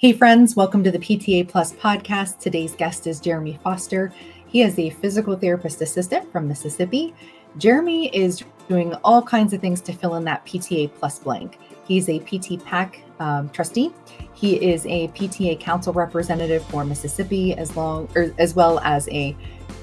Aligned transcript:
Hey, 0.00 0.12
friends, 0.12 0.54
welcome 0.54 0.84
to 0.84 0.92
the 0.92 0.98
PTA 1.00 1.48
Plus 1.48 1.72
podcast. 1.72 2.38
Today's 2.38 2.76
guest 2.76 3.08
is 3.08 3.18
Jeremy 3.18 3.58
Foster. 3.64 4.12
He 4.46 4.62
is 4.62 4.78
a 4.78 4.90
physical 4.90 5.36
therapist 5.36 5.82
assistant 5.82 6.30
from 6.30 6.46
Mississippi. 6.46 7.16
Jeremy 7.56 8.06
is 8.14 8.44
doing 8.68 8.94
all 9.02 9.20
kinds 9.20 9.52
of 9.52 9.60
things 9.60 9.80
to 9.80 9.92
fill 9.92 10.14
in 10.14 10.22
that 10.22 10.46
PTA 10.46 10.94
Plus 10.94 11.18
blank. 11.18 11.58
He's 11.84 12.08
a 12.08 12.20
PT 12.20 12.64
PAC 12.64 13.02
um, 13.18 13.48
trustee. 13.48 13.92
He 14.34 14.70
is 14.70 14.86
a 14.86 15.08
PTA 15.08 15.58
council 15.58 15.92
representative 15.92 16.64
for 16.66 16.84
Mississippi, 16.84 17.54
as 17.54 17.76
long 17.76 18.08
or 18.14 18.32
as 18.38 18.54
well 18.54 18.78
as 18.84 19.08
a 19.08 19.36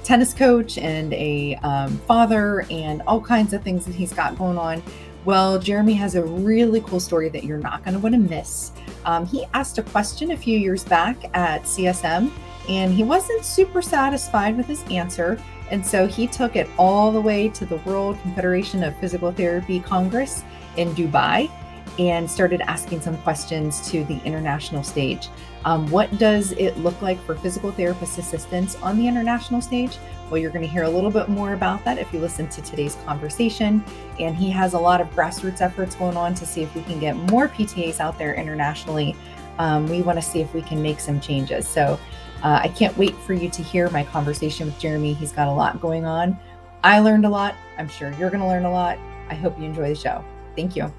tennis 0.05 0.33
coach 0.33 0.77
and 0.77 1.13
a 1.13 1.55
um, 1.55 1.97
father, 2.07 2.65
and 2.71 3.01
all 3.05 3.19
kinds 3.19 3.51
of 3.51 3.63
things 3.65 3.85
that 3.85 3.95
he's 3.95 4.13
got 4.13 4.37
going 4.37 4.57
on. 4.57 4.81
Well, 5.25 5.57
Jeremy 5.57 5.93
has 5.95 6.13
a 6.13 6.23
really 6.23 6.81
cool 6.81 6.99
story 6.99 7.29
that 7.29 7.43
you're 7.43 7.57
not 7.57 7.83
going 7.83 7.95
to 7.95 7.99
want 7.99 8.13
to 8.13 8.21
miss. 8.21 8.71
Um, 9.05 9.25
he 9.25 9.43
asked 9.55 9.79
a 9.79 9.83
question 9.83 10.31
a 10.31 10.37
few 10.37 10.57
years 10.57 10.83
back 10.83 11.17
at 11.35 11.63
CSM, 11.63 12.31
and 12.69 12.93
he 12.93 13.03
wasn't 13.03 13.43
super 13.43 13.81
satisfied 13.81 14.55
with 14.55 14.67
his 14.67 14.83
answer. 14.83 15.41
And 15.71 15.83
so 15.83 16.05
he 16.05 16.27
took 16.27 16.55
it 16.55 16.69
all 16.77 17.11
the 17.11 17.19
way 17.19 17.49
to 17.49 17.65
the 17.65 17.77
World 17.77 18.19
Confederation 18.21 18.83
of 18.83 18.95
Physical 18.99 19.31
Therapy 19.31 19.79
Congress 19.79 20.43
in 20.77 20.93
Dubai 20.93 21.49
and 21.97 22.29
started 22.29 22.61
asking 22.61 23.01
some 23.01 23.17
questions 23.19 23.89
to 23.89 24.03
the 24.03 24.21
international 24.25 24.83
stage. 24.83 25.29
Um, 25.65 25.89
what 25.89 26.15
does 26.19 26.51
it 26.53 26.77
look 26.77 27.01
like 27.01 27.19
for 27.25 27.35
physical 27.35 27.71
therapist 27.71 28.19
assistants 28.19 28.75
on 28.77 28.97
the 28.97 29.07
international 29.07 29.61
stage? 29.61 29.97
Well, 30.29 30.37
you're 30.37 30.51
going 30.51 30.61
to 30.61 30.67
hear 30.67 30.83
a 30.83 30.89
little 30.89 31.09
bit 31.09 31.27
more 31.27 31.53
about 31.53 31.83
that 31.85 31.97
if 31.97 32.13
you 32.13 32.19
listen 32.19 32.47
to 32.49 32.61
today's 32.61 32.95
conversation. 33.05 33.83
And 34.19 34.35
he 34.35 34.49
has 34.51 34.73
a 34.73 34.79
lot 34.79 35.01
of 35.01 35.09
grassroots 35.09 35.61
efforts 35.61 35.95
going 35.95 36.17
on 36.17 36.35
to 36.35 36.45
see 36.45 36.61
if 36.61 36.73
we 36.75 36.83
can 36.83 36.99
get 36.99 37.15
more 37.15 37.47
PTAs 37.47 37.99
out 37.99 38.17
there 38.17 38.35
internationally. 38.35 39.15
Um, 39.57 39.87
we 39.87 40.03
want 40.03 40.19
to 40.19 40.21
see 40.21 40.39
if 40.39 40.53
we 40.53 40.61
can 40.61 40.81
make 40.81 40.99
some 40.99 41.19
changes. 41.19 41.67
So 41.67 41.99
uh, 42.43 42.59
I 42.61 42.67
can't 42.69 42.95
wait 42.95 43.15
for 43.15 43.33
you 43.33 43.49
to 43.49 43.63
hear 43.63 43.89
my 43.89 44.03
conversation 44.03 44.67
with 44.67 44.77
Jeremy. 44.79 45.13
He's 45.13 45.31
got 45.31 45.47
a 45.47 45.51
lot 45.51 45.81
going 45.81 46.05
on. 46.05 46.37
I 46.83 46.99
learned 46.99 47.25
a 47.25 47.29
lot. 47.29 47.55
I'm 47.79 47.87
sure 47.87 48.13
you're 48.19 48.29
going 48.29 48.41
to 48.41 48.47
learn 48.47 48.65
a 48.65 48.71
lot. 48.71 48.99
I 49.29 49.33
hope 49.33 49.57
you 49.57 49.65
enjoy 49.65 49.89
the 49.89 49.95
show. 49.95 50.23
Thank 50.55 50.75
you. 50.75 50.93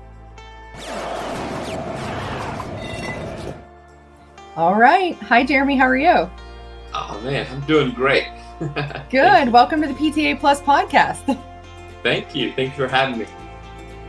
All 4.56 4.74
right. 4.74 5.14
Hi, 5.16 5.44
Jeremy. 5.44 5.76
How 5.76 5.84
are 5.84 5.98
you? 5.98 6.30
Oh, 6.94 7.20
man, 7.22 7.46
I'm 7.52 7.60
doing 7.66 7.90
great. 7.90 8.26
Good. 9.10 9.52
Welcome 9.52 9.82
to 9.82 9.88
the 9.88 9.92
PTA 9.92 10.40
Plus 10.40 10.62
podcast. 10.62 11.38
Thank 12.02 12.34
you. 12.34 12.54
Thank 12.54 12.70
you 12.70 12.86
for 12.86 12.88
having 12.88 13.18
me. 13.18 13.26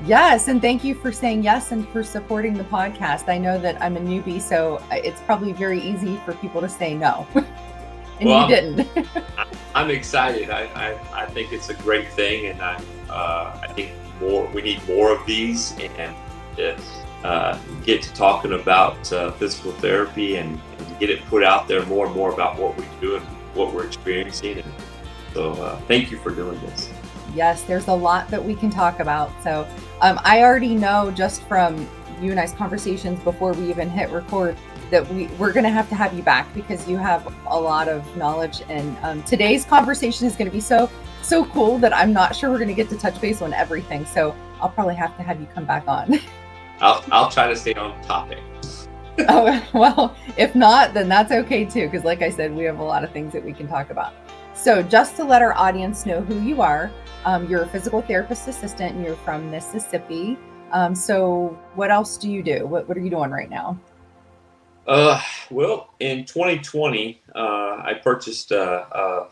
Yes, 0.06 0.48
and 0.48 0.62
thank 0.62 0.86
you 0.86 0.95
for 0.95 1.12
saying 1.12 1.44
yes 1.44 1.73
and 1.73 1.86
for 1.89 2.02
supporting 2.02 2.54
the 2.54 2.64
podcast. 2.64 3.28
I 3.28 3.38
know 3.38 3.59
that 3.59 3.81
I'm 3.81 3.98
a 3.98 4.00
newbie, 4.00 4.39
so 4.39 4.81
it's 4.89 5.20
probably 5.22 5.52
very 5.52 5.81
easy 5.81 6.16
for 6.23 6.34
people 6.36 6.61
to 6.61 6.70
say 6.70 6.94
no. 6.94 7.28
and 7.36 8.30
well, 8.30 8.48
you 8.48 8.56
didn't. 8.56 9.08
I'm 9.76 9.89
excited. 9.89 10.50
I, 10.50 10.66
I, 10.76 11.23
I, 11.23 11.26
think 11.26 11.52
it's 11.52 11.70
a 11.70 11.73
great 11.73 12.08
thing, 12.14 12.45
and 12.45 12.61
I, 12.61 12.82
uh, 13.09 13.59
I 13.64 13.73
think 13.73 13.92
more 14.22 14.48
we 14.52 14.61
need 14.61 14.88
more 14.88 15.11
of 15.11 15.26
these, 15.26 15.76
and 15.80 16.16
uh, 17.23 17.58
get 17.84 18.02
to 18.04 18.14
talking 18.14 18.54
about 18.54 19.12
uh, 19.12 19.32
physical 19.34 19.72
therapy 19.73 20.38
and, 20.38 20.60
and, 20.78 21.00
get 21.00 21.12
it 21.12 21.23
put 21.26 21.44
out 21.44 21.68
there 21.68 21.86
more 21.86 22.08
and 22.08 22.16
more 22.16 22.34
about 22.34 22.58
what 22.58 22.76
we 22.76 22.84
do 23.00 23.18
and 23.18 23.26
what 23.54 23.72
we're 23.72 23.86
experiencing. 23.86 24.58
And 24.58 24.73
so, 25.34 25.52
uh, 25.54 25.80
thank 25.82 26.10
you 26.10 26.18
for 26.18 26.32
doing 26.32 26.60
this. 26.62 26.92
Yes, 27.36 27.62
there's 27.64 27.88
a 27.88 27.94
lot 27.94 28.30
that 28.30 28.44
we 28.44 28.56
can 28.56 28.72
talk 28.72 29.00
about. 29.00 29.32
So, 29.44 29.68
um, 30.02 30.20
I 30.23 30.42
already 30.42 30.73
know 30.73 31.12
just 31.12 31.44
from 31.44 31.88
you 32.20 32.32
and 32.32 32.40
I's 32.40 32.54
conversations 32.54 33.20
before 33.23 33.54
we 33.54 33.70
even 33.70 33.90
hit 33.90 34.10
record 34.10 34.58
that 34.90 35.08
we, 35.14 35.28
we're 35.38 35.54
going 35.54 35.66
to 35.66 35.70
have 35.70 35.88
to 35.90 35.95
have 35.95 36.14
you 36.14 36.23
back 36.23 36.52
because 36.56 36.88
you 36.88 36.98
have 36.98 37.32
a 37.48 37.60
lot 37.60 37.88
of 37.88 38.18
knowledge. 38.18 38.64
And 38.70 38.98
um, 39.04 39.22
today's 39.23 39.66
conversation 39.66 40.26
is 40.26 40.36
going 40.36 40.50
to 40.50 40.54
be 40.54 40.62
so, 40.62 40.90
so 41.22 41.45
cool 41.45 41.78
that 41.80 41.94
I'm 41.94 42.12
not 42.14 42.36
sure 42.36 42.50
we're 42.50 42.58
going 42.58 42.70
to 42.70 42.73
get 42.73 42.89
to 42.89 42.98
touch 42.98 43.22
base 43.22 43.44
on 43.44 43.54
everything. 43.54 44.06
So, 44.06 44.36
I'll 44.60 44.70
probably 44.70 44.95
have 44.95 45.16
to 45.17 45.23
have 45.23 45.39
you 45.39 45.48
come 45.54 45.66
back 45.66 45.88
on. 45.88 46.20
I'll, 46.80 47.04
I'll 47.11 47.30
try 47.30 47.48
to 47.48 47.55
stay 47.55 47.73
on 47.73 47.99
topic. 48.04 48.39
oh, 49.30 49.67
well, 49.73 50.15
if 50.38 50.54
not, 50.54 50.93
then 50.93 51.10
that's 51.10 51.32
okay 51.32 51.65
too. 51.65 51.88
Because, 51.88 52.04
like 52.04 52.21
I 52.21 52.30
said, 52.30 52.55
we 52.55 52.64
have 52.65 52.80
a 52.80 52.83
lot 52.83 53.04
of 53.04 53.11
things 53.11 53.33
that 53.33 53.43
we 53.43 53.54
can 53.54 53.67
talk 53.67 53.89
about. 53.89 54.14
So, 54.54 54.83
just 54.83 55.15
to 55.15 55.23
let 55.23 55.42
our 55.42 55.54
audience 55.54 56.05
know 56.05 56.21
who 56.21 56.39
you 56.42 56.61
are, 56.61 56.92
um, 57.26 57.48
you're 57.49 57.64
a 57.64 57.67
physical 57.67 58.02
therapist 58.02 58.48
assistant 58.48 58.95
and 58.95 59.04
you're 59.04 59.15
from 59.17 59.49
Mississippi. 59.49 60.38
Um, 60.71 60.93
so, 60.93 61.58
what 61.76 61.89
else 61.89 62.17
do 62.17 62.30
you 62.30 62.43
do? 62.43 62.67
What, 62.67 62.88
what 62.88 62.98
are 62.98 63.02
you 63.02 63.09
doing 63.09 63.32
right 63.32 63.49
now? 63.49 63.80
Uh, 64.86 65.21
well, 65.49 65.94
in 65.99 66.23
2020, 66.26 67.21
uh, 67.36 67.39
I 67.39 67.99
purchased 68.04 68.52
a, 68.52 68.88
a 68.95 69.27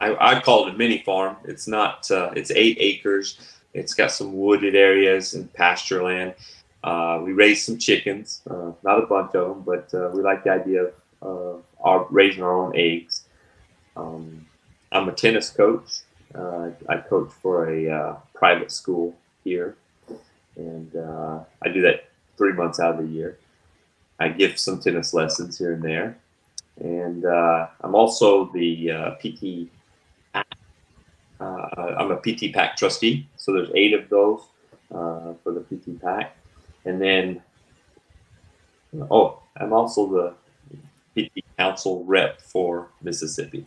I, 0.00 0.36
I 0.36 0.40
call 0.40 0.68
it 0.68 0.74
a 0.74 0.78
mini 0.78 1.02
farm. 1.02 1.36
It's 1.44 1.66
not. 1.66 2.10
Uh, 2.10 2.30
it's 2.36 2.50
eight 2.50 2.76
acres. 2.80 3.38
It's 3.74 3.94
got 3.94 4.12
some 4.12 4.32
wooded 4.32 4.74
areas 4.74 5.34
and 5.34 5.52
pasture 5.52 6.02
land. 6.02 6.34
Uh, 6.84 7.20
we 7.24 7.32
raised 7.32 7.64
some 7.64 7.76
chickens, 7.76 8.42
uh, 8.48 8.72
not 8.84 9.02
a 9.02 9.06
bunch 9.06 9.34
of 9.34 9.48
them, 9.48 9.62
but 9.62 9.92
uh, 9.94 10.10
we 10.14 10.22
like 10.22 10.44
the 10.44 10.50
idea 10.50 10.90
of 11.22 11.64
our, 11.80 12.06
raising 12.10 12.42
our 12.42 12.56
own 12.56 12.72
eggs. 12.76 13.24
Um, 13.96 14.46
I'm 14.92 15.08
a 15.08 15.12
tennis 15.12 15.50
coach. 15.50 16.00
Uh, 16.34 16.70
I 16.88 16.98
coach 16.98 17.30
for 17.42 17.68
a 17.68 17.90
uh, 17.90 18.16
private 18.34 18.70
school 18.70 19.16
here, 19.42 19.76
and 20.56 20.94
uh, 20.94 21.40
I 21.62 21.68
do 21.68 21.82
that 21.82 22.08
three 22.36 22.52
months 22.52 22.78
out 22.78 22.98
of 22.98 23.06
the 23.06 23.12
year. 23.12 23.38
I 24.20 24.28
give 24.28 24.58
some 24.58 24.80
tennis 24.80 25.14
lessons 25.14 25.58
here 25.58 25.72
and 25.72 25.82
there, 25.82 26.16
and 26.78 27.24
I'm 27.24 27.94
also 27.94 28.52
the 28.52 29.16
PT. 29.20 29.68
I'm 31.40 32.10
a 32.10 32.16
PT 32.16 32.52
PAC 32.52 32.76
trustee, 32.76 33.26
so 33.36 33.52
there's 33.52 33.70
eight 33.74 33.94
of 33.94 34.08
those 34.08 34.42
for 34.90 35.52
the 35.52 35.60
PT 35.60 36.00
PAC 36.00 36.37
and 36.88 37.02
then, 37.02 37.42
oh, 39.10 39.42
I'm 39.58 39.74
also 39.74 40.34
the 41.14 41.26
PT 41.28 41.44
Council 41.58 42.02
rep 42.04 42.40
for 42.40 42.88
Mississippi. 43.02 43.66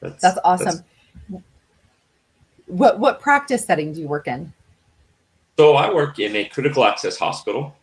That's, 0.00 0.20
that's 0.20 0.38
awesome. 0.44 0.84
That's, 1.30 1.42
what 2.66 2.98
what 2.98 3.20
practice 3.20 3.64
setting 3.64 3.94
do 3.94 4.00
you 4.02 4.08
work 4.08 4.28
in? 4.28 4.52
So 5.56 5.74
I 5.74 5.92
work 5.92 6.18
in 6.18 6.36
a 6.36 6.44
critical 6.44 6.84
access 6.84 7.16
hospital. 7.16 7.74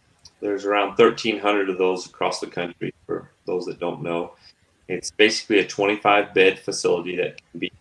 There's 0.41 0.63
around 0.65 0.89
1,300 0.89 1.69
of 1.69 1.79
those 1.79 2.05
across 2.05 2.39
the 2.39 2.47
country. 2.47 2.93
For 3.07 3.31
those 3.45 3.65
that 3.65 3.79
don't 3.79 4.03
know, 4.03 4.33
it's 4.89 5.09
basically 5.09 5.59
a 5.59 5.67
25 5.67 6.35
bed 6.35 6.59
facility 6.59 7.15
that 7.15 7.41
can 7.49 7.59
be 7.59 7.71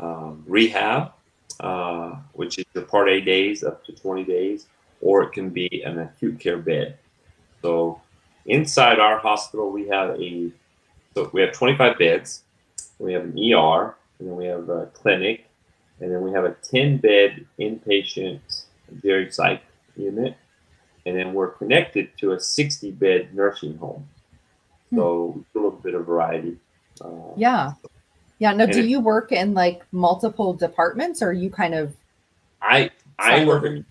um, 0.00 0.42
rehab, 0.46 1.12
uh, 1.60 2.16
which 2.32 2.58
is 2.58 2.64
your 2.74 2.84
Part 2.84 3.10
A 3.10 3.20
days 3.20 3.62
up 3.62 3.84
to 3.84 3.92
20 3.92 4.24
days, 4.24 4.66
or 5.00 5.22
it 5.24 5.32
can 5.32 5.50
be 5.50 5.82
an 5.84 5.98
acute 5.98 6.40
care 6.40 6.58
bed. 6.58 6.98
So 7.62 8.00
inside 8.46 8.98
our 8.98 9.18
hospital, 9.18 9.70
we 9.70 9.88
have 9.88 10.20
a 10.20 10.50
so 11.14 11.30
we 11.32 11.40
have 11.40 11.52
25 11.52 11.98
beds. 11.98 12.42
We 12.98 13.12
have 13.12 13.24
an 13.24 13.38
ER, 13.38 13.96
and 14.18 14.28
then 14.28 14.36
we 14.36 14.46
have 14.46 14.68
a 14.68 14.86
clinic, 14.86 15.46
and 16.00 16.12
then 16.12 16.22
we 16.22 16.32
have 16.32 16.44
a 16.44 16.52
10 16.62 16.98
bed 16.98 17.44
inpatient 17.58 18.40
geriatric 19.02 19.34
psych 19.34 19.62
unit, 19.96 20.36
and 21.06 21.16
then 21.16 21.32
we're 21.34 21.50
connected 21.50 22.16
to 22.18 22.32
a 22.32 22.40
60 22.40 22.90
bed 22.92 23.34
nursing 23.34 23.76
home. 23.78 24.08
So 24.94 25.32
hmm. 25.32 25.40
a 25.40 25.44
little 25.54 25.78
bit 25.78 25.94
of 25.94 26.06
variety. 26.06 26.56
Uh, 27.00 27.08
yeah. 27.36 27.72
Yeah. 28.38 28.52
Now, 28.52 28.66
do 28.66 28.86
you 28.86 29.00
work 29.00 29.32
in 29.32 29.54
like 29.54 29.82
multiple 29.92 30.54
departments, 30.54 31.22
or 31.22 31.32
you 31.32 31.50
kind 31.50 31.74
of? 31.74 31.94
I 32.62 32.90
I 33.18 33.44
work 33.44 33.64
in 33.64 33.84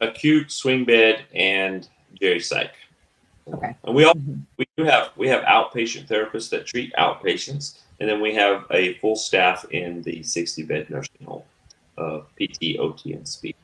acute 0.00 0.50
swing 0.50 0.84
bed 0.84 1.24
and 1.34 1.88
geriatric 2.20 2.44
psych. 2.44 2.74
Okay. 3.52 3.76
And 3.84 3.94
we 3.94 4.04
all 4.04 4.14
mm-hmm. 4.14 4.40
we 4.56 4.66
do 4.76 4.84
have 4.84 5.10
we 5.16 5.28
have 5.28 5.42
outpatient 5.44 6.08
therapists 6.08 6.50
that 6.50 6.66
treat 6.66 6.92
outpatients, 6.94 7.78
and 8.00 8.08
then 8.08 8.20
we 8.20 8.34
have 8.34 8.64
a 8.70 8.94
full 8.94 9.16
staff 9.16 9.64
in 9.70 10.02
the 10.02 10.22
60 10.22 10.64
bed 10.64 10.90
nursing 10.90 11.24
home 11.24 11.42
of 11.96 12.26
PT, 12.36 12.76
OT, 12.78 13.12
and 13.12 13.26
speech. 13.26 13.56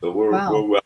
So 0.00 0.10
we're 0.10 0.32
wow. 0.32 0.52
we're 0.52 0.68
well. 0.68 0.82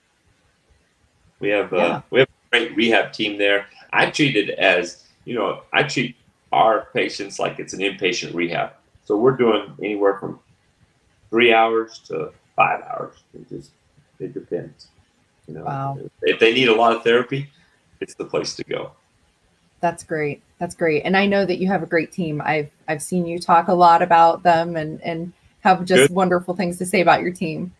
We 1.40 1.48
have 1.48 1.72
uh, 1.72 1.76
yeah. 1.76 1.82
uh, 1.82 2.02
we 2.10 2.20
have 2.20 2.28
a 2.28 2.50
great 2.50 2.76
rehab 2.76 3.12
team 3.12 3.36
there. 3.36 3.66
I 3.92 4.10
treat 4.10 4.36
it 4.36 4.50
as 4.50 5.04
you 5.24 5.34
know 5.34 5.62
I 5.72 5.82
treat 5.82 6.16
our 6.52 6.88
patients 6.92 7.38
like 7.38 7.58
it's 7.58 7.72
an 7.72 7.80
inpatient 7.80 8.34
rehab. 8.34 8.72
So 9.04 9.16
we're 9.16 9.36
doing 9.36 9.74
anywhere 9.82 10.18
from 10.18 10.38
three 11.30 11.52
hours 11.52 12.00
to 12.06 12.32
five 12.54 12.82
hours. 12.82 13.16
Just 13.48 13.72
it 14.20 14.34
depends. 14.34 14.88
You 15.48 15.54
know, 15.54 15.64
wow. 15.64 15.98
if 16.22 16.38
they 16.38 16.52
need 16.52 16.68
a 16.68 16.74
lot 16.74 16.94
of 16.94 17.02
therapy, 17.02 17.50
it's 18.00 18.14
the 18.14 18.24
place 18.24 18.54
to 18.56 18.64
go. 18.64 18.92
That's 19.80 20.04
great. 20.04 20.42
That's 20.58 20.74
great. 20.74 21.02
And 21.04 21.16
I 21.16 21.26
know 21.26 21.44
that 21.46 21.58
you 21.58 21.66
have 21.68 21.82
a 21.82 21.86
great 21.86 22.12
team. 22.12 22.42
I've 22.44 22.70
I've 22.86 23.02
seen 23.02 23.26
you 23.26 23.38
talk 23.38 23.68
a 23.68 23.74
lot 23.74 24.02
about 24.02 24.42
them 24.42 24.76
and 24.76 25.02
and 25.02 25.32
have 25.60 25.84
just 25.84 26.08
Good. 26.08 26.10
wonderful 26.10 26.54
things 26.54 26.78
to 26.78 26.86
say 26.86 27.00
about 27.00 27.22
your 27.22 27.32
team. 27.32 27.72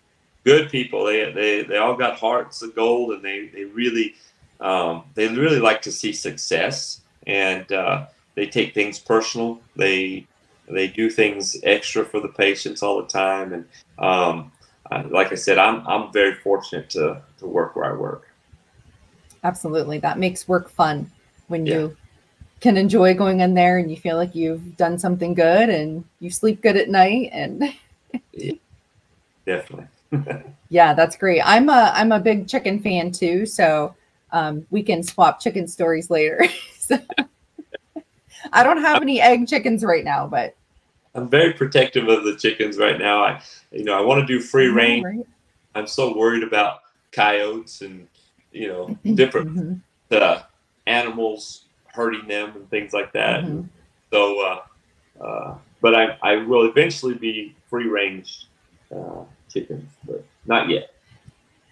Good 0.45 0.71
people. 0.71 1.05
They 1.05 1.31
they 1.33 1.63
they 1.63 1.77
all 1.77 1.95
got 1.95 2.19
hearts 2.19 2.63
of 2.63 2.75
gold 2.75 3.13
and 3.13 3.23
they 3.23 3.49
they 3.49 3.65
really 3.65 4.15
um, 4.61 5.05
they 5.15 5.29
really 5.29 5.59
like 5.59 5.83
to 5.83 5.93
see 5.93 6.13
success, 6.13 7.01
and 7.27 7.71
uh, 7.73 8.07
they 8.35 8.47
take 8.47 8.75
things 8.75 8.99
personal. 8.99 9.61
They 9.77 10.27
they 10.69 10.87
do 10.87 11.11
things 11.11 11.57
extra 11.63 12.05
for 12.05 12.21
the 12.21 12.29
patients 12.29 12.83
all 12.83 13.01
the 13.01 13.09
time, 13.09 13.53
and 13.53 13.65
um, 13.99 14.53
like 15.11 15.33
I 15.33 15.37
said, 15.37 15.59
I'm 15.59 15.87
I'm 15.87 16.13
very 16.13 16.35
fortunate 16.35 16.91
to 16.91 17.23
to 17.39 17.47
work 17.47 17.77
where 17.77 17.87
I 17.87 17.93
work. 17.93 18.29
Absolutely, 19.45 19.99
that 19.99 20.19
makes 20.19 20.49
work 20.49 20.69
fun 20.69 21.11
when 21.49 21.67
yeah. 21.67 21.75
you 21.75 21.97
can 22.61 22.77
enjoy 22.77 23.15
going 23.15 23.41
in 23.41 23.55
there 23.55 23.79
and 23.79 23.91
you 23.91 23.97
feel 23.97 24.17
like 24.17 24.35
you've 24.35 24.77
done 24.77 24.99
something 24.99 25.35
good 25.35 25.71
and 25.71 26.05
you 26.21 26.31
sleep 26.31 26.61
good 26.63 26.77
at 26.77 26.91
night 26.91 27.31
and 27.33 27.75
yeah, 28.33 28.53
definitely. 29.47 29.87
Yeah 30.73 30.95
that's 30.95 31.17
great. 31.17 31.41
I'm 31.45 31.69
a 31.69 31.93
i'm 31.95 32.13
a 32.13 32.21
big 32.21 32.47
chicken 32.47 32.81
fan 32.81 33.11
too 33.11 33.47
so 33.47 33.95
um, 34.33 34.65
we 34.71 34.83
can 34.83 35.03
swap 35.03 35.41
chicken 35.41 35.67
stories 35.67 36.11
later. 36.11 36.45
So, 36.81 36.99
i 38.53 38.65
don't 38.65 38.81
have 38.81 39.01
any 39.01 39.21
egg 39.21 39.47
chickens 39.47 39.85
right 39.85 40.03
now 40.03 40.27
but 40.27 40.57
i'm 41.15 41.29
very 41.29 41.53
protective 41.53 42.09
of 42.09 42.25
the 42.25 42.37
chickens 42.37 42.79
right 42.79 42.99
now 42.99 43.25
i 43.25 43.41
you 43.71 43.85
know 43.85 43.97
i 43.97 44.01
want 44.01 44.21
to 44.21 44.27
do 44.27 44.41
free 44.41 44.69
range 44.69 45.05
right. 45.05 45.27
i'm 45.75 45.87
so 45.87 46.17
worried 46.17 46.43
about 46.43 46.81
coyotes 47.13 47.81
and 47.83 48.07
you 48.53 48.69
know 48.69 48.99
different 49.15 49.49
mm-hmm. 49.51 49.75
uh, 50.11 50.43
animals 50.87 51.65
hurting 51.93 52.27
them 52.29 52.53
and 52.57 52.69
things 52.71 52.93
like 52.93 53.13
that. 53.13 53.45
Mm-hmm. 53.45 53.63
So, 54.13 54.41
uh, 55.21 55.25
uh, 55.25 55.55
but 55.81 55.95
I, 55.95 56.19
I 56.23 56.37
will 56.37 56.67
eventually 56.69 57.15
be 57.15 57.55
free 57.69 57.89
range 57.89 58.47
uh, 58.95 59.23
chickens, 59.53 59.91
but 60.07 60.25
not 60.47 60.69
yet. 60.69 60.95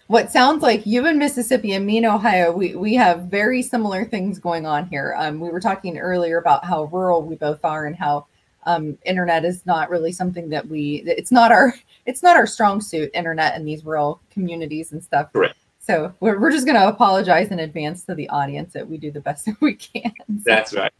What 0.06 0.32
sounds 0.32 0.62
like 0.62 0.87
you 0.87 1.06
in 1.06 1.19
Mississippi 1.19 1.73
and 1.73 1.85
me 1.85 1.99
in 1.99 2.06
Ohio, 2.06 2.50
we, 2.50 2.75
we 2.75 2.94
have 2.94 3.25
very 3.25 3.61
similar 3.61 4.06
things 4.06 4.38
going 4.38 4.64
on 4.64 4.87
here. 4.87 5.14
Um, 5.19 5.38
we 5.38 5.50
were 5.50 5.61
talking 5.61 5.99
earlier 5.99 6.38
about 6.38 6.64
how 6.64 6.85
rural 6.85 7.23
we 7.23 7.37
both 7.37 7.62
are 7.62 7.85
and 7.85 7.94
how 7.94 8.26
um, 8.68 8.98
internet 9.04 9.44
is 9.44 9.64
not 9.66 9.90
really 9.90 10.12
something 10.12 10.48
that 10.50 10.66
we 10.68 11.02
it's 11.06 11.32
not 11.32 11.50
our 11.50 11.74
it's 12.06 12.22
not 12.22 12.36
our 12.36 12.46
strong 12.46 12.80
suit 12.80 13.10
internet 13.14 13.56
in 13.56 13.64
these 13.64 13.84
rural 13.84 14.20
communities 14.30 14.92
and 14.92 15.02
stuff 15.02 15.32
correct 15.32 15.58
so 15.88 16.12
we're, 16.20 16.38
we're 16.38 16.52
just 16.52 16.66
going 16.66 16.78
to 16.78 16.86
apologize 16.86 17.50
in 17.50 17.60
advance 17.60 18.04
to 18.04 18.14
the 18.14 18.28
audience 18.28 18.74
that 18.74 18.86
we 18.86 18.98
do 18.98 19.10
the 19.10 19.22
best 19.22 19.44
that 19.46 19.58
we 19.60 19.74
can. 19.74 20.12
So, 20.26 20.42
That's 20.44 20.74
right. 20.74 20.92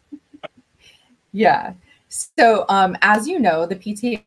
Yeah. 1.33 1.75
So 2.09 2.65
um, 2.71 2.97
as 3.03 3.29
you 3.29 3.39
know, 3.39 3.67
the 3.67 3.77
PTA 3.77 4.25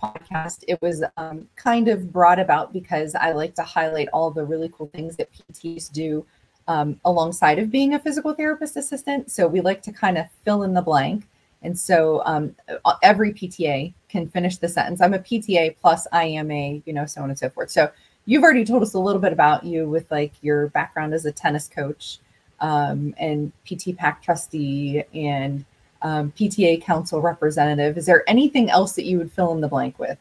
podcast, 0.00 0.62
it 0.68 0.80
was 0.80 1.02
um, 1.16 1.48
kind 1.56 1.88
of 1.88 2.12
brought 2.12 2.38
about 2.38 2.72
because 2.72 3.16
I 3.16 3.32
like 3.32 3.56
to 3.56 3.64
highlight 3.64 4.08
all 4.12 4.30
the 4.30 4.44
really 4.44 4.70
cool 4.72 4.88
things 4.94 5.16
that 5.16 5.30
PTs 5.32 5.90
do 5.90 6.24
um, 6.68 7.00
alongside 7.04 7.58
of 7.58 7.72
being 7.72 7.94
a 7.94 7.98
physical 7.98 8.34
therapist 8.34 8.76
assistant. 8.76 9.32
So 9.32 9.48
we 9.48 9.60
like 9.60 9.82
to 9.82 9.92
kind 9.92 10.16
of 10.16 10.26
fill 10.44 10.62
in 10.62 10.74
the 10.74 10.82
blank. 10.82 11.26
And 11.62 11.78
so 11.78 12.22
um, 12.24 12.54
every 13.02 13.32
PTA 13.32 13.92
can 14.08 14.28
finish 14.28 14.58
the 14.58 14.68
sentence. 14.68 15.00
I'm 15.00 15.14
a 15.14 15.18
PTA 15.18 15.76
plus 15.80 16.06
I 16.12 16.24
am 16.24 16.50
a, 16.50 16.82
you 16.86 16.92
know, 16.92 17.06
so 17.06 17.22
on 17.22 17.30
and 17.30 17.38
so 17.38 17.50
forth. 17.50 17.70
So 17.70 17.90
you've 18.26 18.42
already 18.42 18.64
told 18.64 18.82
us 18.82 18.94
a 18.94 18.98
little 18.98 19.20
bit 19.20 19.32
about 19.32 19.64
you 19.64 19.88
with 19.88 20.10
like 20.10 20.32
your 20.40 20.68
background 20.68 21.14
as 21.14 21.24
a 21.24 21.32
tennis 21.32 21.68
coach 21.68 22.18
um, 22.60 23.14
and 23.18 23.52
PT 23.66 23.96
PAC 23.96 24.22
trustee 24.22 25.02
and 25.14 25.64
um, 26.02 26.32
PTA 26.38 26.82
council 26.82 27.20
representative. 27.20 27.98
Is 27.98 28.06
there 28.06 28.22
anything 28.28 28.70
else 28.70 28.94
that 28.94 29.04
you 29.04 29.18
would 29.18 29.32
fill 29.32 29.52
in 29.52 29.60
the 29.60 29.68
blank 29.68 29.98
with? 29.98 30.18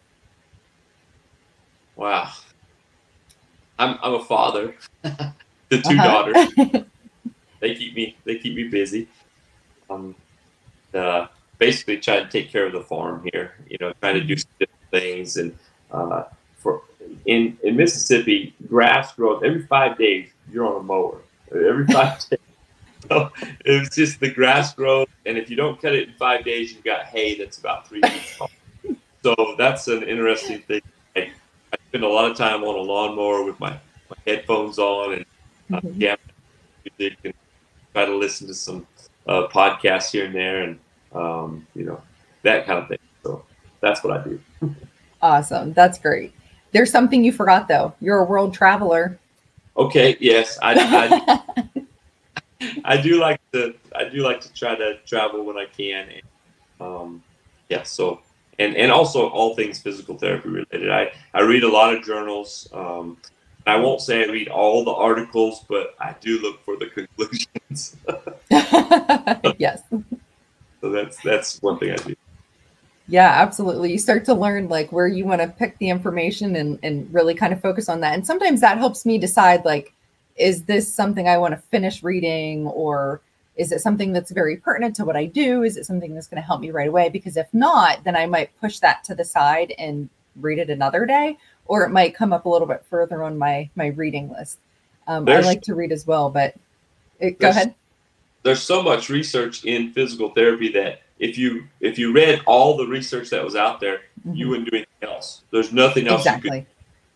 Wow. 1.95 2.31
I'm, 3.80 3.98
I'm 4.01 4.16
a 4.16 4.24
father 4.24 4.75
the 5.04 5.33
2 5.69 5.75
uh-huh. 5.75 6.04
daughters. 6.04 6.86
they 7.60 7.75
keep 7.75 7.95
me 7.95 8.16
they 8.24 8.36
keep 8.36 8.56
me 8.56 8.68
busy. 8.68 9.07
Um, 9.90 10.16
uh, 10.98 11.28
basically 11.58 11.98
trying 11.98 12.26
to 12.26 12.32
take 12.32 12.52
care 12.52 12.66
of 12.66 12.74
the 12.74 12.82
farm 12.82 13.28
here. 13.32 13.56
You 13.70 13.78
know, 13.80 13.94
trying 14.02 14.16
to 14.16 14.24
do 14.24 14.36
different 14.36 14.92
things 14.92 15.38
and 15.38 15.58
uh, 15.92 16.24
for 16.58 16.82
in 17.26 17.58
in 17.64 17.76
Mississippi, 17.76 18.54
grass 18.68 19.14
grows 19.14 19.42
every 19.44 19.64
five 19.64 19.98
days. 19.98 20.30
You're 20.52 20.68
on 20.68 20.82
a 20.82 20.84
mower 20.84 21.22
every 21.52 21.88
five 21.88 22.20
days. 22.30 22.40
So 23.10 23.32
it's 23.64 23.96
just 23.96 24.20
the 24.20 24.30
grass 24.30 24.74
grows, 24.74 25.08
and 25.26 25.38
if 25.38 25.50
you 25.50 25.56
don't 25.56 25.82
cut 25.82 25.94
it 25.94 26.10
in 26.10 26.16
five 26.16 26.44
days, 26.44 26.74
you've 26.74 26.84
got 26.84 27.06
hay 27.06 27.38
that's 27.38 27.58
about 27.58 27.88
three 27.88 28.02
feet 28.02 28.36
tall. 28.38 28.50
So 29.24 29.56
that's 29.58 29.88
an 29.88 30.04
interesting 30.04 30.62
thing. 30.62 30.82
I, 31.16 31.32
I, 31.72 31.78
spend 31.88 32.04
a 32.04 32.08
lot 32.08 32.30
of 32.30 32.38
time 32.38 32.64
on 32.64 32.76
a 32.76 32.80
lawnmower 32.80 33.44
with 33.44 33.60
my, 33.60 33.72
my 33.72 34.16
headphones 34.26 34.78
on 34.78 35.14
and 35.14 35.26
uh, 35.74 35.82
mm-hmm. 35.82 36.02
yeah, 36.02 36.16
music 37.00 37.18
and 37.24 37.34
try 37.94 38.06
to 38.06 38.16
listen 38.16 38.48
to 38.48 38.54
some 38.54 38.88
uh, 39.28 39.48
podcasts 39.48 40.12
here 40.12 40.26
and 40.26 40.36
there, 40.36 40.64
and 40.64 40.80
um, 41.18 41.68
you 41.75 41.84
know 41.84 42.02
that 42.44 42.66
kind 42.66 42.80
of 42.80 42.88
thing. 42.88 43.00
So 43.24 43.44
that's 43.81 44.04
what 44.04 44.18
I 44.18 44.24
do. 44.24 44.40
Awesome. 45.22 45.74
That's 45.74 46.00
great. 46.00 46.34
There's 46.72 46.92
something 46.92 47.24
you 47.24 47.31
forgot 47.31 47.68
though. 47.68 47.94
You're 48.00 48.19
a 48.19 48.25
world 48.25 48.54
traveler. 48.54 49.18
Okay. 49.75 50.18
Yes, 50.19 50.58
I, 50.62 51.64
I, 52.62 52.69
I 52.86 53.02
do 53.02 53.19
like 53.19 53.40
to. 53.54 53.74
I 53.96 54.06
do 54.06 54.19
like 54.19 54.42
to 54.42 54.54
try 54.54 54.75
to 54.75 54.98
travel 55.06 55.44
when 55.44 55.58
I 55.58 55.66
can. 55.66 56.10
And, 56.10 56.22
um, 56.80 57.24
yeah. 57.69 57.84
So 57.84 58.22
and 58.60 58.75
and 58.75 58.92
also 58.92 59.28
all 59.30 59.56
things 59.56 59.80
physical 59.80 60.18
therapy 60.18 60.50
related. 60.50 60.92
I 60.92 61.12
I 61.34 61.42
read 61.42 61.64
a 61.64 61.69
lot 61.69 61.94
of 61.94 62.04
journals. 62.04 62.68
Um, 62.74 63.18
I 63.66 63.75
won't 63.75 64.02
say 64.02 64.24
I 64.24 64.31
read 64.31 64.48
all 64.48 64.86
the 64.86 64.94
articles, 64.94 65.66
but 65.68 65.94
I 66.00 66.16
do 66.22 66.40
look 66.40 66.64
for 66.64 66.78
the 66.78 66.88
conclusions. 66.88 67.98
yes. 69.60 69.81
So 70.88 70.94
that's 70.94 71.18
that's 71.22 71.62
one 71.62 71.78
thing 71.78 71.92
I 71.92 71.95
do. 71.98 72.16
Yeah, 73.10 73.30
absolutely. 73.30 73.92
You 73.92 74.00
start 74.00 74.24
to 74.25 74.34
learn 74.34 74.69
like 74.69 74.92
where 74.94 75.07
you 75.07 75.25
want 75.25 75.42
to 75.42 75.50
pick 75.50 75.78
the 75.80 75.89
information 75.89 76.56
and, 76.56 76.80
and 76.81 77.13
really 77.13 77.34
kind 77.34 77.51
of 77.51 77.62
focus 77.62 77.89
on 77.89 78.00
that. 78.01 78.13
And 78.13 78.25
sometimes 78.25 78.62
that 78.62 78.78
helps 78.78 79.06
me 79.06 79.18
decide 79.18 79.66
like, 79.66 79.94
is 80.38 80.63
this 80.63 80.94
something 80.94 81.28
I 81.28 81.38
want 81.38 81.54
to 81.54 81.57
finish 81.57 82.04
reading 82.04 82.68
or 82.68 83.19
is 83.57 83.74
it 83.74 83.81
something 83.81 84.13
that's 84.13 84.31
very 84.31 84.56
pertinent 84.56 84.95
to 84.98 85.06
what 85.06 85.18
I 85.18 85.25
do? 85.25 85.63
Is 85.63 85.75
it 85.75 85.86
something 85.86 86.13
that's 86.13 86.28
going 86.28 86.42
to 86.42 86.45
help 86.45 86.62
me 86.62 86.72
right 86.72 86.88
away? 86.88 87.10
Because 87.10 87.36
if 87.36 87.54
not, 87.54 88.04
then 88.06 88.16
I 88.16 88.25
might 88.25 88.57
push 88.62 88.80
that 88.80 89.04
to 89.06 89.16
the 89.16 89.25
side 89.25 89.74
and 89.78 90.10
read 90.38 90.60
it 90.60 90.69
another 90.69 91.06
day, 91.06 91.38
or 91.66 91.83
it 91.83 91.90
might 91.90 92.16
come 92.16 92.31
up 92.31 92.45
a 92.45 92.50
little 92.50 92.68
bit 92.68 92.86
further 92.90 93.24
on 93.24 93.38
my 93.38 93.69
my 93.75 93.88
reading 93.88 94.30
list. 94.30 94.60
Um, 95.07 95.28
I 95.28 95.40
like 95.40 95.63
to 95.63 95.75
read 95.75 95.92
as 95.92 96.07
well, 96.07 96.30
but 96.30 96.56
it, 97.19 97.40
go 97.40 97.50
ahead. 97.50 97.74
There's 98.44 98.62
so 98.62 98.81
much 98.81 99.10
research 99.10 99.66
in 99.66 99.92
physical 99.94 100.30
therapy 100.30 100.71
that 100.73 101.02
if 101.19 101.38
you 101.38 101.68
if 101.80 101.97
you 101.97 102.14
read 102.14 102.42
all 102.45 102.78
the 102.78 102.85
research 102.85 103.30
that 103.31 103.44
was 103.44 103.56
out 103.56 103.80
there, 103.80 104.02
mm-hmm. 104.19 104.33
you 104.33 104.50
wouldn't 104.50 104.69
do 104.69 104.78
anything 104.78 105.09
else. 105.09 105.44
There's 105.52 105.73
nothing 105.73 106.07
else 106.07 106.21
exactly. 106.21 106.50
you 106.50 106.62
could. 106.64 106.68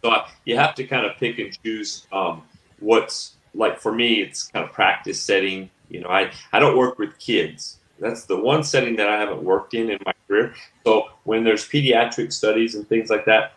So 0.04 0.10
I, 0.12 0.30
you 0.46 0.58
have 0.58 0.76
to 0.76 0.84
kind 0.84 1.06
of 1.06 1.18
pick 1.18 1.38
and 1.40 1.56
choose 1.64 2.08
um, 2.12 2.44
what's 2.80 3.36
like 3.54 3.80
for 3.80 3.94
me. 3.94 4.22
It's 4.22 4.48
kind 4.48 4.66
of 4.66 4.72
practice 4.72 5.22
setting. 5.22 5.70
You 5.90 6.02
know, 6.02 6.10
I 6.10 6.32
I 6.52 6.60
don't 6.60 6.78
work 6.78 6.98
with 6.98 7.18
kids. 7.20 7.78
That's 8.00 8.26
the 8.26 8.38
one 8.38 8.64
setting 8.64 8.96
that 8.96 9.08
I 9.08 9.18
haven't 9.18 9.44
worked 9.44 9.76
in 9.76 9.92
in 9.92 10.00
my 10.04 10.14
career. 10.28 10.56
So 10.84 11.10
when 11.24 11.44
there's 11.44 11.68
pediatric 11.68 12.34
studies 12.34 12.74
and 12.74 12.88
things 12.90 13.12
like 13.12 13.26
that, 13.26 13.54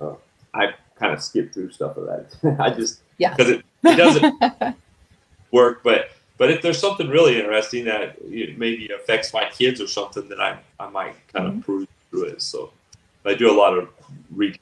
uh, 0.00 0.14
I 0.54 0.72
kind 0.98 1.12
of 1.12 1.22
skip 1.22 1.52
through 1.52 1.72
stuff 1.72 1.98
of 1.98 2.06
that. 2.06 2.56
I 2.60 2.70
just 2.70 3.00
yeah 3.18 3.34
because 3.34 3.50
it, 3.50 3.64
it 3.84 3.96
doesn't 3.96 4.76
work, 5.50 5.82
but 5.82 6.10
but 6.44 6.50
if 6.50 6.60
there's 6.60 6.78
something 6.78 7.08
really 7.08 7.38
interesting 7.38 7.86
that 7.86 8.22
maybe 8.22 8.90
affects 8.94 9.32
my 9.32 9.48
kids 9.48 9.80
or 9.80 9.86
something, 9.86 10.28
then 10.28 10.42
I, 10.42 10.58
I 10.78 10.90
might 10.90 11.14
kind 11.32 11.48
mm-hmm. 11.48 11.58
of 11.58 11.64
prove 11.64 11.88
through 12.10 12.24
it. 12.24 12.42
So 12.42 12.70
I 13.24 13.32
do 13.32 13.50
a 13.50 13.56
lot 13.58 13.78
of 13.78 13.88
reading. 14.30 14.60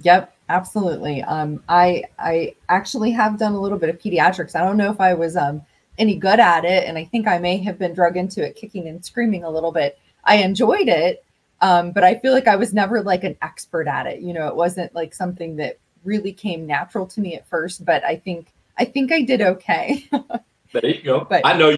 Yep, 0.00 0.34
absolutely. 0.48 1.22
Um, 1.22 1.62
I 1.68 2.06
I 2.18 2.56
actually 2.68 3.12
have 3.12 3.38
done 3.38 3.52
a 3.52 3.60
little 3.60 3.78
bit 3.78 3.88
of 3.88 4.00
pediatrics. 4.00 4.56
I 4.56 4.64
don't 4.64 4.76
know 4.76 4.90
if 4.90 5.00
I 5.00 5.14
was 5.14 5.36
um, 5.36 5.62
any 5.96 6.16
good 6.16 6.40
at 6.40 6.64
it, 6.64 6.88
and 6.88 6.98
I 6.98 7.04
think 7.04 7.28
I 7.28 7.38
may 7.38 7.58
have 7.58 7.78
been 7.78 7.94
drug 7.94 8.16
into 8.16 8.44
it, 8.44 8.56
kicking 8.56 8.88
and 8.88 9.04
screaming 9.04 9.44
a 9.44 9.48
little 9.48 9.70
bit. 9.70 9.96
I 10.24 10.38
enjoyed 10.38 10.88
it, 10.88 11.24
um, 11.60 11.92
but 11.92 12.02
I 12.02 12.16
feel 12.16 12.32
like 12.32 12.48
I 12.48 12.56
was 12.56 12.74
never 12.74 13.00
like 13.00 13.22
an 13.22 13.36
expert 13.42 13.86
at 13.86 14.06
it. 14.08 14.22
You 14.22 14.32
know, 14.32 14.48
it 14.48 14.56
wasn't 14.56 14.92
like 14.92 15.14
something 15.14 15.54
that 15.58 15.78
really 16.02 16.32
came 16.32 16.66
natural 16.66 17.06
to 17.06 17.20
me 17.20 17.36
at 17.36 17.46
first. 17.46 17.84
But 17.84 18.02
I 18.02 18.16
think 18.16 18.48
I 18.78 18.84
think 18.84 19.12
I 19.12 19.22
did 19.22 19.40
okay. 19.40 20.08
there 20.72 20.86
you 20.86 21.02
go. 21.02 21.26
But, 21.28 21.44
I 21.44 21.56
know, 21.56 21.76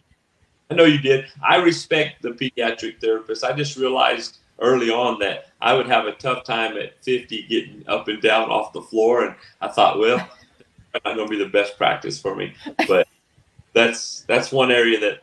I 0.71 0.75
know 0.75 0.85
you 0.85 0.99
did. 0.99 1.27
I 1.47 1.57
respect 1.57 2.23
the 2.23 2.31
pediatric 2.31 3.01
therapist. 3.01 3.45
I 3.45 3.53
just 3.53 3.77
realized 3.77 4.39
early 4.61 4.91
on 4.91 5.19
that 5.21 5.47
I 5.61 5.75
would 5.75 5.87
have 5.87 6.07
a 6.07 6.13
tough 6.13 6.45
time 6.45 6.77
at 6.77 7.03
50 7.05 7.47
getting 7.47 7.85
up 7.87 8.09
and 8.09 8.21
down 8.21 8.51
off 8.51 8.73
the 8.73 8.83
floor, 8.83 9.25
and 9.25 9.35
I 9.61 9.69
thought, 9.69 9.99
well, 9.99 10.17
that's 10.93 11.05
not 11.05 11.17
going 11.17 11.29
to 11.29 11.31
be 11.31 11.43
the 11.43 11.51
best 11.51 11.77
practice 11.77 12.21
for 12.21 12.35
me. 12.35 12.55
But 12.87 13.07
that's 13.73 14.23
that's 14.23 14.51
one 14.51 14.71
area 14.71 14.99
that 15.01 15.21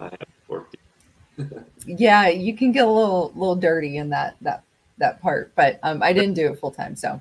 I 0.00 0.04
have 0.04 0.28
worked. 0.48 0.76
yeah, 1.86 2.28
you 2.28 2.56
can 2.56 2.72
get 2.72 2.86
a 2.86 2.90
little 2.90 3.32
little 3.34 3.56
dirty 3.56 3.98
in 3.98 4.10
that 4.10 4.36
that 4.40 4.64
that 4.98 5.20
part, 5.20 5.54
but 5.54 5.78
um, 5.82 6.02
I 6.02 6.12
didn't 6.12 6.34
do 6.34 6.50
it 6.52 6.58
full 6.58 6.70
time, 6.70 6.96
so 6.96 7.20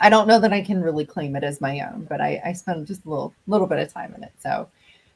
I 0.00 0.08
don't 0.08 0.28
know 0.28 0.38
that 0.40 0.52
I 0.52 0.60
can 0.60 0.82
really 0.82 1.04
claim 1.04 1.36
it 1.36 1.44
as 1.44 1.60
my 1.60 1.80
own, 1.80 2.06
but 2.08 2.20
I, 2.20 2.40
I 2.44 2.52
spent 2.52 2.86
just 2.86 3.04
a 3.04 3.08
little 3.08 3.34
little 3.46 3.66
bit 3.66 3.78
of 3.78 3.92
time 3.92 4.14
in 4.14 4.22
it. 4.22 4.32
So 4.38 4.68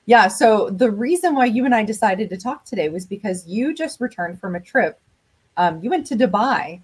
yeah, 0.06 0.28
so 0.28 0.70
the 0.70 0.90
reason 0.90 1.34
why 1.34 1.44
you 1.44 1.64
and 1.64 1.74
I 1.74 1.84
decided 1.84 2.30
to 2.30 2.36
talk 2.38 2.64
today 2.64 2.88
was 2.88 3.04
because 3.04 3.46
you 3.46 3.74
just 3.74 4.00
returned 4.00 4.40
from 4.40 4.56
a 4.56 4.60
trip. 4.60 4.98
Um, 5.58 5.82
you 5.82 5.90
went 5.90 6.06
to 6.06 6.16
Dubai. 6.16 6.80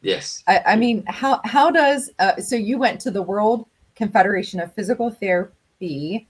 Yes. 0.00 0.44
I, 0.46 0.60
I 0.66 0.76
mean, 0.76 1.04
how 1.06 1.40
how 1.44 1.70
does 1.70 2.10
uh, 2.18 2.36
so 2.36 2.56
you 2.56 2.78
went 2.78 3.00
to 3.00 3.10
the 3.10 3.22
World 3.22 3.66
Confederation 3.96 4.60
of 4.60 4.72
Physical 4.74 5.10
Therapy 5.10 6.28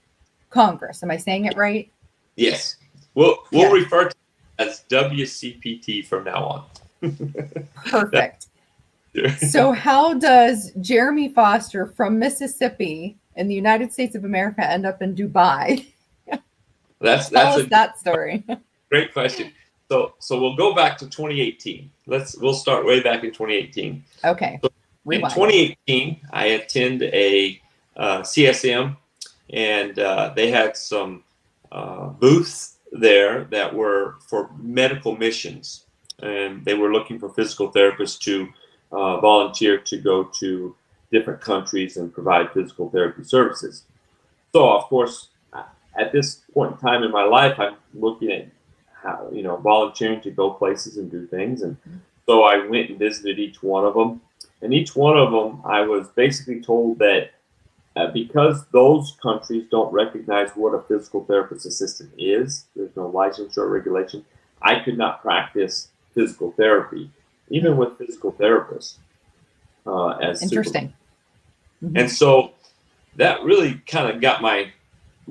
Congress? 0.49 1.03
Am 1.03 1.11
I 1.11 1.17
saying 1.17 1.45
it 1.45 1.57
right? 1.57 1.91
Yes. 2.35 2.77
We'll 3.13 3.37
we'll 3.51 3.63
yeah. 3.63 3.83
refer 3.83 4.09
to 4.09 4.15
it 4.15 4.15
as 4.57 4.85
WCPT 4.89 6.05
from 6.05 6.23
now 6.23 6.65
on. 7.01 7.17
Perfect. 7.85 8.47
so 9.37 9.71
how 9.71 10.13
does 10.13 10.71
Jeremy 10.81 11.29
Foster 11.29 11.85
from 11.85 12.19
Mississippi 12.19 13.17
in 13.35 13.47
the 13.47 13.55
United 13.55 13.93
States 13.93 14.15
of 14.15 14.25
America 14.25 14.65
end 14.65 14.85
up 14.85 15.01
in 15.01 15.15
Dubai? 15.15 15.85
That's 17.01 17.29
that's 17.29 17.59
a, 17.59 17.63
that 17.67 17.99
story. 17.99 18.43
Great 18.89 19.13
question. 19.13 19.51
So 19.89 20.15
so 20.19 20.39
we'll 20.39 20.55
go 20.55 20.73
back 20.73 20.97
to 20.99 21.05
2018. 21.05 21.91
Let's 22.07 22.37
we'll 22.37 22.53
start 22.53 22.85
way 22.85 23.01
back 23.01 23.23
in 23.23 23.31
2018. 23.31 24.03
Okay. 24.23 24.59
So 24.63 24.69
in 25.11 25.21
2018, 25.21 26.21
I 26.31 26.45
attend 26.45 27.03
a 27.03 27.61
uh, 27.97 28.21
CSM, 28.21 28.95
and 29.51 29.99
uh, 29.99 30.33
they 30.35 30.49
had 30.49 30.75
some 30.75 31.23
uh, 31.71 32.07
booths 32.07 32.77
there 32.91 33.43
that 33.45 33.75
were 33.75 34.15
for 34.27 34.49
medical 34.57 35.15
missions, 35.15 35.85
and 36.23 36.63
they 36.65 36.73
were 36.73 36.91
looking 36.91 37.19
for 37.19 37.29
physical 37.29 37.71
therapists 37.71 38.17
to 38.19 38.47
uh, 38.91 39.19
volunteer 39.19 39.77
to 39.77 39.97
go 39.97 40.23
to 40.39 40.75
different 41.11 41.41
countries 41.41 41.97
and 41.97 42.13
provide 42.13 42.51
physical 42.51 42.89
therapy 42.89 43.23
services. 43.23 43.83
So, 44.51 44.69
of 44.69 44.83
course, 44.83 45.29
at 45.97 46.11
this 46.11 46.41
point 46.53 46.73
in 46.73 46.77
time 46.77 47.03
in 47.03 47.11
my 47.11 47.23
life, 47.23 47.59
I'm 47.59 47.75
looking 47.93 48.31
at 48.31 48.47
how, 49.01 49.29
you 49.31 49.43
know, 49.43 49.57
volunteering 49.57 50.21
to 50.21 50.31
go 50.31 50.51
places 50.51 50.97
and 50.97 51.09
do 51.09 51.25
things. 51.27 51.61
And 51.61 51.77
so 52.25 52.43
I 52.43 52.65
went 52.65 52.89
and 52.89 52.99
visited 52.99 53.39
each 53.39 53.61
one 53.61 53.85
of 53.85 53.93
them. 53.93 54.21
And 54.61 54.73
each 54.73 54.95
one 54.95 55.17
of 55.17 55.31
them, 55.31 55.61
I 55.63 55.81
was 55.81 56.07
basically 56.09 56.61
told 56.61 56.99
that 56.99 57.31
uh, 57.95 58.07
because 58.07 58.65
those 58.71 59.15
countries 59.21 59.65
don't 59.69 59.93
recognize 59.93 60.49
what 60.51 60.73
a 60.73 60.81
physical 60.81 61.23
therapist 61.23 61.65
assistant 61.65 62.11
is, 62.17 62.65
there's 62.75 62.95
no 62.95 63.09
licensure 63.09 63.59
or 63.59 63.69
regulation, 63.69 64.25
I 64.61 64.79
could 64.79 64.97
not 64.97 65.21
practice 65.21 65.89
physical 66.13 66.51
therapy 66.51 67.09
even 67.49 67.77
with 67.77 67.97
physical 67.97 68.31
therapists. 68.33 68.95
Uh, 69.87 70.17
as 70.17 70.41
interesting. 70.41 70.91
Mm-hmm. 71.83 71.97
And 71.97 72.11
so 72.11 72.53
that 73.17 73.43
really 73.43 73.75
kind 73.85 74.09
of 74.09 74.19
got 74.19 74.41
my 74.41 74.71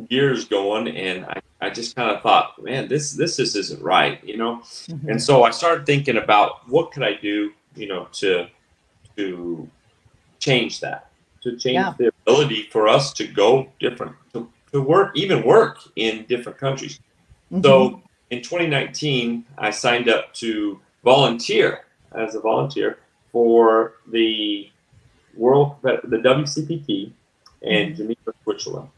gears 0.08 0.44
going, 0.44 0.88
and 0.88 1.24
I, 1.26 1.40
I 1.60 1.70
just 1.70 1.96
kind 1.96 2.10
of 2.10 2.22
thought, 2.22 2.62
man, 2.62 2.88
this 2.88 3.12
this 3.12 3.36
just 3.36 3.56
isn't 3.56 3.82
right, 3.82 4.22
you 4.24 4.36
know. 4.36 4.56
Mm-hmm. 4.58 5.10
And 5.10 5.22
so 5.22 5.42
I 5.42 5.50
started 5.50 5.86
thinking 5.86 6.18
about 6.18 6.68
what 6.68 6.92
could 6.92 7.02
I 7.02 7.14
do, 7.14 7.52
you 7.74 7.88
know, 7.88 8.08
to 8.12 8.46
to 9.16 9.68
change 10.38 10.80
that, 10.80 11.10
to 11.42 11.56
change 11.56 11.74
yeah. 11.74 11.94
the 11.98 12.12
ability 12.22 12.68
for 12.70 12.88
us 12.88 13.12
to 13.14 13.26
go 13.26 13.68
different, 13.80 14.14
to, 14.32 14.48
to 14.72 14.80
work, 14.80 15.16
even 15.16 15.44
work 15.44 15.78
in 15.96 16.24
different 16.28 16.58
countries. 16.58 17.00
Mm-hmm. 17.52 17.62
So 17.62 18.02
in 18.30 18.42
2019, 18.42 19.44
I 19.58 19.70
signed 19.70 20.08
up 20.08 20.34
to 20.34 20.80
volunteer 21.04 21.83
as 22.14 22.34
a 22.34 22.40
volunteer 22.40 22.98
for 23.32 23.94
the 24.08 24.68
World 25.36 25.76
the 25.82 26.18
WCPT 26.18 27.10
in 27.62 27.88
mm-hmm. 27.88 27.96
Geneva, 27.96 28.34
Switzerland. 28.44 28.88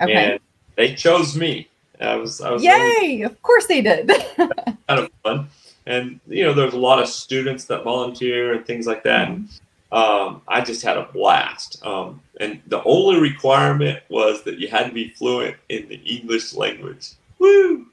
Okay. 0.00 0.32
And 0.32 0.40
they 0.76 0.94
chose 0.94 1.36
me. 1.36 1.68
I 2.00 2.16
was, 2.16 2.40
I 2.40 2.50
was 2.50 2.62
Yay! 2.62 3.22
Of 3.22 3.40
course 3.42 3.66
they 3.66 3.80
did. 3.80 4.08
kind 4.36 4.50
of 4.88 5.10
fun. 5.22 5.48
And 5.86 6.20
you 6.26 6.44
know, 6.44 6.54
there's 6.54 6.74
a 6.74 6.78
lot 6.78 7.00
of 7.00 7.08
students 7.08 7.64
that 7.66 7.84
volunteer 7.84 8.54
and 8.54 8.66
things 8.66 8.86
like 8.86 9.02
that. 9.04 9.28
Mm-hmm. 9.28 9.96
Um, 9.96 10.42
I 10.48 10.60
just 10.60 10.82
had 10.82 10.96
a 10.96 11.04
blast. 11.12 11.84
Um, 11.86 12.20
and 12.40 12.60
the 12.66 12.82
only 12.84 13.20
requirement 13.20 14.00
was 14.08 14.42
that 14.42 14.58
you 14.58 14.66
had 14.68 14.88
to 14.88 14.92
be 14.92 15.10
fluent 15.10 15.56
in 15.68 15.88
the 15.88 15.96
English 15.96 16.54
language. 16.54 17.10
Woo! 17.38 17.86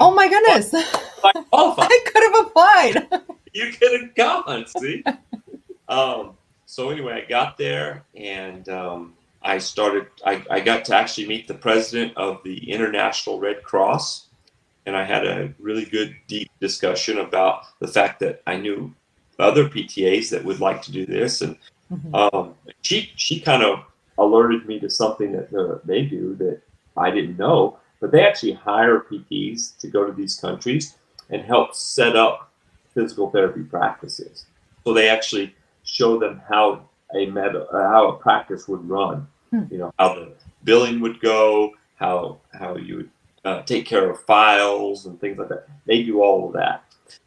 Oh 0.00 0.14
my 0.14 0.28
goodness! 0.28 0.70
I, 0.72 1.32
I 1.52 2.00
could 2.06 2.22
have 2.22 2.46
applied. 2.46 3.22
you 3.54 3.72
could 3.72 4.00
have 4.00 4.14
gone. 4.14 4.66
See. 4.66 5.04
um, 5.88 6.36
so 6.66 6.90
anyway, 6.90 7.22
I 7.24 7.28
got 7.28 7.58
there 7.58 8.04
and 8.14 8.68
um, 8.68 9.14
I 9.42 9.58
started. 9.58 10.06
I, 10.24 10.42
I 10.50 10.60
got 10.60 10.84
to 10.86 10.96
actually 10.96 11.28
meet 11.28 11.48
the 11.48 11.54
president 11.54 12.16
of 12.16 12.42
the 12.44 12.70
International 12.70 13.40
Red 13.40 13.62
Cross, 13.62 14.28
and 14.86 14.96
I 14.96 15.04
had 15.04 15.26
a 15.26 15.52
really 15.58 15.84
good, 15.84 16.14
deep 16.28 16.50
discussion 16.60 17.18
about 17.18 17.64
the 17.80 17.88
fact 17.88 18.20
that 18.20 18.42
I 18.46 18.56
knew 18.56 18.94
other 19.38 19.68
PTAs 19.68 20.30
that 20.30 20.44
would 20.44 20.60
like 20.60 20.82
to 20.82 20.92
do 20.92 21.04
this, 21.04 21.42
and 21.42 21.56
mm-hmm. 21.92 22.14
um, 22.14 22.54
she 22.82 23.10
she 23.16 23.40
kind 23.40 23.62
of 23.62 23.80
alerted 24.18 24.66
me 24.66 24.78
to 24.80 24.88
something 24.88 25.32
that 25.32 25.52
uh, 25.52 25.78
they 25.84 26.02
do 26.02 26.36
that 26.36 26.60
I 26.96 27.10
didn't 27.10 27.36
know. 27.36 27.78
But 28.00 28.10
they 28.10 28.26
actually 28.26 28.52
hire 28.54 29.00
PTs 29.00 29.78
to 29.78 29.88
go 29.88 30.04
to 30.04 30.12
these 30.12 30.34
countries 30.34 30.96
and 31.30 31.42
help 31.42 31.74
set 31.74 32.16
up 32.16 32.51
physical 32.94 33.30
therapy 33.30 33.62
practices. 33.62 34.46
So 34.84 34.92
they 34.92 35.08
actually 35.08 35.54
show 35.84 36.18
them 36.18 36.42
how 36.48 36.88
a 37.14 37.26
med- 37.26 37.66
how 37.72 38.08
a 38.08 38.16
practice 38.16 38.68
would 38.68 38.88
run. 38.88 39.26
Hmm. 39.50 39.64
You 39.70 39.78
know 39.78 39.94
how 39.98 40.14
the 40.14 40.32
billing 40.64 41.00
would 41.00 41.20
go, 41.20 41.72
how 41.96 42.38
how 42.52 42.76
you 42.76 42.96
would 42.96 43.10
uh, 43.44 43.62
take 43.62 43.86
care 43.86 44.10
of 44.10 44.20
files 44.20 45.06
and 45.06 45.20
things 45.20 45.38
like 45.38 45.48
that. 45.48 45.66
They 45.86 46.02
do 46.02 46.22
all 46.22 46.46
of 46.46 46.52
that, 46.54 46.84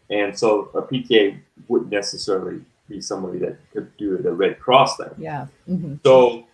and 0.10 0.38
so 0.38 0.70
a 0.74 0.82
PTA 0.82 1.40
wouldn't 1.68 1.92
necessarily 1.92 2.62
be 2.88 3.02
somebody 3.02 3.40
that 3.40 3.58
could 3.72 3.96
do 3.98 4.18
the 4.18 4.32
Red 4.32 4.60
Cross 4.60 4.98
thing. 4.98 5.10
Yeah. 5.18 5.48
Mm-hmm. 5.68 5.96
So, 6.04 6.46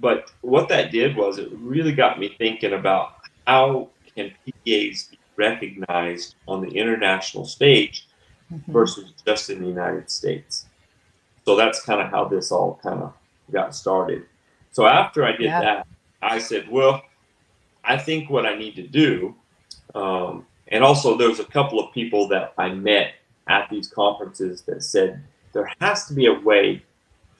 but 0.00 0.32
what 0.40 0.68
that 0.68 0.90
did 0.90 1.16
was 1.16 1.38
it 1.38 1.48
really 1.52 1.92
got 1.92 2.18
me 2.18 2.34
thinking 2.38 2.72
about 2.72 3.16
how 3.46 3.88
can 4.14 4.32
PTAs 4.46 5.10
be 5.10 5.18
recognized 5.36 6.34
on 6.48 6.60
the 6.60 6.68
international 6.68 7.44
stage 7.44 8.08
mm-hmm. 8.52 8.72
versus 8.72 9.12
just 9.24 9.50
in 9.50 9.60
the 9.60 9.68
United 9.68 10.10
States. 10.10 10.66
So 11.44 11.56
that's 11.56 11.82
kind 11.82 12.00
of 12.00 12.10
how 12.10 12.24
this 12.24 12.50
all 12.50 12.80
kind 12.82 13.02
of 13.02 13.12
got 13.52 13.74
started. 13.74 14.24
So 14.72 14.86
after 14.86 15.24
I 15.24 15.32
did 15.32 15.42
yeah. 15.42 15.60
that, 15.60 15.86
I 16.22 16.38
said, 16.38 16.68
well, 16.68 17.02
I 17.84 17.96
think 17.96 18.28
what 18.28 18.46
I 18.46 18.56
need 18.56 18.74
to 18.76 18.86
do, 18.86 19.34
um, 19.94 20.44
and 20.68 20.82
also 20.82 21.16
there 21.16 21.28
was 21.28 21.38
a 21.38 21.44
couple 21.44 21.78
of 21.78 21.94
people 21.94 22.26
that 22.28 22.52
I 22.58 22.70
met 22.70 23.14
at 23.46 23.70
these 23.70 23.88
conferences 23.88 24.62
that 24.62 24.82
said 24.82 25.22
there 25.52 25.70
has 25.80 26.06
to 26.06 26.14
be 26.14 26.26
a 26.26 26.34
way 26.34 26.82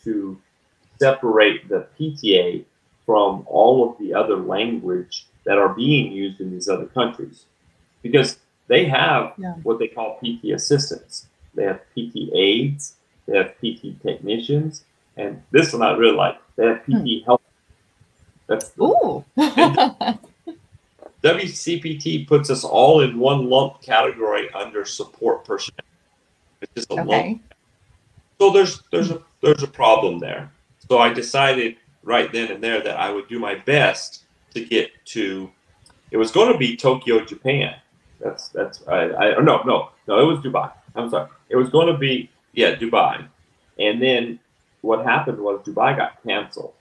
to 0.04 0.40
separate 0.98 1.68
the 1.68 1.86
PTA 1.98 2.64
from 3.04 3.44
all 3.46 3.90
of 3.90 3.98
the 3.98 4.14
other 4.14 4.36
language 4.36 5.26
that 5.44 5.58
are 5.58 5.74
being 5.74 6.12
used 6.12 6.40
in 6.40 6.50
these 6.50 6.68
other 6.68 6.86
countries. 6.86 7.46
Because 8.02 8.38
they 8.68 8.84
have 8.86 9.34
yeah. 9.38 9.54
what 9.62 9.78
they 9.78 9.88
call 9.88 10.18
PT 10.18 10.46
assistants. 10.54 11.26
They 11.54 11.64
have 11.64 11.80
PT 11.94 12.32
aides. 12.34 12.94
They 13.26 13.36
have 13.38 13.54
PT 13.58 14.00
technicians, 14.02 14.84
and 15.16 15.42
this 15.50 15.72
one 15.72 15.82
I 15.82 15.92
really 15.92 16.16
like. 16.16 16.38
They 16.56 16.66
have 16.66 16.84
PT 16.84 16.88
hmm. 16.88 17.24
help. 17.24 17.42
That's 18.46 18.72
Ooh. 18.80 19.24
WCPT 21.22 22.28
puts 22.28 22.50
us 22.50 22.62
all 22.62 23.00
in 23.00 23.18
one 23.18 23.50
lump 23.50 23.82
category 23.82 24.48
under 24.52 24.84
support 24.84 25.44
personnel. 25.44 25.80
It's 26.60 26.72
just 26.74 26.90
a 26.90 27.00
okay. 27.00 27.02
lump. 27.02 27.54
So 28.38 28.50
there's 28.50 28.82
there's 28.92 29.10
a 29.10 29.22
there's 29.42 29.62
a 29.62 29.68
problem 29.68 30.18
there. 30.20 30.52
So 30.88 30.98
I 30.98 31.12
decided 31.12 31.76
right 32.04 32.30
then 32.32 32.52
and 32.52 32.62
there 32.62 32.80
that 32.80 32.96
I 32.98 33.10
would 33.10 33.28
do 33.28 33.38
my 33.38 33.56
best 33.56 34.24
to 34.54 34.64
get 34.64 34.90
to. 35.06 35.50
It 36.12 36.16
was 36.18 36.30
going 36.30 36.52
to 36.52 36.58
be 36.58 36.76
Tokyo, 36.76 37.24
Japan, 37.24 37.74
that's 38.20 38.48
that's 38.48 38.86
I, 38.88 39.12
I 39.12 39.40
no 39.42 39.62
no 39.62 39.90
no 40.06 40.18
it 40.20 40.24
was 40.24 40.38
Dubai. 40.40 40.72
I'm 40.94 41.10
sorry. 41.10 41.28
It 41.48 41.56
was 41.56 41.68
going 41.68 41.88
to 41.88 41.98
be 41.98 42.30
yeah 42.52 42.74
Dubai, 42.74 43.26
and 43.78 44.02
then 44.02 44.38
what 44.80 45.04
happened 45.04 45.38
was 45.38 45.60
Dubai 45.60 45.96
got 45.96 46.22
canceled 46.22 46.74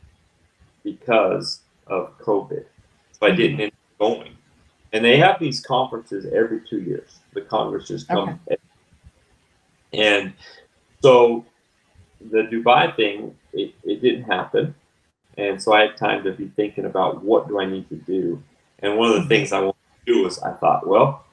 because 0.84 1.62
of 1.88 2.18
COVID. 2.20 2.66
So 3.12 3.28
I 3.28 3.32
didn't 3.32 3.60
end 3.60 3.72
up 3.72 4.00
going. 4.00 4.38
And 4.94 5.04
they 5.04 5.18
have 5.18 5.40
these 5.40 5.60
conferences 5.60 6.26
every 6.32 6.62
two 6.70 6.80
years. 6.82 7.20
The 7.34 7.42
congresses 7.42 8.06
come, 8.06 8.40
okay. 8.48 8.58
and 9.92 10.34
so 11.02 11.46
the 12.32 12.44
Dubai 12.44 12.96
thing 12.96 13.36
it, 13.52 13.74
it 13.84 14.02
didn't 14.02 14.24
happen, 14.24 14.74
and 15.38 15.62
so 15.62 15.74
I 15.74 15.82
had 15.82 15.98
time 15.98 16.24
to 16.24 16.32
be 16.32 16.48
thinking 16.56 16.86
about 16.86 17.24
what 17.24 17.50
do 17.50 17.60
I 17.60 17.66
need 17.66 17.90
to 17.90 17.96
do. 17.96 18.42
And 18.80 18.98
one 18.98 19.12
of 19.12 19.22
the 19.22 19.28
things 19.28 19.52
I 19.52 19.60
wanted 19.60 19.76
to 20.06 20.14
do 20.14 20.24
was 20.24 20.40
I 20.40 20.54
thought, 20.54 20.88
well, 20.88 21.25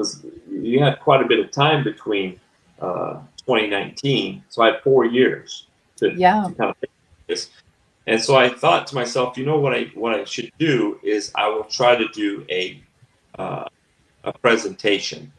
because 0.00 0.24
you 0.50 0.82
had 0.82 0.98
quite 1.00 1.22
a 1.22 1.26
bit 1.26 1.38
of 1.38 1.50
time 1.50 1.84
between 1.84 2.40
uh, 2.80 3.20
2019. 3.38 4.42
So 4.48 4.62
I 4.62 4.72
had 4.72 4.82
four 4.82 5.04
years. 5.04 5.66
to, 5.96 6.12
yeah. 6.14 6.46
to 6.48 6.54
kind 6.54 6.70
of 6.70 6.76
this. 7.26 7.50
And 8.06 8.20
so 8.20 8.36
I 8.36 8.48
thought 8.48 8.86
to 8.88 8.94
myself, 8.94 9.36
you 9.36 9.44
know 9.44 9.58
what 9.60 9.74
I 9.74 9.84
what 9.94 10.18
I 10.18 10.24
should 10.24 10.50
do 10.58 10.98
is 11.02 11.30
I 11.34 11.48
will 11.48 11.64
try 11.64 11.96
to 11.96 12.08
do 12.08 12.46
a 12.48 12.82
uh, 13.38 13.66
a 14.24 14.32
presentation. 14.32 15.32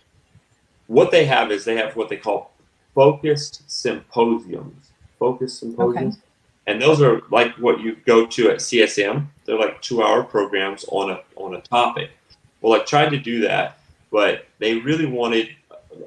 What 0.87 1.11
they 1.11 1.25
have 1.25 1.51
is 1.51 1.65
they 1.65 1.75
have 1.77 1.95
what 1.95 2.09
they 2.09 2.17
call 2.17 2.53
focused 2.93 3.69
symposiums. 3.69 4.91
Focused 5.17 5.59
symposiums. 5.59 6.15
Okay. 6.15 6.23
And 6.67 6.81
those 6.81 7.01
are 7.01 7.21
like 7.31 7.55
what 7.55 7.81
you 7.81 7.97
go 8.05 8.27
to 8.27 8.51
at 8.51 8.57
CSM. 8.57 9.25
They're 9.45 9.57
like 9.57 9.81
two 9.81 10.03
hour 10.03 10.23
programs 10.23 10.85
on 10.89 11.09
a 11.09 11.21
on 11.35 11.55
a 11.55 11.61
topic. 11.61 12.11
Well, 12.61 12.79
I 12.79 12.83
tried 12.85 13.09
to 13.09 13.17
do 13.17 13.41
that, 13.41 13.80
but 14.11 14.45
they 14.59 14.75
really 14.75 15.05
wanted 15.05 15.49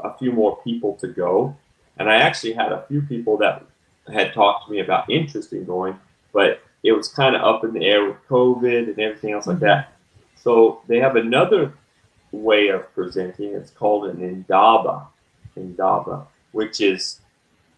a 0.03 0.17
few 0.19 0.33
more 0.33 0.59
people 0.63 0.95
to 0.97 1.09
go. 1.09 1.57
And 1.97 2.09
I 2.11 2.17
actually 2.17 2.53
had 2.53 2.73
a 2.73 2.85
few 2.89 3.03
people 3.03 3.37
that 3.39 3.65
had 4.13 4.35
talked 4.35 4.67
to 4.67 4.73
me 4.73 4.81
about 4.81 5.09
interest 5.11 5.53
in 5.53 5.65
going, 5.65 5.99
but 6.33 6.61
it 6.83 6.93
was 6.93 7.09
kind 7.09 7.35
of 7.35 7.43
up 7.43 7.65
in 7.65 7.73
the 7.73 7.85
air 7.85 8.05
with 8.05 8.17
COVID 8.29 8.89
and 8.89 8.99
everything 8.99 9.33
else 9.33 9.47
like 9.47 9.57
mm-hmm. 9.57 9.67
that. 9.67 9.93
So 10.37 10.83
they 10.87 10.99
have 10.99 11.17
another 11.17 11.73
way 12.31 12.69
of 12.69 12.93
presenting. 12.95 13.55
It's 13.55 13.71
called 13.71 14.07
an 14.11 14.23
indaba, 14.23 15.07
indaba, 15.57 16.27
which 16.53 16.81
is 16.81 17.21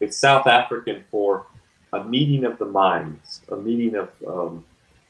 it's 0.01 0.17
South 0.17 0.47
African 0.47 1.05
for 1.11 1.47
a 1.93 2.03
meeting 2.03 2.45
of 2.45 2.59
the 2.59 2.65
minds, 2.65 3.43
a 3.51 3.57
meeting 3.57 3.95
of 3.95 4.11
um, 4.27 4.65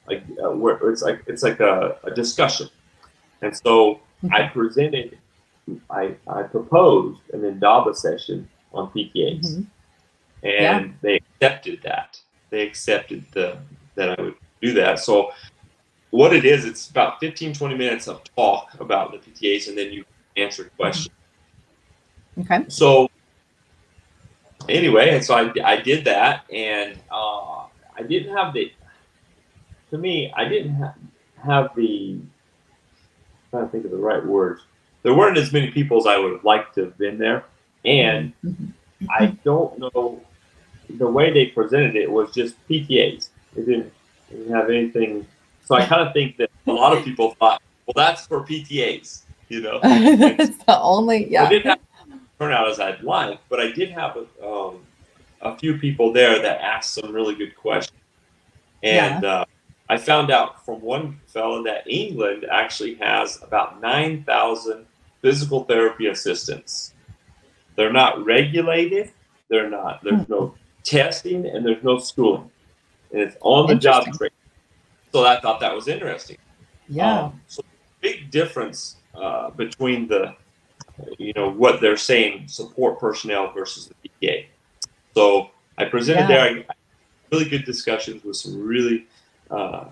like 0.07 0.23
uh, 0.45 0.51
where 0.51 0.77
it's 0.91 1.03
like 1.03 1.25
it's 1.27 1.43
like 1.43 1.61
a, 1.61 1.97
a 2.05 2.11
discussion. 2.11 2.69
And 3.41 3.57
so. 3.57 4.01
I 4.33 4.49
presented, 4.49 5.19
I 5.91 6.15
I 6.27 6.43
proposed 6.43 7.21
an 7.33 7.45
indaba 7.45 7.95
session 7.95 8.49
on 8.73 8.89
PTAs, 8.91 9.41
mm-hmm. 9.41 9.63
and 10.43 10.87
yeah. 10.87 10.89
they 11.03 11.17
accepted 11.17 11.81
that. 11.83 12.21
They 12.51 12.67
accepted 12.67 13.25
the 13.33 13.59
that 13.95 14.19
I 14.19 14.23
would 14.23 14.35
do 14.61 14.73
that. 14.75 14.99
So 14.99 15.33
what 16.11 16.33
it 16.33 16.45
is, 16.45 16.65
it's 16.65 16.89
about 16.89 17.21
15, 17.21 17.55
20 17.55 17.77
minutes 17.77 18.09
of 18.09 18.23
talk 18.37 18.79
about 18.81 19.13
the 19.13 19.19
PTAs, 19.19 19.69
and 19.69 19.77
then 19.77 19.93
you 19.93 20.05
answer 20.37 20.71
questions. 20.77 21.15
Okay. 22.39 22.65
So 22.69 23.11
anyway, 24.69 25.11
and 25.11 25.25
so 25.25 25.35
I, 25.35 25.53
I 25.65 25.77
did 25.81 26.05
that, 26.05 26.45
and 26.51 26.99
uh, 27.11 27.65
I 27.97 28.03
didn't 28.07 28.37
have 28.37 28.53
the. 28.53 28.73
To 29.91 29.99
me, 29.99 30.33
I 30.37 30.49
didn't 30.49 30.75
have, 30.77 30.95
have 31.45 31.77
the. 31.77 32.19
Trying 33.57 33.67
to 33.67 33.73
think 33.73 33.85
of 33.85 33.91
the 33.91 33.97
right 33.97 34.25
words. 34.25 34.63
There 35.03 35.15
weren't 35.15 35.39
as 35.39 35.53
many 35.53 35.71
people 35.71 35.99
as 35.99 36.07
I 36.07 36.19
would 36.19 36.33
have 36.33 36.45
liked 36.45 36.75
to 36.77 36.85
have 36.85 36.99
been 36.99 37.19
there, 37.19 37.45
and. 37.85 38.33
I 39.11 39.27
don't 39.45 39.79
know. 39.79 40.23
The 40.89 41.07
way 41.07 41.31
they 41.31 41.47
presented 41.47 41.97
it 41.97 42.11
was 42.11 42.33
just 42.33 42.57
PTAs. 42.67 43.29
It 43.55 43.67
didn't, 43.67 43.93
it 44.31 44.39
didn't 44.39 44.55
have 44.55 44.71
anything 44.71 45.27
so 45.67 45.75
I 45.75 45.85
kind 45.85 46.07
of 46.07 46.13
think 46.13 46.37
that 46.37 46.51
a 46.69 46.73
lot 46.73 46.97
of 46.97 47.05
people 47.05 47.35
thought, 47.41 47.61
well, 47.87 47.95
that's 47.97 48.25
for 48.27 48.41
PTAs, 48.43 49.23
you 49.49 49.61
know. 49.61 49.81
it's 49.83 50.59
the 50.65 50.81
only, 50.81 51.31
yeah. 51.31 51.45
I 51.45 51.49
didn't 51.49 51.67
have 51.67 51.79
turn 52.39 52.53
out 52.53 52.69
as 52.69 52.79
I'd 52.79 53.03
like, 53.03 53.41
but 53.49 53.59
I 53.59 53.73
did 53.73 53.91
have 53.91 54.17
a, 54.17 54.47
um, 54.47 54.79
a 55.41 55.57
few 55.59 55.77
people 55.79 56.13
there 56.13 56.41
that 56.41 56.61
asked 56.61 56.95
some 56.95 57.13
really 57.13 57.35
good 57.35 57.57
questions. 57.57 57.99
And 58.85 59.25
yeah. 59.25 59.29
uh, 59.29 59.45
I 59.89 59.97
found 59.97 60.31
out 60.31 60.65
from 60.65 60.81
one 60.81 61.21
fellow 61.27 61.63
that 61.65 61.87
England 61.87 62.47
actually 62.51 62.95
has 62.97 63.41
about 63.43 63.81
9,000 63.81 64.87
physical 65.23 65.65
therapy 65.65 66.07
assistants. 66.07 66.95
They're 67.77 67.93
not 67.93 68.25
regulated, 68.25 69.13
they're 69.49 69.71
not, 69.71 70.03
there's 70.03 70.23
hmm. 70.23 70.33
no 70.33 70.55
testing, 70.83 71.47
and 71.47 71.65
there's 71.65 71.83
no 71.85 71.99
schooling. 71.99 72.51
And 73.13 73.21
it's 73.21 73.37
on 73.41 73.69
the 73.69 73.77
job 73.77 74.05
training. 74.05 74.33
So 75.13 75.25
I 75.25 75.41
thought 75.41 75.61
that 75.61 75.75
was 75.75 75.89
interesting. 75.89 76.39
Yeah. 76.89 77.25
Um, 77.25 77.41
so 77.47 77.63
big 78.01 78.31
difference 78.31 78.97
uh, 79.15 79.51
between 79.51 80.09
the, 80.09 80.35
you 81.19 81.33
know, 81.35 81.51
what 81.51 81.81
they're 81.81 81.97
saying 81.97 82.49
support 82.49 82.99
personnel 82.99 83.53
versus 83.53 83.89
the 83.89 84.11
PTA. 84.11 84.47
So 85.15 85.51
I 85.79 85.85
presented 85.85 86.23
yeah. 86.23 86.27
there. 86.27 86.65
I, 86.69 86.75
really 87.33 87.49
good 87.49 87.65
discussions 87.65 88.25
with 88.25 88.37
some 88.37 88.61
really 88.63 89.07
uh, 89.51 89.87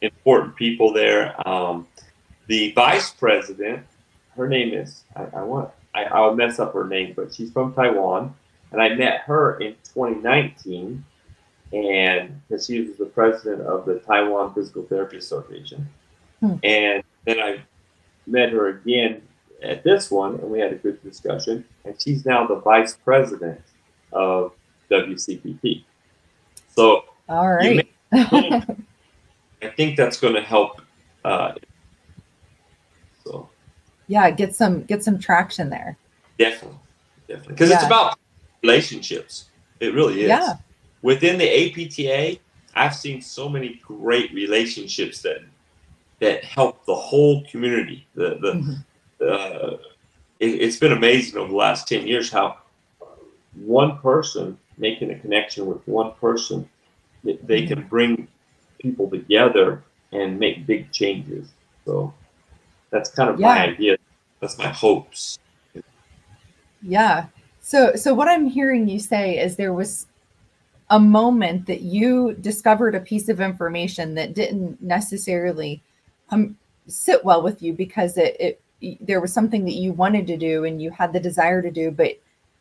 important 0.00 0.56
people 0.56 0.92
there. 0.92 1.34
Um, 1.48 1.86
the 2.46 2.72
vice 2.72 3.10
president, 3.10 3.84
her 4.36 4.48
name 4.48 4.72
is 4.72 5.04
I, 5.16 5.24
I 5.34 5.42
want 5.42 5.70
I, 5.94 6.04
I'll 6.04 6.34
mess 6.34 6.58
up 6.58 6.74
her 6.74 6.86
name, 6.86 7.12
but 7.16 7.34
she's 7.34 7.50
from 7.50 7.74
Taiwan, 7.74 8.34
and 8.72 8.80
I 8.80 8.94
met 8.94 9.22
her 9.22 9.58
in 9.60 9.74
2019 9.94 11.04
and 11.72 12.40
because 12.48 12.66
she 12.66 12.80
was 12.80 12.96
the 12.96 13.06
president 13.06 13.62
of 13.62 13.84
the 13.84 13.98
Taiwan 14.00 14.54
Physical 14.54 14.84
Therapy 14.84 15.18
Association. 15.18 15.88
Hmm. 16.40 16.54
And 16.62 17.02
then 17.24 17.40
I 17.40 17.60
met 18.26 18.50
her 18.50 18.68
again 18.68 19.22
at 19.62 19.82
this 19.84 20.10
one, 20.10 20.34
and 20.36 20.50
we 20.50 20.60
had 20.60 20.72
a 20.72 20.76
good 20.76 21.02
discussion. 21.02 21.64
And 21.84 22.00
she's 22.00 22.24
now 22.24 22.46
the 22.46 22.56
vice 22.56 22.96
president 22.96 23.60
of 24.12 24.52
WCPT. 24.90 25.84
So, 26.74 27.04
all 27.28 27.48
right. 27.52 27.86
I 29.62 29.68
think 29.68 29.96
that's 29.96 30.20
going 30.20 30.34
to 30.34 30.42
help. 30.42 30.82
Uh, 31.24 31.52
so, 33.24 33.48
yeah, 34.06 34.30
get 34.30 34.54
some 34.54 34.82
get 34.84 35.02
some 35.02 35.18
traction 35.18 35.70
there. 35.70 35.96
Definitely, 36.38 36.78
definitely, 37.26 37.54
because 37.54 37.70
yeah. 37.70 37.76
it's 37.76 37.86
about 37.86 38.18
relationships. 38.62 39.50
It 39.80 39.94
really 39.94 40.22
is. 40.22 40.28
Yeah 40.28 40.54
within 41.02 41.38
the 41.38 41.48
APTA, 41.48 42.40
I've 42.74 42.94
seen 42.94 43.20
so 43.20 43.48
many 43.48 43.80
great 43.84 44.32
relationships 44.32 45.22
that 45.22 45.38
that 46.20 46.44
help 46.44 46.84
the 46.84 46.94
whole 46.94 47.44
community. 47.44 48.06
The 48.14 48.38
the 48.40 48.52
mm-hmm. 48.52 48.72
uh, 49.20 49.76
it, 50.40 50.60
has 50.62 50.78
been 50.78 50.92
amazing 50.92 51.38
over 51.38 51.48
the 51.48 51.56
last 51.56 51.88
ten 51.88 52.06
years 52.06 52.30
how 52.30 52.58
one 53.54 53.98
person 53.98 54.58
making 54.76 55.10
a 55.10 55.18
connection 55.18 55.66
with 55.66 55.86
one 55.88 56.12
person, 56.20 56.68
they 57.24 57.32
mm-hmm. 57.32 57.74
can 57.74 57.88
bring 57.88 58.28
people 58.78 59.10
together 59.10 59.82
and 60.12 60.38
make 60.38 60.66
big 60.66 60.92
changes. 60.92 61.48
So 61.84 62.12
that's 62.90 63.10
kind 63.10 63.30
of 63.30 63.40
yeah. 63.40 63.46
my 63.46 63.68
idea. 63.68 63.96
That's 64.40 64.58
my 64.58 64.68
hopes. 64.68 65.38
Yeah. 66.82 67.26
So 67.60 67.94
so 67.96 68.14
what 68.14 68.28
I'm 68.28 68.46
hearing 68.46 68.88
you 68.88 68.98
say 68.98 69.38
is 69.38 69.56
there 69.56 69.72
was 69.72 70.06
a 70.90 70.98
moment 70.98 71.66
that 71.66 71.82
you 71.82 72.34
discovered 72.40 72.94
a 72.94 73.00
piece 73.00 73.28
of 73.28 73.40
information 73.40 74.14
that 74.14 74.34
didn't 74.34 74.80
necessarily 74.80 75.82
um, 76.30 76.56
sit 76.86 77.24
well 77.24 77.42
with 77.42 77.62
you 77.62 77.72
because 77.72 78.16
it, 78.16 78.36
it 78.40 78.62
there 79.00 79.20
was 79.20 79.32
something 79.32 79.64
that 79.64 79.74
you 79.74 79.92
wanted 79.92 80.26
to 80.28 80.36
do 80.36 80.64
and 80.64 80.80
you 80.80 80.90
had 80.90 81.12
the 81.12 81.20
desire 81.20 81.60
to 81.60 81.70
do, 81.70 81.90
but 81.90 82.18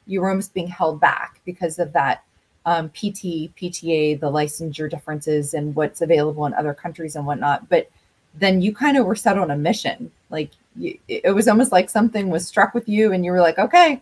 you 0.08 0.22
were 0.22 0.30
almost 0.30 0.54
being 0.54 0.68
held 0.68 1.00
back 1.00 1.40
because 1.46 1.80
of 1.80 1.94
that 1.94 2.24
um, 2.68 2.90
PT, 2.90 3.50
PTA, 3.56 4.20
the 4.20 4.30
licensure 4.30 4.90
differences, 4.90 5.56
and 5.56 5.76
what's 5.76 6.02
available 6.02 6.46
in 6.46 6.54
other 6.54 6.74
countries 6.74 7.16
and 7.16 7.26
whatnot. 7.26 7.68
But 7.70 7.90
then 8.36 8.62
you 8.62 8.76
kind 8.76 8.98
of 8.98 9.06
were 9.06 9.16
set 9.16 9.40
on 9.40 9.50
a 9.50 9.58
mission. 9.58 10.12
Like 10.30 10.52
you, 10.76 11.00
it 11.08 11.34
was 11.34 11.48
almost 11.48 11.72
like 11.72 11.90
something 11.90 12.30
was 12.30 12.46
struck 12.46 12.76
with 12.76 12.88
you, 12.88 13.14
and 13.14 13.26
you 13.26 13.32
were 13.32 13.42
like, 13.42 13.58
okay, 13.58 14.02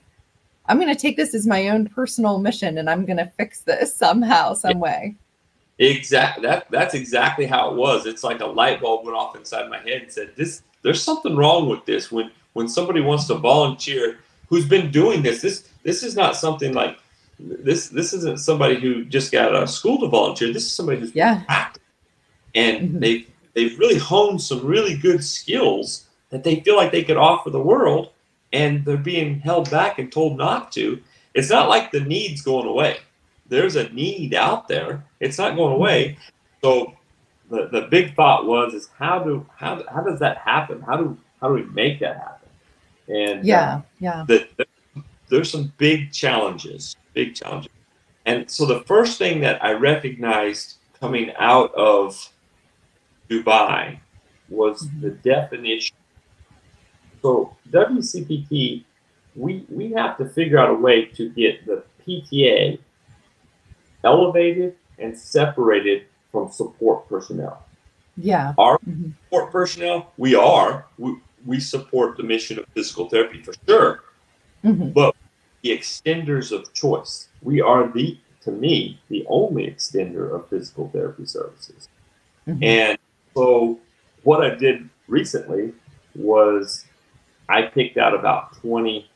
I'm 0.67 0.80
going 0.80 0.93
to 0.93 0.99
take 0.99 1.15
this 1.15 1.36
as 1.36 1.45
my 1.45 1.69
own 1.69 1.88
personal 1.88 2.39
mission 2.39 2.80
and 2.80 2.89
I'm 2.89 3.06
going 3.06 3.17
to 3.17 3.32
fix 3.38 3.62
this 3.62 3.95
somehow, 3.95 4.54
some 4.54 4.80
way. 4.80 5.15
Exactly. 5.78 6.41
That 6.41 6.71
that's 6.71 6.93
exactly 6.93 7.45
how 7.45 7.69
it 7.69 7.75
was. 7.75 8.06
It's 8.06 8.23
like 8.23 8.39
a 8.39 8.45
light 8.45 8.82
bulb 8.82 9.06
went 9.06 9.17
off 9.17 9.36
inside 9.36 9.69
my 9.69 9.80
head 9.80 10.04
and 10.04 10.12
said, 10.12 10.32
"This, 10.36 10.63
there's 10.82 11.04
something 11.04 11.36
wrong 11.36 11.67
with 11.67 11.86
this." 11.86 12.12
When 12.12 12.32
when 12.54 12.69
somebody 12.69 13.01
wants 13.01 13.28
to 13.28 13.36
volunteer, 13.36 14.19
who's 14.47 14.65
been 14.65 14.89
doing 14.89 15.21
this, 15.21 15.41
this 15.41 15.69
this 15.84 16.01
is 16.01 16.15
not 16.15 16.38
something 16.38 16.73
like 16.73 16.97
this. 17.39 17.89
This 17.89 18.13
isn't 18.13 18.39
somebody 18.39 18.80
who 18.80 19.06
just 19.06 19.32
got 19.32 19.56
out 19.56 19.63
of 19.63 19.69
school 19.69 20.00
to 20.00 20.08
volunteer. 20.08 20.52
This 20.52 20.65
is 20.65 20.74
somebody 20.74 21.00
who's 21.00 21.15
yeah, 21.15 21.43
active. 21.48 21.84
and 22.54 22.89
mm-hmm. 22.89 23.00
they 23.00 23.28
they've 23.54 23.78
really 23.80 23.98
honed 23.98 24.41
some 24.41 24.65
really 24.65 24.98
good 24.98 25.24
skills 25.24 26.06
that 26.30 26.43
they 26.43 26.60
feel 26.62 26.76
like 26.76 26.91
they 26.91 27.04
could 27.04 27.17
offer 27.17 27.50
the 27.50 27.60
world 27.60 28.12
and 28.52 28.84
they're 28.86 28.98
being 28.98 29.39
held 29.39 29.69
back 29.69 30.00
and 30.00 30.12
told 30.12 30.38
not 30.38 30.71
to. 30.74 31.02
It's 31.34 31.50
not 31.50 31.69
like 31.69 31.91
the 31.91 32.00
need's 32.00 32.41
going 32.41 32.67
away. 32.67 32.98
There's 33.48 33.76
a 33.76 33.89
need 33.89 34.34
out 34.34 34.67
there. 34.67 35.04
It's 35.19 35.38
not 35.38 35.56
going 35.56 35.74
away. 35.74 36.17
So 36.62 36.93
the, 37.50 37.67
the 37.71 37.82
big 37.82 38.15
thought 38.15 38.45
was 38.45 38.74
is 38.74 38.89
how 38.98 39.19
do 39.19 39.45
how, 39.56 39.84
how 39.93 40.02
does 40.02 40.19
that 40.19 40.38
happen? 40.38 40.82
How 40.82 40.98
do 40.98 41.17
how 41.41 41.50
do 41.50 41.54
we 41.56 41.63
make 41.63 42.00
that 42.00 42.17
happen? 42.17 42.50
And 43.08 43.45
yeah, 43.45 43.76
uh, 43.76 43.82
yeah. 44.00 44.26
The, 44.28 44.48
the, 44.58 44.65
there's 45.30 45.52
some 45.52 45.71
big 45.78 46.12
challenges, 46.12 46.95
big 47.15 47.34
challenges. 47.36 47.71
And 48.25 48.49
so 48.49 48.65
the 48.65 48.82
first 48.82 49.17
thing 49.17 49.41
that 49.41 49.63
I 49.63 49.71
recognized 49.73 50.75
coming 50.99 51.32
out 51.39 51.73
of 51.73 52.32
Dubai 53.30 53.99
was 54.49 54.84
mm-hmm. 54.84 55.01
the 55.01 55.10
definition 55.12 55.95
so 57.25 57.58
WCPT, 57.71 58.84
we 59.36 59.65
we 59.67 59.91
have 59.93 60.15
to 60.19 60.30
figure 60.30 60.60
out 60.60 60.69
a 60.69 60.75
way 60.75 61.06
to 61.17 61.30
get 61.32 61.65
the 61.65 61.82
PTA 62.06 62.78
elevated 64.04 64.75
and 64.99 65.17
separated 65.17 66.04
from 66.32 66.51
support 66.51 67.10
personnel. 67.10 67.65
Yeah. 68.15 68.54
Our 68.60 68.78
Mhm. 68.78 69.13
support 69.23 69.51
personnel, 69.51 70.13
we 70.17 70.36
are. 70.36 70.86
We, 70.99 71.17
we 71.47 71.60
support 71.60 72.15
the 72.15 72.21
mission 72.21 72.60
of 72.60 72.65
physical 72.75 73.10
therapy 73.10 73.41
for 73.41 73.56
sure. 73.67 74.04
Mhm. 74.63 74.93
The 75.65 75.71
extenders 75.71 76.51
of 76.51 76.71
choice. 76.73 77.28
We 77.41 77.60
are 77.60 77.91
the, 77.91 78.19
to 78.41 78.51
me, 78.51 78.99
the 79.10 79.25
only 79.28 79.65
extender 79.65 80.32
of 80.32 80.47
physical 80.47 80.89
therapy 80.89 81.25
services. 81.25 81.89
Mhm. 82.47 82.63
And 82.63 82.97
so, 83.34 83.80
what 84.21 84.43
I 84.45 84.54
did 84.54 84.88
recently 85.08 85.73
was 86.13 86.86
I 87.49 87.63
picked 87.63 87.97
out 87.97 88.13
about 88.13 88.54
20 88.62 89.10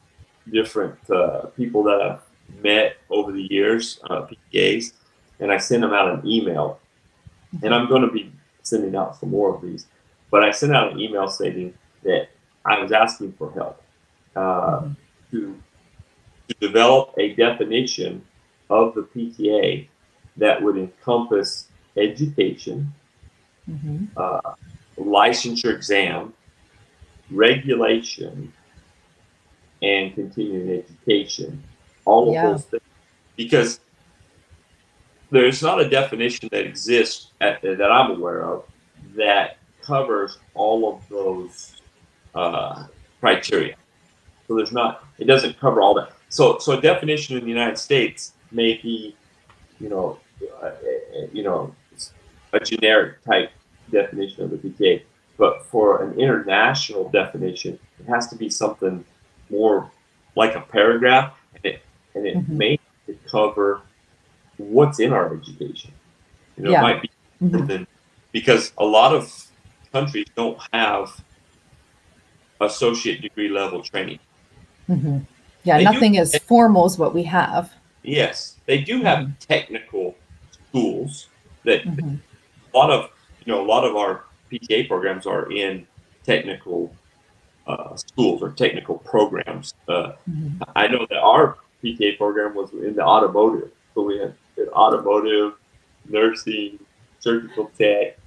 different 0.51 0.97
uh, 1.11 1.41
people 1.55 1.83
that 1.83 2.01
I've 2.01 2.63
met 2.63 2.97
over 3.11 3.31
the 3.31 3.43
years, 3.53 3.99
uh, 4.09 4.25
PTAs, 4.25 4.93
and 5.39 5.51
I 5.51 5.57
sent 5.57 5.81
them 5.83 5.93
out 5.93 6.09
an 6.11 6.27
email. 6.27 6.79
And 7.61 7.75
I'm 7.75 7.87
going 7.87 8.01
to 8.01 8.11
be 8.11 8.31
sending 8.63 8.95
out 8.95 9.15
some 9.17 9.29
more 9.29 9.53
of 9.53 9.61
these. 9.61 9.85
But 10.31 10.43
I 10.43 10.49
sent 10.49 10.75
out 10.75 10.93
an 10.93 10.99
email 10.99 11.27
stating 11.27 11.75
that 12.01 12.29
I 12.65 12.79
was 12.81 12.91
asking 12.91 13.33
for 13.33 13.51
help 13.51 13.83
uh, 14.35 14.79
Mhm. 14.81 14.95
to, 15.29 15.55
to 16.49 16.55
develop 16.59 17.13
a 17.17 17.33
definition 17.35 18.25
of 18.69 18.93
the 18.95 19.03
PTA 19.03 19.87
that 20.37 20.61
would 20.61 20.77
encompass 20.77 21.67
education, 21.95 22.91
Mhm. 23.69 24.07
uh, 24.17 24.55
licensure 24.97 25.73
exam, 25.73 26.33
regulation, 27.31 28.51
and 29.81 30.13
continuing 30.15 30.69
education. 30.79 31.63
All 32.05 32.29
of 32.29 32.33
Yeah. 32.33 32.49
those 32.51 32.65
things. 32.65 32.83
Because 33.35 33.79
there's 35.31 35.61
not 35.61 35.79
a 35.79 35.87
definition 35.87 36.49
that 36.51 36.65
exists 36.65 37.31
at, 37.39 37.61
that 37.61 37.91
I'm 37.91 38.11
aware 38.11 38.43
of 38.43 38.65
that 39.15 39.57
covers 39.81 40.39
all 40.53 40.93
of 40.93 41.07
those 41.09 41.75
uh, 42.35 42.85
criteria. 43.19 43.75
So 44.47 44.55
there's 44.55 44.71
not, 44.71 45.03
it 45.17 45.25
doesn't 45.25 45.59
cover 45.59 45.81
all 45.81 45.95
that. 45.95 46.13
So, 46.29 46.59
so 46.59 46.77
a 46.77 46.81
definition 46.81 47.37
in 47.37 47.43
the 47.43 47.49
United 47.49 47.77
States 47.77 48.33
may 48.51 48.77
be, 48.77 49.15
you 49.79 49.89
know, 49.89 50.19
uh, 50.61 50.71
you 51.33 51.43
know, 51.43 51.75
a 52.53 52.59
generic 52.59 53.23
type 53.23 53.51
definition 53.91 54.43
of 54.43 54.51
the 54.51 54.57
PTA. 54.57 55.01
But 55.37 55.65
for 55.65 56.03
an 56.03 56.19
international 56.19 57.09
definition, 57.09 57.79
it 57.99 58.05
has 58.07 58.27
to 58.27 58.35
be 58.35 58.49
something 58.49 59.03
more 59.49 59.89
like 60.35 60.55
a 60.55 60.61
paragraph, 60.61 61.33
and 61.55 61.65
it 61.65 61.81
and 62.15 62.25
it 62.25 62.37
Mhm. 62.37 62.49
may 62.49 62.79
cover 63.27 63.81
what's 64.57 64.99
in 64.99 65.13
our 65.13 65.33
education. 65.33 65.91
You 66.57 66.63
know, 66.65 66.71
Yeah. 66.71 66.79
it 66.79 66.81
might 66.81 67.01
be 67.01 67.09
Mhm. 67.41 67.51
something 67.51 67.87
because 68.31 68.73
a 68.77 68.85
lot 68.85 69.15
of 69.15 69.31
countries 69.91 70.25
don't 70.35 70.59
have 70.73 71.23
associate 72.61 73.21
degree 73.21 73.49
level 73.49 73.81
training. 73.81 74.19
Mhm. 74.89 75.25
Yeah, 75.63 75.77
They 75.77 75.85
do- 75.85 75.91
nothing 75.91 76.17
as 76.17 76.37
formal 76.39 76.85
as 76.85 76.97
what 76.97 77.13
we 77.13 77.23
have. 77.23 77.71
Yes, 78.03 78.55
they 78.65 78.79
do 78.79 79.01
have 79.03 79.19
Mm-hmm. 79.19 79.31
technical 79.39 80.15
schools 80.51 81.27
that 81.65 81.83
Mhm. 81.83 82.19
a 82.73 82.77
lot 82.77 82.89
of 82.91 83.09
you 83.45 83.53
know 83.53 83.61
a 83.61 83.67
lot 83.67 83.83
of 83.83 83.95
our 83.95 84.23
PTA 84.49 84.87
programs 84.87 85.25
are 85.27 85.51
in 85.51 85.85
technical 86.25 86.93
uh, 87.67 87.95
schools 87.95 88.41
or 88.41 88.49
technical 88.51 88.97
programs. 88.99 89.75
Uh, 89.87 90.13
Mhm. 90.27 90.59
I 90.75 90.87
know 90.87 91.05
that 91.09 91.19
our 91.19 91.57
PTA 91.83 92.17
program 92.17 92.55
was 92.55 92.71
in 92.73 92.95
the 92.95 93.03
automotive, 93.03 93.69
so 93.93 94.01
we 94.01 94.17
had, 94.17 94.33
automotive, 94.73 95.53
nursing, 96.09 96.79
surgical 97.19 97.69
tech, 97.77 98.17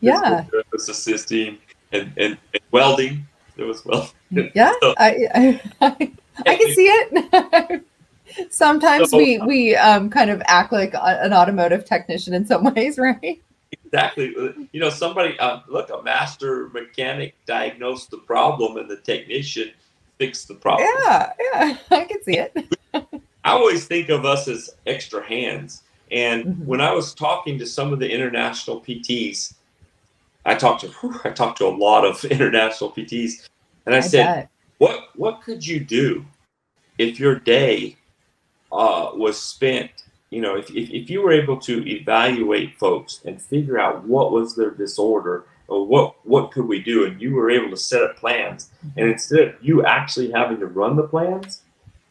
Yeah, 0.00 0.44
assisting, 0.74 1.58
and, 1.92 2.12
and, 2.16 2.36
and 2.52 2.62
welding. 2.72 3.24
There 3.56 3.66
was 3.66 3.84
welding. 3.84 4.50
yeah, 4.54 4.72
So- 4.80 4.94
I, 4.98 5.28
I, 5.32 5.60
I, 6.00 6.12
I 6.46 6.56
can 6.56 6.74
see 6.74 6.86
it. 6.86 7.84
Sometimes 8.50 9.10
So- 9.10 9.18
we 9.18 9.38
we 9.38 9.76
um 9.76 10.08
kind 10.10 10.30
of 10.30 10.42
act 10.46 10.72
like 10.72 10.94
an 10.94 11.32
automotive 11.32 11.84
technician 11.84 12.34
in 12.34 12.46
some 12.46 12.64
ways, 12.74 12.98
right? 12.98 13.40
Exactly. 13.84 14.34
You 14.72 14.80
know, 14.80 14.88
somebody, 14.90 15.38
uh, 15.38 15.60
look, 15.68 15.90
a 15.90 16.02
master 16.02 16.68
mechanic 16.70 17.34
diagnosed 17.46 18.10
the 18.10 18.18
problem 18.18 18.76
and 18.78 18.88
the 18.90 18.96
technician 18.96 19.70
fixed 20.18 20.48
the 20.48 20.54
problem. 20.54 20.88
Yeah, 21.04 21.32
yeah, 21.54 21.76
I 21.90 22.04
can 22.04 22.22
see 22.22 22.38
it. 22.38 22.56
I 22.94 23.50
always 23.50 23.84
think 23.86 24.08
of 24.08 24.24
us 24.24 24.48
as 24.48 24.70
extra 24.86 25.22
hands. 25.26 25.82
And 26.10 26.44
Mhm. 26.44 26.64
when 26.66 26.80
I 26.80 26.92
was 26.92 27.14
talking 27.14 27.58
to 27.58 27.66
some 27.66 27.92
of 27.92 27.98
the 27.98 28.10
international 28.10 28.80
PTs, 28.80 29.54
I 30.46 30.54
talked 30.54 30.82
to 30.82 30.88
whew, 30.88 31.20
I 31.24 31.30
talked 31.30 31.58
to 31.58 31.66
a 31.66 31.74
lot 31.76 32.04
of 32.04 32.22
international 32.24 32.90
PTs, 32.92 33.48
and 33.86 33.94
I, 33.94 33.98
I 33.98 34.00
said, 34.00 34.24
bet. 34.26 34.48
"What 34.78 35.08
what 35.16 35.42
could 35.42 35.66
you 35.66 35.80
do 35.80 36.24
if 36.98 37.18
your 37.18 37.36
day 37.36 37.96
uh, 38.70 39.10
was 39.14 39.40
spent? 39.40 39.90
You 40.30 40.40
know, 40.40 40.56
if, 40.56 40.70
if 40.70 40.90
if 40.90 41.10
you 41.10 41.22
were 41.22 41.32
able 41.32 41.58
to 41.60 41.86
evaluate 41.86 42.78
folks 42.78 43.20
and 43.24 43.40
figure 43.40 43.78
out 43.78 44.04
what 44.04 44.32
was 44.32 44.56
their 44.56 44.70
disorder 44.70 45.44
or 45.68 45.86
what 45.86 46.14
what 46.26 46.52
could 46.52 46.66
we 46.66 46.80
do, 46.82 47.04
and 47.06 47.20
you 47.20 47.34
were 47.34 47.50
able 47.50 47.70
to 47.70 47.76
set 47.76 48.02
up 48.02 48.16
plans, 48.16 48.70
and 48.96 49.10
instead 49.10 49.40
of 49.40 49.54
you 49.60 49.84
actually 49.84 50.30
having 50.30 50.58
to 50.60 50.66
run 50.66 50.96
the 50.96 51.02
plans, 51.02 51.60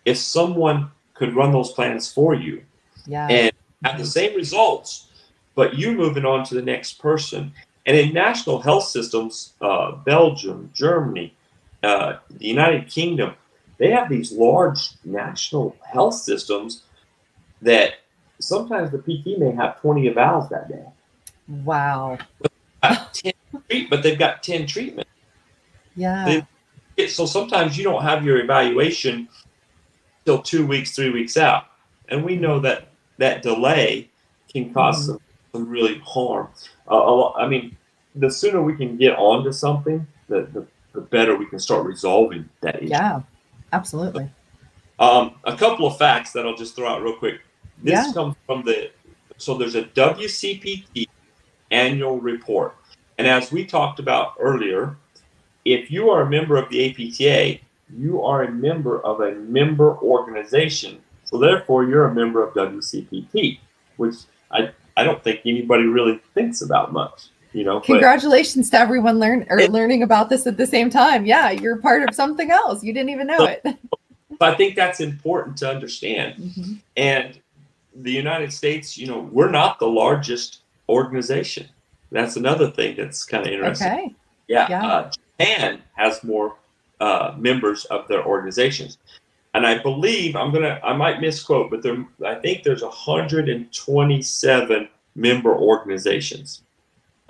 if 0.06 0.18
someone 0.18 0.92
could 1.14 1.36
run 1.36 1.52
those 1.52 1.72
plans 1.72 2.12
for 2.12 2.34
you 2.34 2.64
Yeah. 3.06 3.28
and 3.28 3.52
have 3.84 3.98
the 4.00 4.06
same 4.06 4.36
results, 4.36 5.08
but 5.56 5.76
you 5.76 5.94
moving 5.94 6.26
on 6.26 6.44
to 6.46 6.56
the 6.56 6.62
next 6.62 7.00
person. 7.00 7.54
And 7.86 7.98
in 7.98 8.14
national 8.14 8.62
health 8.62 8.86
systems, 8.86 9.54
uh, 9.62 9.92
Belgium, 9.92 10.72
Germany, 10.74 11.34
uh, 11.84 12.18
the 12.30 12.48
United 12.48 12.88
Kingdom, 12.88 13.34
they 13.82 13.90
have 13.90 14.10
these 14.10 14.32
large 14.32 14.90
national 15.04 15.76
health 15.92 16.14
systems 16.14 16.84
that 17.64 17.94
sometimes 18.40 18.92
the 18.92 19.00
PT 19.00 19.40
may 19.40 19.52
have 19.56 19.82
20 19.82 20.08
evals 20.08 20.48
that 20.50 20.70
day. 20.70 20.86
Wow. 21.48 22.20
Got 22.84 23.14
10 23.16 23.34
but 23.90 24.04
they've 24.04 24.20
got 24.20 24.44
10 24.44 24.68
treatments. 24.68 25.10
Yeah. 25.96 26.42
It- 26.98 27.10
So 27.10 27.26
sometimes 27.26 27.76
you 27.76 27.84
don't 27.84 28.04
have 28.04 28.24
your 28.24 28.38
evaluation 28.40 29.28
till 30.26 30.40
two 30.44 30.68
weeks, 30.68 30.92
three 30.96 31.10
weeks 31.10 31.36
out. 31.36 31.64
And 32.10 32.24
we 32.24 32.36
know 32.36 32.60
that 32.60 32.90
that 33.18 33.42
delay 33.42 34.10
can 34.54 34.72
cause 34.72 35.02
Mhm. 35.02 35.06
some, 35.08 35.20
some 35.54 35.68
really 35.68 35.98
harm. 36.06 36.50
Uh, 36.88 37.32
I 37.32 37.48
mean, 37.48 37.76
the 38.14 38.30
sooner 38.30 38.62
we 38.62 38.76
can 38.76 38.98
get 38.98 39.18
onto 39.18 39.52
something, 39.52 40.06
the, 40.28 40.42
the, 40.54 40.68
the 40.94 41.02
better 41.02 41.36
we 41.36 41.48
can 41.48 41.58
start 41.58 41.84
resolving 41.88 42.48
that 42.62 42.76
issue. 42.84 42.92
Yeah. 42.92 43.22
Absolutely. 43.72 44.30
Um, 45.00 45.36
a 45.46 45.56
couple 45.56 45.88
of 45.88 45.98
facts 45.98 46.32
that 46.34 46.46
I'll 46.46 46.56
just 46.56 46.76
throw 46.76 46.88
out 46.88 47.02
real 47.02 47.16
quick. 47.16 47.42
This 47.84 48.08
Yeah. 48.08 48.14
comes 48.14 48.36
from 48.46 48.64
the 48.64 48.92
so 49.38 49.56
there's 49.58 49.74
a 49.74 49.84
WCPT 49.84 51.08
annual 51.72 52.20
report, 52.20 52.76
and 53.18 53.26
as 53.28 53.52
we 53.52 53.66
talked 53.66 54.00
about 54.00 54.34
earlier, 54.40 54.98
if 55.66 55.90
you 55.90 56.12
are 56.12 56.22
a 56.22 56.30
member 56.30 56.58
of 56.58 56.70
the 56.70 56.86
APTA, 56.86 57.60
you 57.98 58.22
are 58.22 58.44
a 58.44 58.52
member 58.52 59.04
of 59.04 59.22
a 59.22 59.32
member 59.32 59.98
organization. 59.98 61.02
So 61.24 61.40
therefore, 61.40 61.86
you're 61.86 62.06
a 62.06 62.14
member 62.14 62.44
of 62.46 62.54
WCPT, 62.54 63.60
which 63.98 64.16
I 64.52 64.70
I 64.98 65.04
don't 65.04 65.24
think 65.24 65.42
anybody 65.46 65.86
really 65.86 66.20
thinks 66.36 66.62
about 66.62 66.92
much. 66.94 67.30
You 67.54 67.64
know, 67.66 67.80
but 67.80 67.86
Congratulations 67.88 68.70
to 68.70 68.80
everyone 68.80 69.20
learn 69.20 69.46
or 69.50 69.60
It- 69.60 69.72
learning 69.72 70.04
about 70.04 70.30
this 70.30 70.48
at 70.48 70.56
the 70.58 70.66
same 70.66 70.90
time. 70.90 71.26
Yeah, 71.26 71.52
you're 71.52 71.76
part 71.78 72.08
of 72.08 72.16
something 72.16 72.50
else. 72.50 72.82
You 72.84 72.94
didn't 72.94 73.10
even 73.10 73.28
know 73.28 73.38
So- 73.40 73.46
it. 73.46 73.66
I 74.42 74.56
think 74.56 74.76
that's 74.76 75.02
important 75.02 75.58
to 75.58 75.70
understand. 75.70 76.36
Mhm. 76.42 76.78
And 76.98 77.38
the 77.96 78.12
United 78.12 78.52
States, 78.54 78.98
you 78.98 79.06
know, 79.06 79.30
we're 79.32 79.52
not 79.52 79.78
the 79.80 79.86
largest 79.88 80.62
organization. 80.90 81.68
That's 82.12 82.38
another 82.38 82.72
thing 82.72 82.96
that's 82.96 83.24
kind 83.26 83.46
of 83.46 83.52
interesting. 83.54 83.88
Okay. 83.92 84.16
Yeah, 84.48 84.68
Yeah. 84.70 84.88
Uh, 84.88 85.12
Japan 85.38 85.82
has 85.94 86.24
more 86.24 86.56
uh, 87.00 87.34
members 87.38 87.86
of 87.86 88.08
their 88.08 88.24
organizations, 88.26 88.98
and 89.56 89.66
I 89.66 89.80
believe 89.80 90.36
I'm 90.36 90.52
gonna 90.54 90.80
I 90.84 90.94
might 90.94 91.20
misquote, 91.20 91.72
but 91.72 91.82
there 91.82 91.98
I 92.26 92.36
think 92.36 92.62
there's 92.64 92.84
127 92.84 94.88
member 95.16 95.56
organizations. 95.56 96.62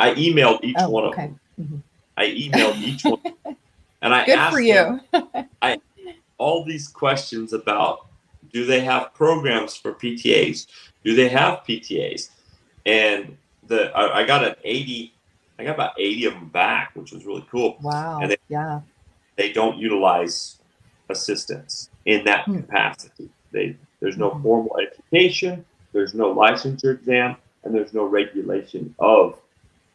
I 0.02 0.14
emailed 0.16 0.64
each 0.64 0.76
Oh, 0.80 0.90
one 0.90 1.04
okay. 1.06 1.26
of 1.26 1.30
them. 1.30 1.40
Mhm. 1.62 1.82
I 2.18 2.26
emailed 2.28 2.78
each 2.82 3.04
one, 3.04 3.20
and 4.02 4.14
I 4.14 4.26
Good 4.26 4.38
asked 4.40 4.56
for 4.56 4.64
them, 4.64 5.02
you. 5.14 5.78
all 6.38 6.64
these 6.64 6.88
questions 6.88 7.54
about 7.54 8.08
do 8.52 8.66
they 8.66 8.82
have 8.82 9.14
programs 9.14 9.76
for 9.78 9.94
PTAs? 9.94 10.68
Do 11.06 11.16
they 11.16 11.30
have 11.30 11.60
PTAs? 11.68 12.30
And 12.86 13.38
the 13.68 13.92
I, 13.96 14.20
I 14.22 14.26
got 14.26 14.44
an 14.44 14.56
80, 14.64 15.14
I 15.60 15.64
got 15.64 15.76
about 15.76 15.94
80 15.98 16.26
of 16.26 16.34
them 16.34 16.50
back, 16.50 16.92
which 16.96 17.12
was 17.12 17.26
really 17.26 17.46
cool. 17.50 17.78
Wow. 17.82 18.20
And 18.22 18.32
they- 18.32 18.38
yeah. 18.50 18.82
They 19.38 19.54
don't 19.54 19.78
utilize 19.78 20.58
assistance 21.10 21.90
in 22.06 22.26
that 22.26 22.46
Hmm. 22.46 22.58
capacity. 22.58 23.30
They 23.52 23.76
there's 24.00 24.18
no 24.18 24.32
Mhm. 24.32 24.42
formal 24.44 24.78
education. 24.80 25.64
there's 25.94 26.14
no 26.14 26.34
licensure 26.34 26.94
exam, 26.94 27.36
and 27.66 27.76
there's 27.76 27.94
no 27.94 28.06
regulation 28.06 28.96
of 29.00 29.38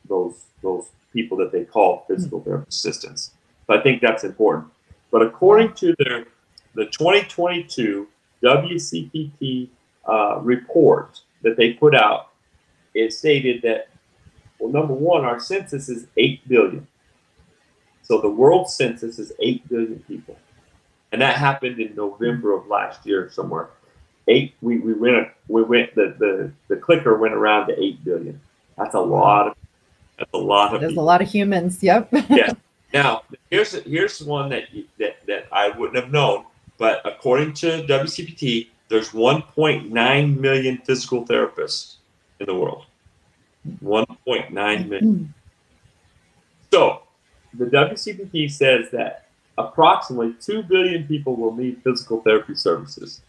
those 0.08 0.46
those 0.62 0.90
people 1.12 1.36
that 1.38 1.52
they 1.52 1.64
call 1.64 2.04
physical 2.08 2.40
therapy 2.40 2.66
assistants. 2.68 3.32
So 3.66 3.74
I 3.74 3.82
think 3.82 4.02
that's 4.02 4.24
important. 4.24 4.66
But 5.10 5.22
according 5.22 5.74
to 5.74 5.94
their 5.98 6.26
the 6.74 6.86
2022 6.86 8.06
WCPT 8.42 9.68
uh, 10.06 10.38
report 10.40 11.20
that 11.42 11.56
they 11.56 11.72
put 11.72 11.94
out, 11.94 12.30
it 12.94 13.12
stated 13.12 13.62
that 13.62 13.88
well, 14.58 14.70
number 14.70 14.94
one, 14.94 15.24
our 15.24 15.38
census 15.38 15.88
is 15.88 16.06
eight 16.16 16.46
billion. 16.48 16.86
So 18.02 18.20
the 18.20 18.30
world 18.30 18.70
census 18.70 19.18
is 19.18 19.32
eight 19.40 19.68
billion 19.68 19.98
people, 20.06 20.36
and 21.12 21.20
that 21.20 21.36
happened 21.36 21.80
in 21.80 21.94
November 21.94 22.54
of 22.54 22.66
last 22.68 23.04
year 23.04 23.28
somewhere. 23.30 23.70
Eight, 24.28 24.54
we, 24.60 24.78
we 24.78 24.92
went 24.92 25.28
we 25.48 25.62
went 25.62 25.94
the, 25.94 26.14
the 26.18 26.52
the 26.68 26.80
clicker 26.80 27.16
went 27.18 27.34
around 27.34 27.68
to 27.68 27.82
eight 27.82 28.04
billion. 28.04 28.40
That's 28.78 28.94
a 28.94 29.00
lot 29.00 29.48
of 29.48 29.56
that's 30.18 30.30
a 30.34 30.38
lot 30.38 30.74
of. 30.74 30.80
There's 30.80 30.92
people. 30.92 31.04
a 31.04 31.06
lot 31.06 31.22
of 31.22 31.28
humans. 31.28 31.82
Yep. 31.82 32.08
yeah. 32.30 32.52
Now 32.94 33.24
here's 33.50 33.72
here's 33.82 34.22
one 34.22 34.48
that 34.50 34.68
that 34.98 35.16
that 35.26 35.48
I 35.50 35.70
wouldn't 35.70 35.96
have 35.96 36.12
known, 36.12 36.44
but 36.78 37.02
according 37.04 37.52
to 37.54 37.82
WCPT, 37.82 38.68
there's 38.88 39.10
1.9 39.10 40.38
million 40.38 40.78
physical 40.78 41.26
therapists 41.26 41.96
in 42.38 42.46
the 42.46 42.54
world. 42.54 42.86
1.9 43.82 44.88
million. 44.88 45.34
So 46.72 47.02
the 47.54 47.66
WCPT 47.66 48.50
says 48.50 48.90
that 48.92 49.26
approximately 49.58 50.34
2 50.40 50.62
billion 50.62 51.06
people 51.06 51.34
will 51.36 51.54
need 51.54 51.82
physical 51.82 52.22
therapy 52.22 52.54
services. 52.54 53.20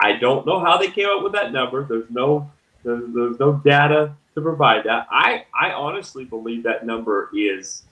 I 0.00 0.14
don't 0.14 0.46
know 0.46 0.60
how 0.60 0.76
they 0.76 0.90
came 0.90 1.08
up 1.08 1.22
with 1.22 1.32
that 1.32 1.52
number. 1.52 1.84
There's 1.84 2.10
no 2.10 2.50
there's, 2.84 3.02
there's 3.14 3.38
no 3.38 3.54
data 3.64 4.14
to 4.38 4.42
provide 4.42 4.84
that. 4.84 5.06
I, 5.10 5.44
I 5.58 5.72
honestly 5.72 6.24
believe 6.24 6.62
that 6.64 6.86
number 6.86 7.30
is 7.34 7.84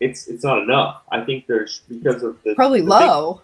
it's 0.00 0.26
it's 0.28 0.44
not 0.44 0.62
enough. 0.62 1.02
I 1.10 1.24
think 1.24 1.46
there's 1.46 1.80
because 1.88 2.22
of 2.22 2.42
the 2.42 2.54
probably 2.54 2.80
the 2.80 2.88
low. 2.88 3.34
Thing, 3.34 3.42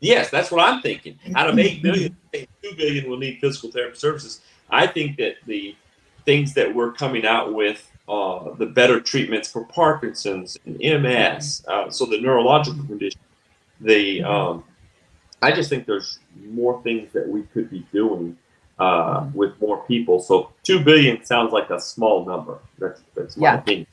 yes, 0.00 0.30
that's 0.30 0.50
what 0.50 0.60
I'm 0.60 0.82
thinking. 0.82 1.18
Out 1.34 1.48
of 1.48 1.58
eight 1.58 1.82
billion, 1.82 2.16
two 2.32 2.74
billion 2.76 3.08
will 3.10 3.18
need 3.18 3.38
physical 3.40 3.70
therapy 3.70 3.96
services. 3.96 4.40
I 4.70 4.86
think 4.86 5.16
that 5.16 5.36
the 5.46 5.74
things 6.24 6.54
that 6.54 6.74
we're 6.74 6.92
coming 6.92 7.24
out 7.24 7.54
with, 7.54 7.90
uh, 8.08 8.52
the 8.54 8.66
better 8.66 9.00
treatments 9.00 9.50
for 9.50 9.64
Parkinson's 9.64 10.56
and 10.64 10.78
MS, 10.78 11.64
uh, 11.68 11.90
so 11.90 12.04
the 12.04 12.20
neurological 12.20 12.84
condition, 12.84 13.20
the 13.80 14.22
um, 14.22 14.64
I 15.42 15.52
just 15.52 15.70
think 15.70 15.86
there's 15.86 16.18
more 16.44 16.82
things 16.82 17.12
that 17.12 17.28
we 17.28 17.42
could 17.42 17.70
be 17.70 17.86
doing 17.92 18.36
uh, 18.78 19.26
with 19.34 19.58
more 19.60 19.84
people. 19.86 20.20
So 20.20 20.52
two 20.62 20.80
billion 20.80 21.24
sounds 21.24 21.52
like 21.52 21.70
a 21.70 21.80
small 21.80 22.24
number. 22.24 22.58
That's 22.78 23.02
that's 23.14 23.36
my 23.36 23.48
yeah. 23.48 23.58
opinion. 23.58 23.86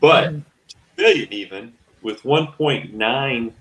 But 0.00 0.24
mm-hmm. 0.24 0.38
two 0.68 0.78
billion 0.96 1.32
even 1.32 1.72
with 2.02 2.22
1.9 2.22 3.52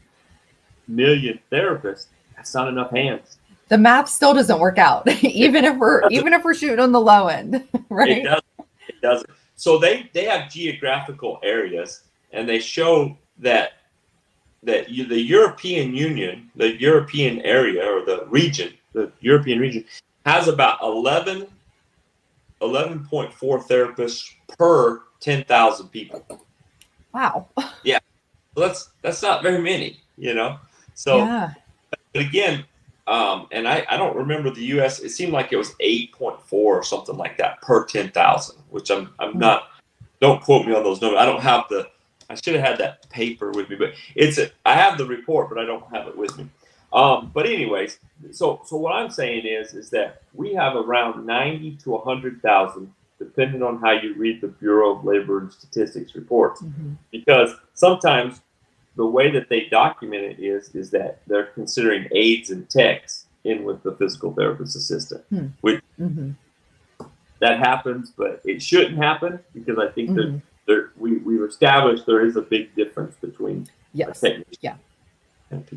million 0.87 1.39
therapists, 1.51 2.07
that's 2.35 2.53
not 2.53 2.67
enough 2.67 2.91
hands. 2.91 3.37
The 3.69 3.77
math 3.77 4.09
still 4.09 4.33
doesn't 4.33 4.59
work 4.59 4.77
out, 4.77 5.07
even 5.23 5.65
if 5.65 5.77
we're 5.77 6.07
even 6.09 6.33
if 6.33 6.43
we're 6.43 6.53
shooting 6.53 6.79
on 6.79 6.91
the 6.91 7.01
low 7.01 7.27
end, 7.27 7.67
right? 7.89 8.09
It 8.09 8.23
doesn't. 8.23 8.45
It 8.87 9.01
doesn't. 9.01 9.29
So 9.55 9.77
they 9.77 10.09
they 10.13 10.25
have 10.25 10.51
geographical 10.51 11.39
areas, 11.43 12.01
and 12.31 12.47
they 12.47 12.59
show 12.59 13.17
that 13.39 13.73
that 14.63 14.89
you, 14.89 15.05
the 15.05 15.19
European 15.19 15.95
Union, 15.95 16.51
the 16.55 16.79
European 16.79 17.41
area 17.41 17.83
or 17.85 18.05
the 18.05 18.25
region, 18.27 18.73
the 18.93 19.11
European 19.21 19.59
region 19.59 19.85
has 20.25 20.47
about 20.47 20.81
11, 20.81 21.47
11.4 22.61 23.31
therapists 23.33 24.33
per 24.57 25.03
10,000 25.19 25.87
people. 25.89 26.25
Wow. 27.13 27.47
Yeah. 27.83 27.99
Well, 28.55 28.67
that's 28.67 28.89
that's 29.03 29.21
not 29.21 29.43
very 29.43 29.61
many, 29.61 29.99
you 30.17 30.33
know. 30.33 30.57
So, 30.95 31.17
yeah. 31.17 31.53
but 31.91 32.21
again, 32.23 32.63
um, 33.05 33.47
and 33.51 33.67
I, 33.67 33.85
I 33.89 33.97
don't 33.97 34.15
remember 34.15 34.49
the 34.49 34.63
U.S. 34.77 35.01
It 35.01 35.09
seemed 35.09 35.33
like 35.33 35.53
it 35.53 35.57
was 35.57 35.75
8.4 35.75 36.39
or 36.51 36.81
something 36.81 37.15
like 37.15 37.37
that 37.37 37.61
per 37.61 37.85
10,000, 37.85 38.57
which 38.69 38.89
I'm 38.89 39.13
I'm 39.19 39.31
mm-hmm. 39.31 39.39
not. 39.39 39.67
Don't 40.19 40.41
quote 40.41 40.65
me 40.65 40.73
on 40.73 40.83
those 40.83 41.01
numbers. 41.01 41.19
I 41.19 41.25
don't 41.25 41.41
have 41.41 41.65
the. 41.69 41.87
I 42.29 42.35
should 42.35 42.55
have 42.55 42.63
had 42.63 42.79
that 42.79 43.07
paper 43.09 43.51
with 43.51 43.69
me, 43.69 43.75
but 43.75 43.93
it's. 44.15 44.39
A, 44.39 44.49
I 44.65 44.73
have 44.73 44.97
the 44.97 45.05
report, 45.05 45.49
but 45.49 45.59
I 45.59 45.65
don't 45.65 45.85
have 45.93 46.07
it 46.07 46.17
with 46.17 46.35
me. 46.37 46.47
Um, 46.95 47.29
but 47.33 47.45
anyways, 47.45 47.99
so 48.31 48.61
so 48.65 48.77
what 48.77 48.93
I'm 48.93 49.11
saying 49.11 49.45
is 49.45 49.73
is 49.73 49.89
that 49.89 50.21
we 50.33 50.53
have 50.53 50.77
around 50.77 51.25
90 51.25 51.75
to 51.83 51.89
100,000, 51.91 52.93
depending 53.19 53.61
on 53.61 53.81
how 53.81 53.91
you 53.91 54.15
read 54.15 54.39
the 54.39 54.47
Bureau 54.47 54.97
of 54.97 55.03
Labor 55.03 55.39
and 55.39 55.51
Statistics 55.51 56.15
reports, 56.15 56.61
mm-hmm. 56.61 56.93
because 57.11 57.53
sometimes 57.73 58.41
the 58.95 59.05
way 59.05 59.29
that 59.29 59.49
they 59.49 59.65
document 59.65 60.23
it 60.23 60.39
is 60.39 60.73
is 60.73 60.89
that 60.91 61.19
they're 61.27 61.47
considering 61.47 62.07
aides 62.11 62.49
and 62.49 62.69
techs 62.69 63.25
in 63.43 63.65
with 63.65 63.83
the 63.83 63.91
physical 63.97 64.33
therapist 64.33 64.77
assistant, 64.77 65.21
mm-hmm. 65.33 65.47
which 65.59 65.83
mm-hmm. 65.99 66.31
that 67.41 67.59
happens, 67.59 68.13
but 68.15 68.41
it 68.45 68.61
shouldn't 68.61 68.97
happen 68.97 69.37
because 69.53 69.77
I 69.77 69.89
think 69.89 70.15
that 70.15 70.27
mm-hmm. 70.27 70.37
there, 70.65 70.91
we 70.95 71.17
we've 71.17 71.41
established 71.41 72.05
there 72.05 72.25
is 72.25 72.37
a 72.37 72.41
big 72.41 72.73
difference 72.73 73.17
between 73.17 73.67
yes, 73.91 74.23
yeah 74.61 74.75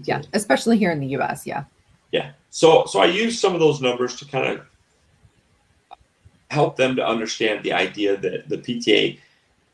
yeah, 0.05 0.23
especially 0.33 0.79
here 0.79 0.91
in 0.91 1.01
the 1.01 1.09
U.S. 1.19 1.47
Yeah. 1.47 1.65
Yeah. 2.13 2.31
So 2.51 2.87
so 2.87 3.01
I 3.01 3.07
use 3.07 3.41
some 3.41 3.55
of 3.55 3.61
those 3.61 3.81
numbers 3.81 4.17
to 4.17 4.25
kind 4.25 4.47
of 4.47 4.67
help 6.51 6.77
them 6.77 6.97
to 6.97 7.07
understand 7.07 7.63
the 7.63 7.73
idea 7.73 8.17
that 8.17 8.49
the 8.49 8.59
PTA 8.59 9.19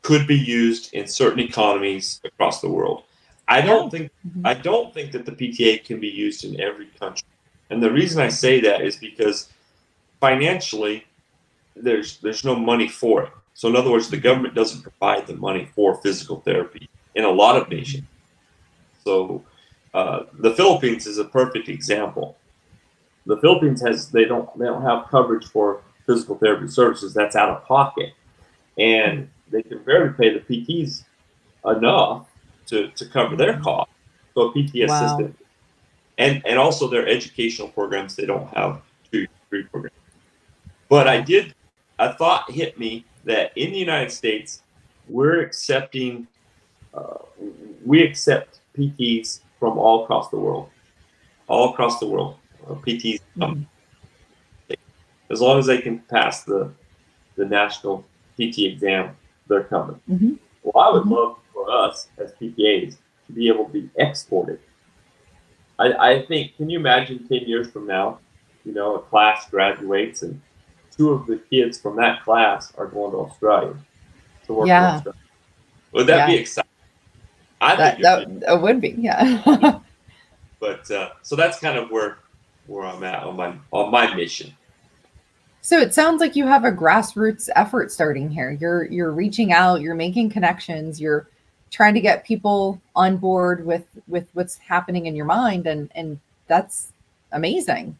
could 0.01 0.27
be 0.27 0.37
used 0.37 0.93
in 0.93 1.07
certain 1.07 1.39
economies 1.39 2.21
across 2.23 2.61
the 2.61 2.69
world. 2.69 3.03
I 3.47 3.61
don't 3.61 3.89
think 3.89 4.11
mm-hmm. 4.27 4.45
I 4.45 4.53
don't 4.53 4.93
think 4.93 5.11
that 5.13 5.25
the 5.25 5.31
PTA 5.31 5.83
can 5.83 5.99
be 5.99 6.07
used 6.07 6.43
in 6.43 6.59
every 6.59 6.87
country. 6.99 7.27
And 7.69 7.81
the 7.81 7.91
reason 7.91 8.21
I 8.21 8.29
say 8.29 8.59
that 8.61 8.81
is 8.81 8.97
because 8.97 9.49
financially 10.19 11.05
there's 11.75 12.17
there's 12.17 12.43
no 12.43 12.55
money 12.55 12.87
for 12.87 13.23
it. 13.23 13.29
So 13.53 13.69
in 13.69 13.75
other 13.75 13.91
words, 13.91 14.09
the 14.09 14.17
government 14.17 14.53
doesn't 14.53 14.81
provide 14.81 15.27
the 15.27 15.35
money 15.35 15.69
for 15.75 15.95
physical 16.01 16.41
therapy 16.41 16.89
in 17.15 17.23
a 17.23 17.29
lot 17.29 17.55
of 17.55 17.69
nations. 17.69 18.05
So 19.03 19.43
uh, 19.95 20.25
the 20.39 20.53
Philippines 20.55 21.07
is 21.07 21.19
a 21.19 21.23
perfect 21.23 21.69
example. 21.69 22.35
The 23.25 23.37
Philippines 23.37 23.81
has 23.81 24.11
they 24.11 24.25
don't 24.25 24.47
they 24.59 24.65
don't 24.65 24.81
have 24.81 25.07
coverage 25.09 25.47
for 25.47 25.83
physical 26.05 26.35
therapy 26.37 26.67
services. 26.67 27.13
That's 27.13 27.37
out 27.37 27.49
of 27.49 27.63
pocket, 27.65 28.11
and 28.77 29.29
they 29.49 29.63
can 29.63 29.81
barely 29.83 30.13
pay 30.13 30.37
the 30.37 30.41
PTs 30.41 31.05
enough 31.65 32.27
to, 32.67 32.89
to 32.89 33.05
cover 33.05 33.37
their 33.37 33.57
cost. 33.61 33.89
So 34.33 34.49
a 34.49 34.51
PT 34.51 34.85
wow. 34.89 34.95
assistant, 34.95 35.37
and 36.17 36.41
and 36.45 36.59
also 36.59 36.89
their 36.89 37.07
educational 37.07 37.69
programs 37.69 38.17
they 38.17 38.25
don't 38.25 38.53
have 38.53 38.81
two 39.09 39.27
three 39.49 39.63
programs. 39.63 39.95
But 40.89 41.07
I 41.07 41.21
did 41.21 41.55
a 41.99 42.13
thought 42.13 42.51
hit 42.51 42.77
me 42.77 43.05
that 43.23 43.53
in 43.55 43.71
the 43.71 43.79
United 43.79 44.11
States 44.11 44.61
we're 45.07 45.39
accepting 45.39 46.27
uh, 46.93 47.19
we 47.85 48.03
accept 48.03 48.59
PTs 48.77 49.39
from 49.59 49.77
all 49.77 50.03
across 50.03 50.29
the 50.29 50.37
world, 50.37 50.69
all 51.47 51.71
across 51.73 51.99
the 51.99 52.07
world. 52.07 52.37
Uh, 52.67 52.73
PTs 52.73 53.19
mm-hmm. 53.37 53.63
as 55.29 55.39
long 55.39 55.59
as 55.59 55.67
they 55.67 55.79
can 55.79 55.99
pass 55.99 56.43
the 56.43 56.71
the 57.35 57.45
national 57.45 58.05
PT 58.35 58.59
exam, 58.59 59.15
they're 59.47 59.63
coming. 59.63 59.99
Mm-hmm. 60.09 60.33
Well, 60.63 60.83
I 60.83 60.91
would 60.93 61.03
mm-hmm. 61.03 61.13
love 61.13 61.37
for 61.53 61.69
us 61.69 62.07
as 62.17 62.31
PTAs 62.33 62.97
to 63.27 63.33
be 63.33 63.47
able 63.49 63.65
to 63.65 63.71
be 63.71 63.89
exported. 63.97 64.59
I, 65.77 65.93
I 65.93 66.25
think. 66.25 66.55
Can 66.57 66.69
you 66.69 66.79
imagine 66.79 67.27
ten 67.27 67.41
years 67.41 67.69
from 67.69 67.87
now? 67.87 68.19
You 68.63 68.73
know, 68.73 68.95
a 68.95 68.99
class 68.99 69.49
graduates 69.49 70.23
and 70.23 70.41
two 70.95 71.11
of 71.11 71.27
the 71.27 71.37
kids 71.37 71.79
from 71.79 71.97
that 71.97 72.23
class 72.23 72.73
are 72.77 72.87
going 72.87 73.11
to 73.11 73.17
Australia 73.17 73.75
to 74.45 74.53
work 74.53 74.67
yeah. 74.67 74.89
in 74.89 74.95
Australia. 74.95 75.19
Would 75.91 76.07
that 76.07 76.17
yeah. 76.17 76.27
be 76.27 76.35
exciting? 76.35 76.64
I 77.61 77.75
that, 77.75 77.97
think 77.97 78.41
that, 78.41 78.61
would 78.61 78.81
be, 78.81 78.95
yeah. 78.97 79.79
but 80.59 80.91
uh, 80.91 81.09
so 81.21 81.35
that's 81.35 81.59
kind 81.59 81.77
of 81.77 81.89
where 81.89 82.17
where 82.67 82.85
I'm 82.85 83.03
at 83.03 83.23
on 83.23 83.35
my 83.35 83.55
on 83.71 83.91
my 83.91 84.13
mission. 84.15 84.53
So 85.61 85.79
it 85.79 85.93
sounds 85.93 86.21
like 86.21 86.35
you 86.35 86.45
have 86.45 86.63
a 86.63 86.71
grassroots 86.71 87.49
effort 87.55 87.91
starting 87.91 88.29
here. 88.29 88.51
You're 88.51 88.85
you're 88.85 89.11
reaching 89.11 89.51
out, 89.51 89.81
you're 89.81 89.95
making 89.95 90.29
connections, 90.29 91.01
you're 91.01 91.27
trying 91.71 91.93
to 91.95 92.01
get 92.01 92.23
people 92.23 92.79
on 92.95 93.17
board 93.17 93.65
with 93.65 93.85
with 94.07 94.27
what's 94.33 94.57
happening 94.57 95.07
in 95.07 95.15
your 95.15 95.25
mind 95.25 95.65
and 95.65 95.91
and 95.95 96.19
that's 96.47 96.91
amazing. 97.31 97.97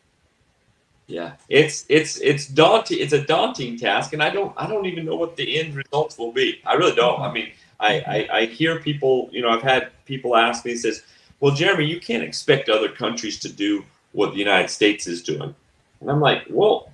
Yeah, 1.07 1.33
it's 1.49 1.85
it's 1.87 2.19
it's 2.19 2.47
daunting. 2.47 2.99
It's 2.99 3.13
a 3.13 3.23
daunting 3.23 3.77
task, 3.77 4.13
and 4.13 4.23
I 4.23 4.31
don't 4.31 4.53
I 4.57 4.67
don't 4.67 4.87
even 4.87 5.05
know 5.05 5.15
what 5.15 5.35
the 5.35 5.59
end 5.59 5.75
results 5.75 6.17
will 6.17 6.31
be. 6.31 6.61
I 6.65 6.73
really 6.73 6.95
don't. 6.95 7.21
I 7.21 7.31
mean, 7.31 7.51
I, 7.79 8.27
I, 8.31 8.37
I 8.39 8.45
hear 8.45 8.79
people, 8.79 9.29
you 9.31 9.41
know, 9.41 9.49
I've 9.49 9.61
had 9.61 9.91
people 10.05 10.35
ask 10.35 10.65
me, 10.65 10.75
says, 10.75 11.03
well, 11.39 11.53
Jeremy, 11.53 11.85
you 11.85 11.99
can't 11.99 12.23
expect 12.23 12.69
other 12.69 12.89
countries 12.89 13.39
to 13.39 13.49
do 13.51 13.83
what 14.13 14.31
the 14.31 14.39
United 14.39 14.69
States 14.69 15.07
is 15.07 15.21
doing. 15.21 15.53
And 16.01 16.09
I'm 16.09 16.21
like, 16.21 16.43
well, 16.49 16.91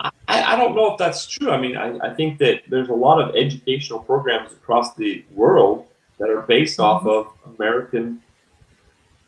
I, 0.00 0.12
I 0.28 0.56
don't 0.56 0.74
know 0.74 0.92
if 0.92 0.98
that's 0.98 1.26
true. 1.26 1.50
I 1.50 1.58
mean, 1.60 1.76
I, 1.76 1.96
I 1.98 2.14
think 2.14 2.38
that 2.38 2.62
there's 2.68 2.88
a 2.88 2.94
lot 2.94 3.20
of 3.20 3.34
educational 3.36 4.00
programs 4.00 4.52
across 4.52 4.94
the 4.94 5.24
world 5.32 5.86
that 6.18 6.28
are 6.28 6.42
based 6.42 6.80
off 6.80 7.02
Mm-hmm. 7.02 7.08
of 7.48 7.54
American, 7.58 8.22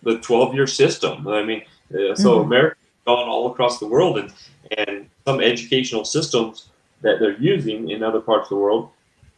the 0.03 0.19
12 0.19 0.55
year 0.55 0.67
system. 0.67 1.27
I 1.29 1.43
mean, 1.45 1.63
uh, 1.95 2.15
so 2.15 2.39
Mhm. 2.41 2.45
America 2.47 2.77
gone 3.07 3.29
all 3.29 3.51
across 3.51 3.79
the 3.79 3.87
world, 3.87 4.19
and 4.19 4.33
and 4.77 5.09
some 5.25 5.41
educational 5.41 6.05
systems 6.05 6.69
that 7.01 7.21
they're 7.21 7.39
using 7.41 7.89
in 7.91 8.03
other 8.03 8.21
parts 8.21 8.47
of 8.47 8.51
the 8.51 8.57
world, 8.57 8.91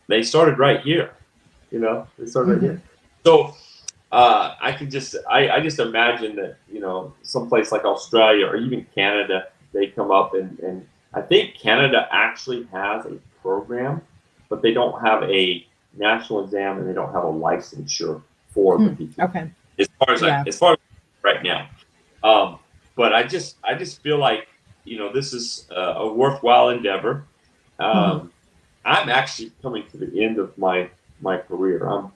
they 0.09 0.23
started 0.23 0.59
right 0.59 0.81
here. 0.81 1.11
You 1.71 1.79
know, 1.81 2.07
they 2.19 2.27
started 2.27 2.53
right 2.53 2.63
here. 2.63 2.83
So 3.25 3.55
uh, 4.13 4.55
I 4.61 4.73
can 4.73 4.91
just 4.91 5.15
I, 5.29 5.51
I 5.51 5.61
just 5.61 5.79
imagine 5.79 6.37
that 6.37 6.57
you 6.71 6.81
know 6.81 7.13
someplace 7.23 7.71
like 7.73 7.85
Australia 7.85 8.47
or 8.47 8.57
even 8.57 8.87
Canada, 8.95 9.49
they 9.73 9.87
come 9.89 10.11
up 10.11 10.35
and 10.35 10.59
and 10.61 10.87
I 11.15 11.21
think 11.21 11.55
Canada 11.55 12.09
actually 12.11 12.65
has 12.73 13.05
a 13.07 13.19
program, 13.43 14.01
but 14.49 14.63
they 14.63 14.73
don't 14.73 15.01
have 15.01 15.23
a 15.25 15.67
national 15.97 16.45
exam 16.45 16.79
and 16.79 16.89
they 16.89 16.93
don't 16.93 17.13
have 17.13 17.25
a 17.25 17.33
licensure 17.33 18.23
for 18.55 18.79
the 18.79 18.85
Hmm. 18.89 18.95
people 18.95 19.25
Okay. 19.25 19.51
as 19.79 19.89
far 19.99 20.15
as 20.15 20.23
Yeah. 20.23 20.43
I, 20.45 20.49
as 20.49 20.59
far 20.59 20.73
as 20.73 20.79
right 21.23 21.43
now. 21.43 21.69
Um, 22.23 22.59
but 22.97 23.13
I 23.13 23.23
just 23.23 23.57
I 23.65 23.75
just 23.75 24.03
feel 24.03 24.19
like 24.19 24.49
you 24.85 24.99
know 24.99 25.13
this 25.13 25.33
is 25.33 25.67
a, 25.71 25.81
a 26.05 26.13
worthwhile 26.13 26.71
endeavor. 26.71 27.25
Um, 27.79 27.95
Mm-hmm. 27.95 28.27
I'm 28.83 29.09
actually 29.11 29.53
coming 29.61 29.85
to 29.91 29.99
the 29.99 30.25
end 30.25 30.39
of 30.39 30.57
my 30.57 30.89
my 31.21 31.39
career. 31.39 31.87
I'm 31.87 32.13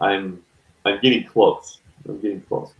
I'm 0.00 0.42
I'm 0.84 1.00
getting 1.00 1.24
close. 1.24 1.80
I'm 2.08 2.20
getting 2.20 2.40
close, 2.42 2.72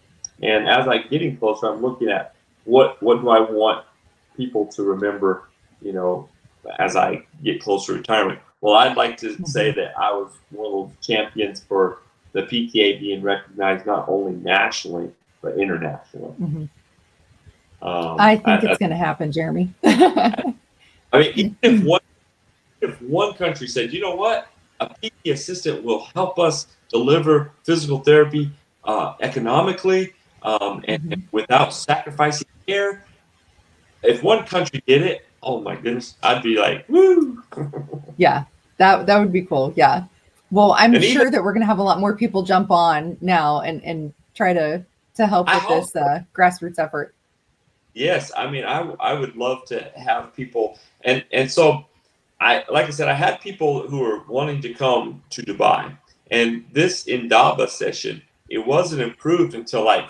and 0.42 0.68
as 0.68 0.86
I'm 0.88 1.04
getting 1.10 1.36
closer, 1.36 1.66
I'm 1.66 1.82
looking 1.82 2.08
at 2.08 2.34
what 2.64 3.02
what 3.02 3.20
do 3.20 3.28
I 3.28 3.40
want 3.40 3.84
people 4.36 4.66
to 4.66 4.82
remember. 4.82 5.48
You 5.82 5.92
know, 5.92 6.28
as 6.78 6.96
I 6.96 7.24
get 7.42 7.62
closer 7.62 7.92
to 7.92 7.98
retirement. 7.98 8.40
Well, 8.60 8.74
I'd 8.74 8.96
like 8.96 9.16
to 9.18 9.36
say 9.46 9.70
that 9.72 9.96
I 9.98 10.10
was 10.12 10.32
one 10.50 10.66
of 10.66 10.72
those 10.72 11.06
champions 11.06 11.62
for 11.62 11.98
the 12.32 12.42
PTA 12.42 13.00
being 13.00 13.22
recognized 13.22 13.86
not 13.86 14.08
only 14.08 14.32
nationally 14.32 15.10
but 15.42 15.58
internationally. 15.58 16.34
Mhm. 16.40 16.68
Um, 17.82 18.16
I 18.18 18.36
think 18.36 18.64
it's 18.64 18.78
going 18.78 18.90
to 18.90 18.96
happen, 18.96 19.30
Jeremy. 19.30 19.72
I 19.84 20.54
mean, 21.12 21.32
even 21.34 21.56
if 21.62 21.84
one 21.84 22.00
if 22.80 23.00
one 23.02 23.34
country 23.34 23.68
said, 23.68 23.92
you 23.92 24.00
know 24.00 24.14
what, 24.14 24.48
a 24.80 24.88
PT 25.02 25.28
assistant 25.28 25.82
will 25.84 26.04
help 26.14 26.38
us 26.38 26.66
deliver 26.88 27.52
physical 27.64 27.98
therapy 27.98 28.50
uh, 28.84 29.14
economically 29.20 30.14
um, 30.42 30.84
and, 30.86 31.12
and 31.12 31.28
without 31.32 31.72
sacrificing 31.74 32.46
care. 32.66 33.04
If 34.02 34.22
one 34.22 34.44
country 34.44 34.82
did 34.86 35.02
it, 35.02 35.26
oh 35.42 35.60
my 35.60 35.74
goodness, 35.76 36.16
I'd 36.22 36.42
be 36.42 36.56
like, 36.56 36.88
woo! 36.88 37.42
yeah, 38.16 38.44
that 38.78 39.06
that 39.06 39.18
would 39.18 39.32
be 39.32 39.42
cool. 39.42 39.72
Yeah. 39.76 40.04
Well, 40.50 40.72
I'm 40.78 40.94
And 40.94 41.02
sure 41.02 41.22
even- 41.22 41.32
that 41.32 41.42
we're 41.42 41.52
going 41.52 41.62
to 41.62 41.66
have 41.66 41.78
a 41.78 41.82
lot 41.82 41.98
more 41.98 42.16
people 42.16 42.42
jump 42.42 42.70
on 42.70 43.16
now 43.20 43.60
and 43.60 43.82
and 43.84 44.12
try 44.34 44.52
to 44.52 44.84
to 45.16 45.26
help 45.26 45.48
with 45.48 45.62
hope 45.62 45.84
this 45.84 45.96
uh, 45.96 46.22
grassroots 46.34 46.78
effort. 46.78 47.14
Yes, 47.94 48.30
I 48.36 48.48
mean, 48.50 48.64
I 48.64 48.80
I 49.00 49.14
would 49.14 49.36
love 49.36 49.64
to 49.66 49.90
have 49.96 50.36
people, 50.36 50.78
and 51.02 51.24
and 51.32 51.50
so 51.50 51.86
I 52.40 52.64
like 52.70 52.86
I 52.86 52.90
said, 52.90 53.08
I 53.08 53.14
had 53.14 53.40
people 53.40 53.86
who 53.88 54.00
were 54.00 54.22
wanting 54.24 54.60
to 54.62 54.74
come 54.74 55.22
to 55.30 55.42
Dubai, 55.42 55.96
and 56.30 56.64
this 56.72 57.06
Indaba 57.06 57.68
session, 57.68 58.22
it 58.48 58.58
wasn't 58.58 59.02
improved 59.02 59.54
until 59.54 59.84
like, 59.84 60.08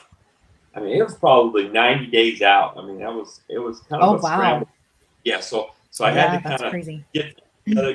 I 0.74 0.80
mean, 0.80 0.96
it 0.96 1.02
was 1.02 1.14
probably 1.14 1.68
ninety 1.68 2.06
days 2.06 2.42
out. 2.42 2.76
I 2.76 2.84
mean, 2.84 2.98
that 2.98 3.12
was 3.12 3.40
it 3.48 3.58
was 3.58 3.80
kind 3.88 4.02
of 4.02 4.08
Oh, 4.10 4.16
a 4.16 4.20
wow. 4.20 4.36
scramble. 4.36 4.68
Yeah, 5.24 5.40
so 5.40 5.70
so 5.90 6.04
I 6.04 6.12
yeah, 6.12 6.28
had 6.30 6.42
to 6.42 6.48
kind 6.48 6.62
of 6.62 6.70
crazy. 6.70 7.04
get 7.14 7.40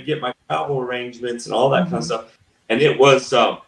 get 0.06 0.22
my 0.22 0.34
travel 0.50 0.80
arrangements 0.80 1.46
and 1.46 1.54
all 1.56 1.70
that 1.70 1.84
kind 1.84 1.96
Mhm. 1.96 1.98
of 1.98 2.04
stuff. 2.06 2.38
And 2.70 2.82
it 2.82 2.98
was 2.98 3.34
um, 3.34 3.60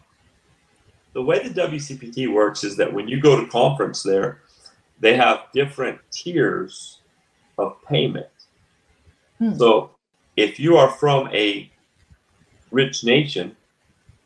the 1.13 1.21
way 1.21 1.45
the 1.45 1.49
WCPT 1.53 2.31
works 2.31 2.63
is 2.63 2.75
that 2.77 2.91
when 2.91 3.07
you 3.07 3.19
go 3.21 3.39
to 3.39 3.47
conference 3.47 4.01
there, 4.03 4.41
they 4.99 5.15
have 5.15 5.45
different 5.53 5.99
tiers 6.11 6.99
of 7.57 7.75
payment. 7.87 8.27
Hmm. 9.39 9.53
So 9.57 9.92
if 10.37 10.59
you 10.59 10.77
are 10.77 10.89
from 10.89 11.27
a 11.33 11.71
rich 12.71 13.03
nation, 13.03 13.55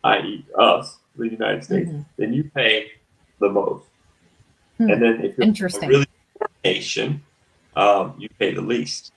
i.e., 0.03 0.45
us, 0.57 0.97
the 1.15 1.27
United 1.29 1.63
States, 1.63 1.89
Mhm. 1.89 2.05
then 2.17 2.33
you 2.33 2.43
pay 2.55 2.91
the 3.39 3.49
most. 3.49 3.85
Hmm. 4.77 4.89
And 4.91 5.01
then 5.01 5.25
if 5.25 5.37
you're 5.37 5.47
Interesting. 5.47 5.85
a 5.85 5.87
really 5.91 6.05
poor 6.37 6.47
nation, 6.63 7.23
um, 7.75 8.15
you 8.17 8.29
pay 8.39 8.53
the 8.53 8.61
least. 8.61 9.11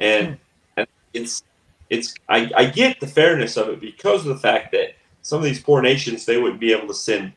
And 0.00 0.28
Hmm. 0.28 0.34
and 0.78 0.86
it's 1.12 1.42
it's 1.90 2.14
I, 2.28 2.50
I 2.56 2.64
get 2.66 3.00
the 3.00 3.06
fairness 3.06 3.56
of 3.56 3.68
it 3.68 3.80
because 3.80 4.22
of 4.24 4.28
the 4.28 4.38
fact 4.38 4.70
that 4.72 4.94
some 5.22 5.38
of 5.38 5.44
these 5.44 5.60
poor 5.62 5.82
nations 5.82 6.24
they 6.24 6.38
wouldn't 6.38 6.60
be 6.60 6.72
able 6.72 6.86
to 6.86 6.94
send 6.94 7.32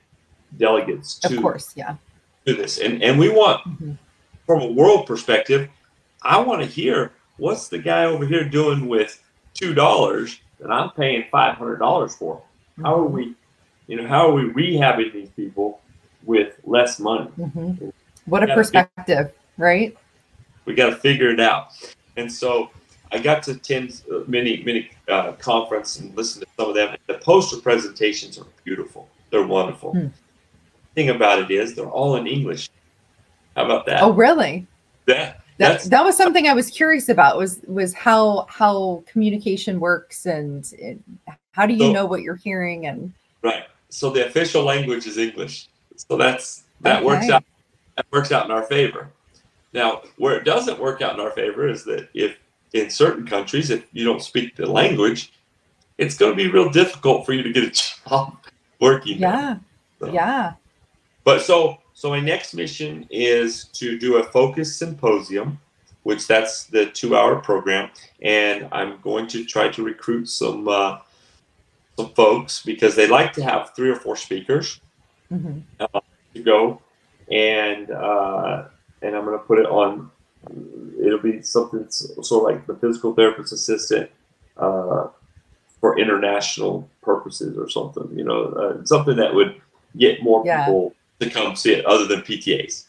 delegates 0.58 1.18
to, 1.20 1.36
Of 1.36 1.42
course, 1.42 1.74
yeah. 1.76 1.96
to 2.46 2.54
this. 2.54 2.78
And 2.78 3.04
and 3.04 3.18
we 3.20 3.30
want 3.30 3.62
Mhm. 3.66 3.98
from 4.46 4.62
a 4.62 4.68
world 4.68 5.08
perspective, 5.08 5.70
I 6.22 6.40
want 6.40 6.62
to 6.62 6.68
hear 6.68 7.12
what's 7.38 7.68
the 7.68 7.80
guy 7.80 8.06
over 8.06 8.26
here 8.26 8.44
doing 8.48 8.88
with 8.88 9.22
two 9.54 9.74
dollars 9.74 10.40
that 10.60 10.72
I'm 10.72 10.92
paying 10.92 11.26
five 11.32 11.56
hundred 11.56 11.78
dollars 11.78 12.16
for. 12.16 12.42
How 12.82 12.96
are 12.96 13.06
we, 13.06 13.36
you 13.88 13.98
know, 13.98 14.08
how 14.08 14.30
are 14.30 14.34
we 14.34 14.44
rehabbing 14.50 15.14
these 15.14 15.30
people 15.30 15.82
with 16.24 16.56
less 16.64 17.00
money? 17.00 17.30
Mhm. 17.40 17.92
What 18.26 18.44
a 18.44 18.48
Yeah, 18.48 18.56
perspective, 18.56 19.34
right? 19.58 19.96
We 20.66 20.74
got 20.74 20.90
to 20.92 20.96
figure 20.96 21.30
it 21.30 21.40
out. 21.40 21.68
And 22.16 22.32
so 22.32 22.70
I 23.12 23.20
got 23.20 23.44
to 23.44 23.52
attend 23.52 24.02
uh, 24.12 24.20
many, 24.28 24.64
many 24.64 24.90
uh, 25.10 25.34
conference 25.34 26.00
and 26.00 26.16
listen 26.16 26.42
to 26.42 26.48
some 26.58 26.70
of 26.70 26.76
them. 26.76 26.96
The 27.08 27.16
poster 27.16 27.58
presentations 27.58 28.40
are 28.40 28.46
beautiful. 28.64 29.10
They're 29.30 29.46
wonderful. 29.46 29.92
Hmm. 29.92 30.08
Thing 30.96 31.10
about 31.10 31.40
it 31.40 31.52
is 31.52 31.76
they're 31.76 31.86
all 31.86 32.16
in 32.16 32.28
English. 32.28 32.70
How 33.56 33.66
about 33.66 33.86
that? 33.88 34.02
Oh, 34.02 34.12
really? 34.14 34.66
that 35.06 35.43
That 35.58 35.72
that's 35.74 35.90
that 35.90 36.04
was 36.04 36.18
something 36.18 36.48
I 36.48 36.54
was 36.54 36.70
curious 36.70 37.10
about. 37.10 37.38
Was 37.38 37.60
was 37.68 37.94
how 37.94 38.46
how 38.50 39.04
communication 39.06 39.80
works 39.80 40.26
and, 40.26 40.72
and 40.82 41.04
how 41.52 41.66
do 41.66 41.74
you 41.74 41.80
So- 41.88 41.92
know 41.94 42.06
what 42.06 42.22
you're 42.22 42.36
hearing 42.36 42.88
and 42.88 43.14
right. 43.42 43.66
So 43.90 44.10
the 44.10 44.26
official 44.26 44.64
language 44.64 45.06
is 45.06 45.18
English. 45.18 45.68
So 45.96 46.18
that's 46.18 46.64
that 46.82 47.04
works 47.04 47.30
out. 47.30 47.44
That 47.96 48.06
works 48.12 48.32
out 48.32 48.46
in 48.46 48.52
our 48.52 48.64
favor. 48.64 49.10
Now, 49.74 50.02
where 50.18 50.36
it 50.36 50.44
doesn't 50.46 50.80
work 50.80 51.02
out 51.04 51.14
in 51.14 51.20
our 51.20 51.30
favor 51.32 51.68
is 51.68 51.84
that 51.86 52.10
if 52.16 52.38
in 52.74 52.90
certain 52.90 53.26
countries, 53.28 53.70
if 53.70 53.86
you 53.94 54.04
don't 54.04 54.22
speak 54.22 54.56
the 54.56 54.66
language, 54.66 55.32
it's 56.00 56.18
going 56.18 56.32
to 56.32 56.36
be 56.36 56.48
real 56.50 56.70
difficult 56.72 57.24
for 57.26 57.34
you 57.34 57.44
to 57.44 57.54
get 57.54 57.64
a 57.64 57.70
job 58.10 58.36
working. 58.82 59.20
yeah, 59.20 59.58
So- 60.00 60.12
yeah. 60.12 60.54
But 61.24 61.42
so 61.44 61.78
so 61.94 62.10
my 62.10 62.20
next 62.20 62.54
mission 62.54 63.06
is 63.10 63.66
to 63.66 63.98
do 63.98 64.18
a 64.18 64.24
focus 64.24 64.76
symposium, 64.76 65.60
which 66.04 66.28
that's 66.28 66.66
the 66.66 66.88
two 66.88 67.16
hour 67.16 67.38
program, 67.38 67.90
and 68.22 68.68
I'm 68.72 69.00
going 69.02 69.28
to 69.28 69.46
try 69.46 69.70
to 69.70 69.84
recruit 69.84 70.28
some 70.28 70.68
uh, 70.68 71.00
some 71.98 72.10
folks 72.14 72.64
because 72.64 72.96
they 72.96 73.08
like 73.08 73.34
to 73.34 73.44
have 73.44 73.72
three 73.76 73.90
or 73.90 73.96
four 73.96 74.16
speakers 74.16 74.80
hmm 75.30 75.60
to 76.36 76.42
go, 76.42 76.82
and 77.32 77.92
uh, 77.92 78.66
and 79.02 79.16
I'm 79.16 79.26
going 79.26 79.38
to 79.38 79.46
put 79.46 79.60
it 79.60 79.68
on. 79.68 80.10
It'll 81.02 81.20
be 81.20 81.42
something 81.42 81.86
s- 81.86 82.10
sort 82.22 82.50
of 82.52 82.56
like 82.56 82.68
the 82.68 82.76
physical 82.76 83.14
therapist 83.14 83.54
assistant 83.54 84.10
uh, 84.58 85.08
for 85.80 85.98
international 86.00 86.90
purposes 87.02 87.58
or 87.58 87.70
something. 87.70 88.10
You 88.18 88.24
know, 88.26 88.46
uh, 88.46 88.86
something 88.86 89.16
that 89.18 89.34
would 89.34 89.62
get 89.98 90.24
more 90.24 90.44
Yeah. 90.46 90.66
people 90.66 90.96
to 91.24 91.30
come 91.30 91.56
see 91.56 91.74
it 91.74 91.86
other 91.86 92.06
than 92.06 92.22
PTAs. 92.22 92.86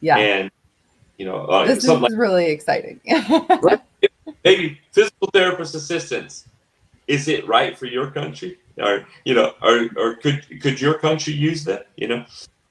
Yeah. 0.00 0.16
And 0.16 0.50
you 1.18 1.26
know, 1.26 1.44
uh, 1.46 1.66
this 1.66 1.84
is 1.84 2.16
really 2.16 2.46
exciting. 2.46 3.00
like 3.62 3.82
maybe 4.44 4.80
physical 4.92 5.28
therapist 5.32 5.74
assistants. 5.74 6.46
Is 7.08 7.26
it 7.26 7.46
right 7.48 7.76
for 7.76 7.86
your 7.86 8.10
country? 8.10 8.58
Or 8.78 9.06
you 9.24 9.34
know, 9.34 9.54
or, 9.62 9.88
or 9.96 10.14
could 10.14 10.60
could 10.60 10.80
your 10.80 10.94
country 10.94 11.32
use 11.32 11.64
that? 11.64 11.88
You 11.96 12.08
know, 12.08 12.24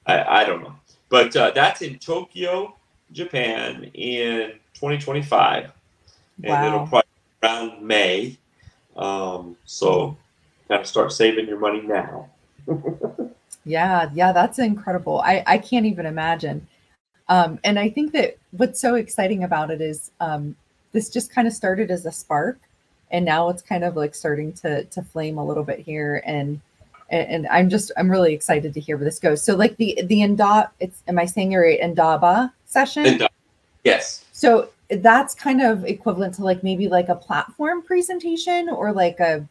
I, 0.06 0.42
I 0.42 0.44
don't 0.44 0.62
know. 0.62 0.74
But 1.10 1.36
uh, 1.36 1.50
that's 1.54 1.82
in 1.82 1.98
Tokyo, 1.98 2.74
Japan, 3.12 3.90
in 3.94 4.52
2025, 4.74 5.72
and 6.44 6.66
it'll 6.66 6.86
probably 6.86 7.08
be 7.40 7.46
around 7.46 7.82
May. 7.82 8.38
Um, 8.96 9.56
so, 9.64 10.16
of 10.70 10.86
start 10.86 11.12
saving 11.12 11.46
your 11.46 11.58
money 11.58 11.80
now. 11.82 12.28
Yeah, 13.68 14.10
yeah, 14.14 14.32
that's 14.32 14.58
incredible. 14.58 15.20
I 15.20 15.42
I 15.46 15.58
can't 15.58 15.86
even 15.86 16.06
imagine. 16.06 16.66
Um, 17.28 17.58
and 17.62 17.78
I 17.78 17.90
think 17.90 18.12
that 18.12 18.38
what's 18.52 18.80
so 18.80 18.94
exciting 18.94 19.44
about 19.44 19.70
it 19.70 19.82
is 19.82 20.10
um, 20.20 20.56
this 20.92 21.10
just 21.10 21.30
kind 21.30 21.46
of 21.46 21.52
started 21.52 21.90
as 21.90 22.06
a 22.06 22.12
spark, 22.12 22.58
and 23.10 23.24
now 23.24 23.50
it's 23.50 23.60
kind 23.60 23.84
of 23.84 23.94
like 23.96 24.14
starting 24.14 24.52
to 24.54 24.84
to 24.84 25.02
flame 25.02 25.36
a 25.38 25.44
little 25.44 25.64
bit 25.64 25.80
here. 25.80 26.22
And 26.24 26.60
and, 27.10 27.46
I'm 27.48 27.68
just 27.68 27.92
I'm 27.96 28.10
really 28.10 28.34
excited 28.34 28.72
to 28.74 28.80
hear 28.80 28.96
where 28.96 29.04
this 29.04 29.18
goes. 29.18 29.42
So 29.42 29.54
like 29.54 29.76
the 29.76 30.00
the 30.04 30.20
Inda, 30.20 30.70
it's 30.80 31.02
am 31.06 31.18
I 31.18 31.26
saying 31.26 31.52
it 31.52 31.56
right? 31.56 31.78
Indaba 31.80 32.52
session. 32.66 33.04
Yes, 33.84 34.24
So 34.32 34.70
that's 34.90 35.34
kind 35.34 35.60
of 35.62 35.84
equivalent 35.84 36.34
to 36.34 36.44
like 36.44 36.62
maybe 36.62 36.88
like 36.88 37.08
a 37.08 37.14
platform 37.14 37.82
presentation 37.82 38.68
or 38.68 38.92
like 38.92 39.20
a, 39.20 39.46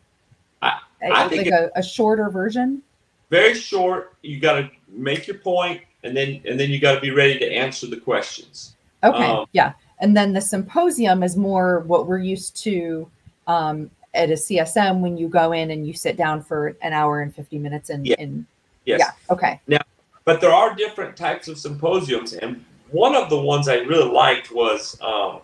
I- 0.62 0.80
I 1.02 1.28
like 1.28 1.48
a, 1.48 1.72
a 1.76 1.84
shorter 1.84 2.30
version. 2.30 2.82
Very 3.30 3.54
short. 3.54 4.16
You 4.22 4.40
got 4.40 4.54
to 4.60 4.70
make 4.88 5.28
your 5.28 5.38
point, 5.38 5.82
and 6.04 6.16
then 6.16 6.42
and 6.46 6.60
then 6.60 6.70
you 6.70 6.80
got 6.80 6.96
to 6.96 7.02
be 7.02 7.12
ready 7.12 7.38
to 7.40 7.46
answer 7.52 7.88
the 7.88 7.98
questions. 7.98 8.76
Okay, 9.04 9.26
Um, 9.26 9.46
yeah. 9.52 9.74
And 10.00 10.16
then 10.16 10.34
the 10.34 10.42
symposium 10.42 11.24
is 11.24 11.36
more 11.36 11.80
what 11.82 12.08
we're 12.08 12.20
used 12.20 12.56
to 12.64 13.10
um, 13.48 13.90
at 14.14 14.30
a 14.30 14.34
CSM 14.34 15.02
when 15.02 15.18
you 15.18 15.28
go 15.28 15.52
in 15.52 15.72
and 15.72 15.88
you 15.88 15.94
sit 15.94 16.18
down 16.18 16.42
for 16.44 16.76
an 16.82 16.94
hour 16.94 17.22
and 17.22 17.34
50 17.34 17.58
minutes 17.58 17.90
and, 17.90 18.06
Yeah. 18.06 18.16
and 18.20 18.46
Yes. 18.86 19.00
yeah, 19.00 19.34
okay. 19.34 19.60
Now, 19.68 19.80
but 20.24 20.40
there 20.42 20.54
are 20.54 20.76
different 20.76 21.16
types 21.18 21.48
of 21.48 21.58
symposiums 21.58 22.34
and 22.34 22.64
one 22.90 23.16
of 23.16 23.30
the 23.30 23.38
ones 23.38 23.68
i 23.68 23.76
really 23.76 24.10
liked 24.10 24.52
was 24.52 25.00
um, 25.02 25.40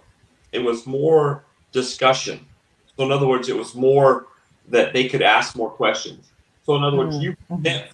it 0.52 0.60
was 0.60 0.86
more 0.86 1.44
discussion 1.72 2.46
so 2.96 3.04
in 3.06 3.12
other 3.12 3.28
words 3.28 3.50
it 3.50 3.56
was 3.56 3.76
more 3.76 4.28
that 4.68 4.94
they 4.94 5.08
could 5.08 5.22
ask 5.22 5.56
more 5.56 5.70
questions 5.70 6.32
so 6.66 6.76
in 6.76 6.84
other 6.84 6.97
words 6.97 7.16
Mm, 7.18 7.22
you 7.22 7.36
present 7.47 7.91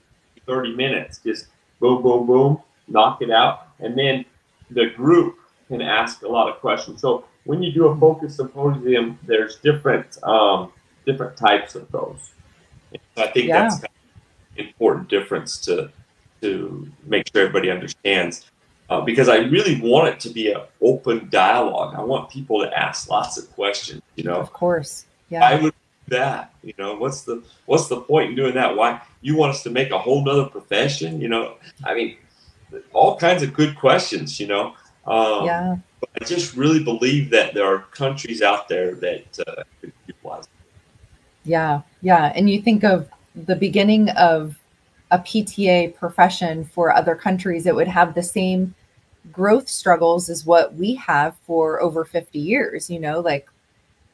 30 0.47 0.75
minutes 0.75 1.19
just 1.23 1.47
boom 1.79 2.01
boom 2.01 2.25
boom 2.27 2.61
knock 2.87 3.21
it 3.21 3.31
out 3.31 3.67
and 3.79 3.97
then 3.97 4.25
the 4.71 4.87
group 4.91 5.35
can 5.67 5.81
ask 5.81 6.21
a 6.23 6.27
lot 6.27 6.49
of 6.49 6.59
questions 6.59 7.01
so 7.01 7.25
when 7.45 7.61
you 7.63 7.71
do 7.71 7.87
a 7.87 7.95
focus 7.99 8.35
symposium 8.37 9.17
there's 9.23 9.57
different 9.57 10.21
um, 10.23 10.71
different 11.05 11.35
types 11.37 11.75
of 11.75 11.89
those 11.91 12.31
so 13.15 13.23
i 13.23 13.27
think 13.27 13.47
Yeah. 13.47 13.61
that's 13.63 13.75
kind 13.75 13.85
of 13.85 14.57
an 14.57 14.65
important 14.65 15.07
difference 15.09 15.57
to 15.61 15.91
to 16.41 16.87
make 17.05 17.27
sure 17.31 17.41
everybody 17.41 17.69
understands. 17.69 18.49
Uh, 18.89 19.01
because 19.01 19.27
I 19.27 19.39
really 19.39 19.79
want 19.81 20.07
it 20.07 20.19
to 20.21 20.29
be 20.29 20.51
an 20.53 20.61
open 20.81 21.27
dialogue. 21.29 21.93
I 21.95 22.01
want 22.01 22.29
people 22.29 22.61
to 22.61 22.79
ask 22.79 23.09
lots 23.09 23.37
of 23.37 23.51
questions. 23.51 24.01
You 24.15 24.23
know, 24.23 24.37
Of 24.37 24.53
course. 24.53 25.05
yeah. 25.29 25.43
I 25.45 25.61
would 25.61 25.73
that. 26.09 26.53
You 26.63 26.73
know, 26.77 26.95
what's 26.95 27.21
the 27.21 27.43
what's 27.65 27.87
the 27.87 28.01
point 28.01 28.31
in 28.31 28.35
doing 28.35 28.53
that? 28.55 28.75
Why 28.75 29.01
you 29.21 29.35
want 29.35 29.51
us 29.51 29.63
to 29.63 29.69
make 29.69 29.91
a 29.91 29.97
whole 29.97 30.23
nother 30.23 30.45
profession? 30.45 31.21
You 31.21 31.29
know, 31.29 31.55
I 31.83 31.93
mean, 31.93 32.17
all 32.93 33.17
kinds 33.17 33.43
of 33.43 33.53
good 33.53 33.75
questions. 33.75 34.39
You 34.39 34.47
know, 34.47 34.73
um, 35.05 35.45
Yeah. 35.45 35.77
but 35.99 36.09
I 36.21 36.25
just 36.25 36.55
really 36.55 36.83
believe 36.83 37.29
that 37.31 37.53
there 37.53 37.65
are 37.65 37.79
countries 37.91 38.41
out 38.41 38.67
there 38.67 38.95
that 38.95 39.39
uh, 39.47 39.63
could 39.81 39.93
utilize. 40.07 40.47
Yeah. 41.45 41.81
Yeah. 42.01 42.31
And 42.35 42.49
you 42.49 42.61
think 42.61 42.83
of 42.83 43.09
the 43.35 43.55
beginning 43.55 44.09
of 44.09 44.55
a 45.11 45.19
PTA 45.19 45.95
profession 45.95 46.65
for 46.65 46.93
other 46.93 47.15
countries, 47.15 47.65
it 47.65 47.75
would 47.75 47.87
have 47.87 48.13
the 48.13 48.23
same 48.23 48.75
growth 49.31 49.67
struggles 49.67 50.29
as 50.29 50.45
what 50.45 50.75
we 50.75 50.95
have 50.95 51.35
for 51.45 51.81
over 51.81 52.05
50 52.05 52.39
years, 52.39 52.89
you 52.89 52.99
know, 52.99 53.19
like 53.19 53.47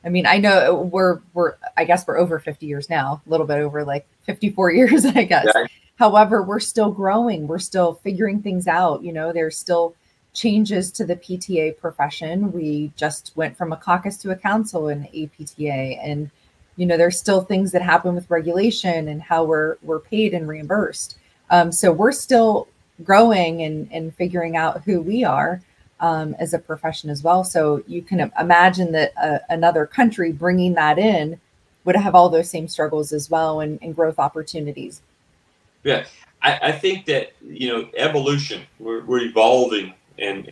I 0.06 0.10
mean, 0.10 0.26
I 0.26 0.38
know 0.38 0.76
we're 0.92 1.20
we're 1.34 1.56
I 1.78 1.84
guess 1.84 2.06
we're 2.06 2.18
over 2.18 2.40
50 2.40 2.66
years 2.66 2.90
now, 2.90 3.22
a 3.26 3.30
little 3.30 3.48
bit 3.48 3.58
over 3.58 3.84
like 3.84 4.08
54 4.24 4.72
years, 4.74 5.06
I 5.06 5.24
guess. 5.24 5.48
Yeah. 5.54 5.66
However, 5.98 6.44
we're 6.44 6.60
still 6.60 6.92
growing. 6.92 7.48
We're 7.48 7.60
still 7.60 7.96
figuring 7.96 8.42
things 8.42 8.68
out. 8.68 9.04
You 9.04 9.14
know, 9.14 9.32
there's 9.32 9.58
still 9.58 9.96
changes 10.34 10.92
to 10.92 11.06
the 11.06 11.16
PTA 11.16 11.78
profession. 11.78 12.52
We 12.52 12.92
just 12.98 13.32
went 13.36 13.58
from 13.58 13.72
a 13.72 13.78
caucus 13.78 14.18
to 14.18 14.32
a 14.32 14.36
council 14.36 14.90
in 14.90 15.06
APTA. 15.06 15.72
And, 15.72 16.30
you 16.76 16.86
know, 16.86 16.98
there's 16.98 17.18
still 17.18 17.42
things 17.42 17.72
that 17.72 17.82
happen 17.82 18.14
with 18.14 18.30
regulation 18.30 19.08
and 19.08 19.22
how 19.22 19.46
we're 19.46 19.78
we're 19.82 20.00
paid 20.00 20.34
and 20.34 20.48
reimbursed. 20.48 21.18
Um, 21.50 21.72
so 21.72 21.92
we're 21.92 22.12
still 22.12 22.68
growing 23.04 23.62
and, 23.62 23.88
and 23.92 24.14
figuring 24.16 24.58
out 24.58 24.84
who 24.84 25.02
we 25.02 25.24
are 25.24 25.62
um, 26.00 26.36
as 26.40 26.54
a 26.54 26.60
profession 26.60 27.10
as 27.10 27.24
well. 27.24 27.44
So 27.44 27.84
you 27.88 28.02
can 28.02 28.32
imagine 28.40 28.92
that 28.94 29.14
uh, 29.22 29.40
another 29.50 29.86
country 29.86 30.32
bringing 30.32 30.74
that 30.74 31.00
in 31.00 31.40
would 31.86 31.96
have 31.96 32.16
all 32.16 32.30
those 32.30 32.50
same 32.50 32.68
struggles 32.68 33.14
as 33.14 33.30
well 33.30 33.60
and, 33.62 33.80
and 33.82 33.96
growth 33.96 34.20
opportunities. 34.20 35.02
Yeah, 35.84 36.06
I, 36.42 36.60
I 36.64 36.72
think 36.72 37.06
that 37.06 37.34
you 37.44 37.70
know 37.70 37.90
evolution. 37.96 38.64
We're, 38.80 39.04
we're 39.06 39.22
evolving, 39.22 39.94
and 40.18 40.50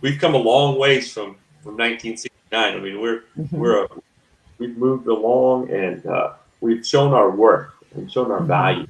we've 0.00 0.18
come 0.18 0.34
a 0.34 0.38
long 0.38 0.78
ways 0.78 1.12
from 1.12 1.36
from 1.62 1.76
1969. 1.76 2.28
I 2.52 2.80
mean, 2.80 3.00
we're 3.00 3.24
Mhm. 3.38 3.52
we're 3.52 3.84
a, 3.84 3.88
we've 4.58 4.76
moved 4.76 5.06
along, 5.06 5.70
and 5.70 6.04
uh, 6.06 6.32
we've 6.60 6.84
shown 6.86 7.12
our 7.12 7.30
worth 7.30 7.70
and 7.94 8.10
shown 8.10 8.30
our 8.30 8.40
Mhm. 8.40 8.46
value. 8.46 8.86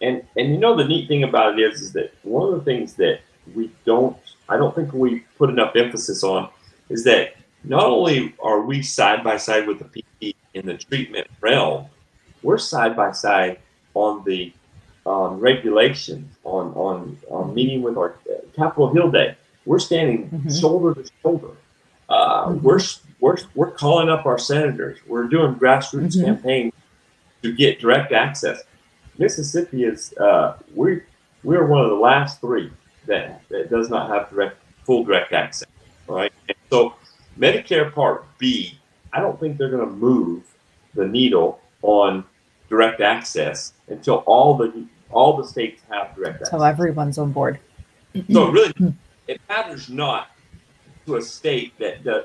And 0.00 0.24
and 0.36 0.50
you 0.50 0.58
know 0.58 0.76
the 0.76 0.84
neat 0.84 1.06
thing 1.06 1.22
about 1.22 1.56
it 1.58 1.62
is 1.62 1.80
is 1.80 1.92
that 1.92 2.12
one 2.24 2.52
of 2.52 2.54
the 2.58 2.64
things 2.64 2.94
that 2.94 3.20
we 3.54 3.70
don't 3.84 4.16
I 4.52 4.58
don't 4.58 4.74
think 4.74 4.92
we 4.92 5.20
put 5.38 5.48
enough 5.48 5.74
emphasis 5.76 6.22
on 6.22 6.50
is 6.90 7.04
that 7.04 7.34
not 7.64 7.84
only 7.84 8.34
are 8.42 8.60
we 8.60 8.82
side 8.82 9.24
by 9.24 9.38
side 9.38 9.66
with 9.66 9.78
the 9.78 9.86
PT 10.02 10.36
in 10.52 10.66
the 10.66 10.76
treatment 10.76 11.26
realm, 11.40 11.86
we're 12.42 12.58
side 12.58 12.94
by 12.94 13.12
side 13.12 13.60
on 13.94 14.22
the 14.24 14.52
um, 15.06 15.40
regulation, 15.40 16.28
on 16.44 16.66
on 16.74 17.18
on 17.30 17.54
meeting 17.54 17.80
with 17.82 17.96
our 17.96 18.10
uh, 18.30 18.34
Capitol 18.54 18.92
Hill 18.92 19.10
Day. 19.10 19.36
We're 19.64 19.78
standing 19.80 20.28
Mhm. 20.28 20.60
shoulder 20.60 20.90
to 21.00 21.10
shoulder. 21.22 21.52
Uh, 22.08 22.46
Mhm. 22.48 22.62
We're 22.62 22.80
we're 23.20 23.38
we're 23.54 23.70
calling 23.70 24.08
up 24.10 24.26
our 24.26 24.38
senators. 24.38 24.98
We're 25.06 25.28
doing 25.28 25.54
grassroots 25.54 26.16
Mhm. 26.16 26.24
campaigns 26.26 26.72
to 27.42 27.52
get 27.52 27.80
direct 27.80 28.12
access. 28.12 28.62
Mississippi 29.18 29.84
is 29.84 30.12
uh, 30.18 30.54
we 30.74 31.00
we're 31.42 31.66
one 31.66 31.82
of 31.82 31.90
the 31.90 31.96
last 32.10 32.40
three 32.40 32.70
that, 33.06 33.42
that 33.48 33.70
does 33.70 33.88
not 33.90 34.10
have 34.10 34.30
direct 34.30 34.58
full 34.84 35.04
direct 35.04 35.32
access. 35.32 35.68
Right, 36.08 36.32
and 36.48 36.56
so 36.70 36.94
Medicare 37.38 37.92
Part 37.92 38.24
B, 38.38 38.78
I 39.12 39.20
don't 39.20 39.38
think 39.38 39.58
they're 39.58 39.70
going 39.70 39.86
to 39.86 39.94
move 39.94 40.42
the 40.94 41.06
needle 41.06 41.60
on 41.82 42.24
direct 42.68 43.00
access 43.00 43.72
until 43.88 44.16
all 44.26 44.56
the 44.56 44.86
all 45.10 45.36
the 45.36 45.46
states 45.46 45.82
have 45.90 46.14
direct 46.16 46.42
access. 46.42 46.50
So 46.50 46.62
everyone's 46.62 47.18
on 47.18 47.32
board. 47.32 47.58
So 48.30 48.50
really, 48.50 48.72
it 49.28 49.40
matters 49.48 49.88
not 49.88 50.30
to 51.06 51.16
a 51.16 51.22
state 51.22 51.78
that 51.78 52.04
does. 52.04 52.24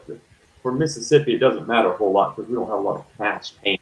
For 0.63 0.71
Mississippi, 0.71 1.35
it 1.35 1.37
doesn't 1.37 1.67
matter 1.67 1.93
a 1.93 1.95
whole 1.95 2.11
lot 2.11 2.35
because 2.35 2.49
we 2.49 2.55
don't 2.55 2.67
have 2.67 2.79
a 2.79 2.81
lot 2.81 2.97
of 2.97 3.05
cash 3.17 3.53
paying 3.63 3.79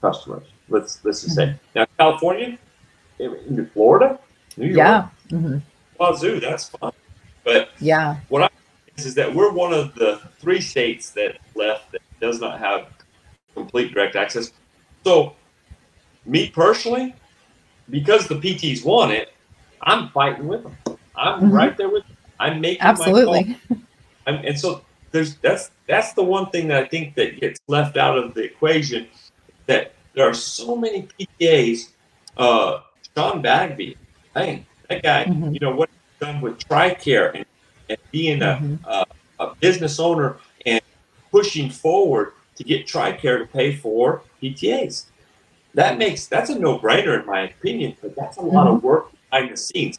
customers. 0.00 0.44
Let's 0.68 1.04
let's 1.04 1.22
just 1.22 1.34
say 1.34 1.54
now 1.74 1.86
California, 1.98 2.58
Florida, 3.74 4.18
New 4.56 4.66
York, 4.66 4.76
yeah. 4.78 5.08
Mhm. 5.28 5.60
Wazoo, 5.98 6.40
that's 6.40 6.68
fine. 6.68 6.92
But 7.44 7.70
Yeah. 7.80 8.16
What 8.28 8.42
I 8.42 8.48
is, 8.96 9.06
is 9.06 9.14
that 9.16 9.34
we're 9.34 9.52
one 9.52 9.72
of 9.72 9.94
the 9.94 10.20
three 10.40 10.60
states 10.60 11.10
that 11.10 11.38
left 11.54 11.92
that 11.92 12.00
does 12.20 12.40
not 12.40 12.58
have 12.58 12.88
complete 13.54 13.92
direct 13.92 14.16
access. 14.16 14.52
So, 15.04 15.36
me 16.24 16.48
personally, 16.50 17.14
because 17.90 18.26
the 18.28 18.36
PTs 18.36 18.84
want 18.84 19.12
it, 19.12 19.32
I'm 19.82 20.08
fighting 20.10 20.46
with 20.48 20.62
them. 20.62 20.76
I'm 21.14 21.42
Mhm. 21.42 21.52
right 21.52 21.76
there 21.76 21.88
with 21.90 22.06
them. 22.06 22.16
I'm 22.38 22.60
making 22.60 22.84
my. 22.84 22.90
Absolutely. 22.90 23.56
I'm, 24.26 24.36
and 24.36 24.58
so 24.58 24.84
there's 25.12 25.36
that's 25.36 25.70
that's 25.86 26.14
the 26.14 26.24
one 26.24 26.50
thing 26.50 26.68
that 26.68 26.82
I 26.82 26.88
think 26.88 27.14
that 27.16 27.40
gets 27.40 27.60
left 27.68 27.96
out 27.96 28.16
of 28.18 28.34
the 28.34 28.42
equation 28.42 29.06
that 29.66 29.94
there 30.14 30.28
are 30.28 30.34
so 30.34 30.76
many 30.76 31.08
PTAs. 31.18 31.92
Uh, 32.36 32.80
Sean 33.16 33.42
Bagby, 33.42 33.96
hey, 34.34 34.66
that 34.88 35.02
guy, 35.02 35.24
Mhm. 35.24 35.52
you 35.54 35.60
know 35.60 35.74
what 35.74 35.88
he's 35.90 36.26
done 36.26 36.40
with 36.40 36.58
TRICARE 36.58 37.32
and, 37.34 37.46
and 37.88 37.98
being 38.10 38.42
a, 38.42 38.58
Mhm. 38.62 38.78
a, 38.84 39.06
a 39.40 39.54
business 39.56 39.98
owner 39.98 40.36
and 40.66 40.80
pushing 41.30 41.70
forward 41.70 42.32
to 42.56 42.64
get 42.64 42.86
TRICARE 42.86 43.38
to 43.38 43.46
pay 43.46 43.74
for 43.74 44.22
PTAs. 44.42 45.06
That 45.74 45.98
makes 45.98 46.26
that's 46.26 46.50
a 46.50 46.58
no-brainer 46.58 47.18
in 47.20 47.26
my 47.26 47.42
opinion, 47.42 47.96
but 48.00 48.14
that's 48.14 48.36
a 48.36 48.42
lot 48.42 48.68
of 48.68 48.82
work 48.82 49.10
behind 49.30 49.50
the 49.52 49.56
scenes. 49.56 49.98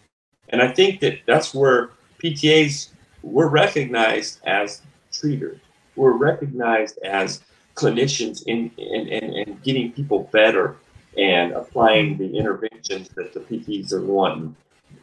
And 0.50 0.62
I 0.62 0.70
think 0.72 1.02
that 1.02 1.20
that's 1.26 1.54
where 1.54 1.90
PTAs 2.20 2.90
we're 3.24 3.48
recognized 3.48 4.40
as 4.46 4.82
treaters. 5.12 5.60
We're 5.96 6.12
recognized 6.14 7.00
as 7.04 7.42
clinicians 7.76 8.44
in 8.46 8.72
in, 8.78 9.08
in, 9.08 9.34
in 9.34 9.60
getting 9.64 9.92
people 9.92 10.30
better 10.32 10.78
and 11.18 11.52
applying 11.54 12.18
the 12.18 12.38
interventions 12.38 13.10
that 13.10 13.34
the 13.34 13.40
PTs 13.42 13.92
are 13.92 14.02
wanting. 14.04 14.56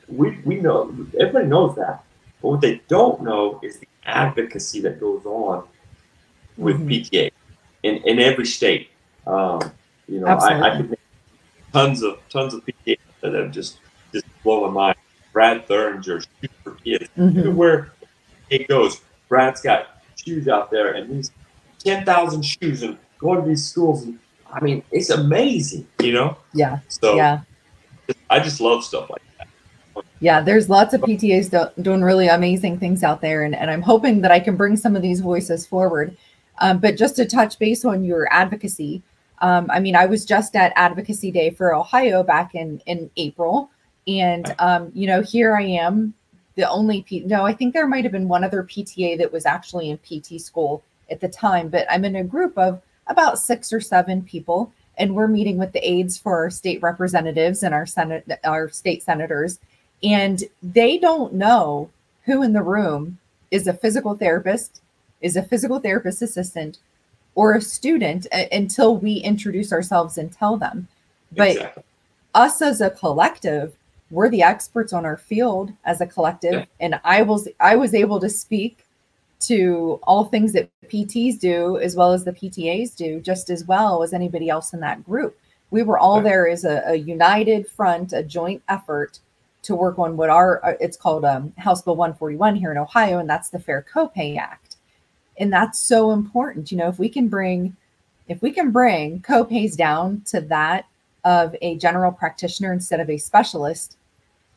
We, 0.08 0.38
we 0.44 0.56
know 0.56 0.94
everybody 1.18 1.46
knows 1.46 1.76
that. 1.76 2.04
But 2.40 2.48
what 2.48 2.60
they 2.60 2.82
don't 2.88 3.22
know 3.22 3.60
is 3.62 3.78
the 3.78 3.88
advocacy 4.04 4.80
that 4.80 4.98
goes 5.00 5.24
on 5.24 5.64
with 6.56 6.76
Mhm. 6.80 6.88
PTA 7.10 7.30
in, 7.82 7.96
in 7.98 8.18
every 8.18 8.46
state. 8.46 8.90
Um, 9.26 9.60
you 10.08 10.20
know, 10.20 10.26
I, 10.26 10.72
I 10.72 10.76
could 10.76 10.90
make 10.90 10.98
tons 11.72 12.02
of 12.02 12.18
tons 12.28 12.52
of 12.54 12.62
PTA 12.66 12.98
that 13.20 13.32
have 13.34 13.52
just 13.52 13.78
just 14.12 14.26
blow 14.42 14.66
my 14.68 14.72
mind. 14.72 14.96
Brad 15.32 15.66
Thuringer, 15.66 16.04
Shoes 16.04 16.50
for 16.62 16.72
Kids, 16.72 17.08
Mhm. 17.16 17.38
everywhere 17.38 17.92
it 18.50 18.68
goes. 18.68 19.00
Brad's 19.28 19.62
got 19.62 20.02
shoes 20.16 20.46
out 20.48 20.70
there, 20.70 20.92
and 20.92 21.10
he's 21.14 21.30
ten 21.78 22.04
thousand 22.04 22.42
shoes 22.42 22.82
and 22.82 22.98
going 23.18 23.40
to 23.42 23.48
these 23.48 23.64
schools. 23.64 24.02
And 24.02 24.18
I 24.52 24.60
mean, 24.60 24.82
it's 24.90 25.08
amazing, 25.10 25.86
you 26.00 26.12
know. 26.12 26.36
Yeah. 26.52 26.80
So 26.88 27.14
Yeah. 27.14 27.40
I 28.28 28.40
just 28.40 28.60
love 28.60 28.84
stuff 28.84 29.08
like 29.08 29.22
that. 29.22 29.31
Yeah, 30.22 30.40
there's 30.40 30.70
lots 30.70 30.94
of 30.94 31.00
PTAs 31.00 31.50
do- 31.50 31.82
doing 31.82 32.00
really 32.00 32.28
amazing 32.28 32.78
things 32.78 33.02
out 33.02 33.20
there, 33.20 33.42
and, 33.42 33.56
and 33.56 33.68
I'm 33.68 33.82
hoping 33.82 34.20
that 34.20 34.30
I 34.30 34.38
can 34.38 34.56
bring 34.56 34.76
some 34.76 34.94
of 34.94 35.02
these 35.02 35.18
voices 35.18 35.66
forward. 35.66 36.16
Um, 36.58 36.78
but 36.78 36.96
just 36.96 37.16
to 37.16 37.26
touch 37.26 37.58
base 37.58 37.84
on 37.84 38.04
your 38.04 38.32
advocacy, 38.32 39.02
um, 39.40 39.66
I 39.68 39.80
mean, 39.80 39.96
I 39.96 40.06
was 40.06 40.24
just 40.24 40.54
at 40.54 40.72
Advocacy 40.76 41.32
Day 41.32 41.50
for 41.50 41.74
Ohio 41.74 42.22
back 42.22 42.54
in 42.54 42.80
in 42.86 43.10
April, 43.16 43.68
and 44.06 44.54
um, 44.60 44.92
you 44.94 45.08
know, 45.08 45.22
here 45.22 45.56
I 45.56 45.64
am, 45.64 46.14
the 46.54 46.70
only 46.70 47.02
P- 47.02 47.24
no, 47.26 47.44
I 47.44 47.52
think 47.52 47.74
there 47.74 47.88
might 47.88 48.04
have 48.04 48.12
been 48.12 48.28
one 48.28 48.44
other 48.44 48.62
PTA 48.62 49.18
that 49.18 49.32
was 49.32 49.44
actually 49.44 49.90
in 49.90 49.98
PT 49.98 50.40
school 50.40 50.84
at 51.10 51.20
the 51.20 51.28
time, 51.28 51.68
but 51.68 51.84
I'm 51.90 52.04
in 52.04 52.14
a 52.14 52.22
group 52.22 52.56
of 52.56 52.80
about 53.08 53.40
six 53.40 53.72
or 53.72 53.80
seven 53.80 54.22
people, 54.22 54.72
and 54.98 55.16
we're 55.16 55.26
meeting 55.26 55.58
with 55.58 55.72
the 55.72 55.84
aides 55.84 56.16
for 56.16 56.36
our 56.36 56.50
state 56.50 56.80
representatives 56.80 57.64
and 57.64 57.74
our 57.74 57.86
senate, 57.86 58.24
our 58.44 58.68
state 58.68 59.02
senators, 59.02 59.58
and 60.02 60.44
they 60.62 60.98
don't 60.98 61.32
know 61.34 61.90
who 62.24 62.42
in 62.42 62.52
the 62.52 62.62
room 62.62 63.18
is 63.50 63.66
a 63.66 63.72
physical 63.74 64.14
therapist, 64.14 64.80
is 65.20 65.36
a 65.36 65.42
physical 65.42 65.78
therapist 65.78 66.22
assistant, 66.22 66.78
or 67.34 67.54
a 67.54 67.60
student 67.60 68.26
a- 68.32 68.48
until 68.54 68.96
we 68.96 69.14
introduce 69.18 69.72
ourselves 69.72 70.18
and 70.18 70.32
tell 70.32 70.56
them. 70.56 70.88
But 71.34 71.50
Exactly. 71.52 71.82
us 72.34 72.62
as 72.62 72.80
a 72.80 72.90
collective, 72.90 73.74
we're 74.10 74.28
the 74.28 74.42
experts 74.42 74.92
on 74.92 75.06
our 75.06 75.16
field 75.16 75.72
as 75.84 76.00
a 76.00 76.06
collective, 76.06 76.52
Yeah. 76.52 76.64
and 76.80 77.00
I 77.04 77.22
was 77.22 77.48
I 77.60 77.76
was 77.76 77.94
able 77.94 78.20
to 78.20 78.28
speak 78.28 78.84
to 79.40 79.98
all 80.04 80.24
things 80.26 80.52
that 80.52 80.68
PTs 80.88 81.38
do 81.38 81.78
as 81.78 81.96
well 81.96 82.12
as 82.12 82.24
the 82.24 82.32
PTAs 82.32 82.94
do, 82.94 83.18
just 83.20 83.50
as 83.50 83.64
well 83.66 84.02
as 84.02 84.12
anybody 84.12 84.48
else 84.48 84.72
in 84.72 84.80
that 84.80 85.04
group. 85.04 85.36
We 85.70 85.82
were 85.82 85.98
all 85.98 86.16
Right. 86.16 86.24
there 86.24 86.48
as 86.48 86.64
a, 86.64 86.82
a 86.86 86.94
united 86.94 87.66
front, 87.66 88.12
a 88.12 88.22
joint 88.22 88.62
effort 88.68 89.18
to 89.62 89.74
work 89.74 89.98
on 89.98 90.16
what 90.16 90.30
our 90.30 90.64
uh, 90.64 90.74
it's 90.80 90.96
called 90.96 91.24
um, 91.24 91.52
House 91.56 91.82
Bill 91.82 91.96
141 91.96 92.56
here 92.56 92.72
in 92.72 92.78
Ohio, 92.78 93.18
and 93.18 93.28
that's 93.28 93.50
the 93.50 93.58
Fair 93.58 93.84
Copay 93.92 94.36
Act. 94.36 94.76
And 95.38 95.52
that's 95.52 95.78
so 95.78 96.10
important. 96.10 96.70
You 96.70 96.78
know, 96.78 96.88
if 96.88 96.98
we 96.98 97.08
can 97.08 97.28
bring 97.28 97.76
if 98.28 98.42
we 98.42 98.50
can 98.50 98.70
bring 98.70 99.20
copays 99.20 99.76
down 99.76 100.22
to 100.26 100.40
that 100.42 100.86
of 101.24 101.54
a 101.62 101.76
general 101.76 102.12
practitioner 102.12 102.72
instead 102.72 103.00
of 103.00 103.08
a 103.08 103.18
specialist, 103.18 103.96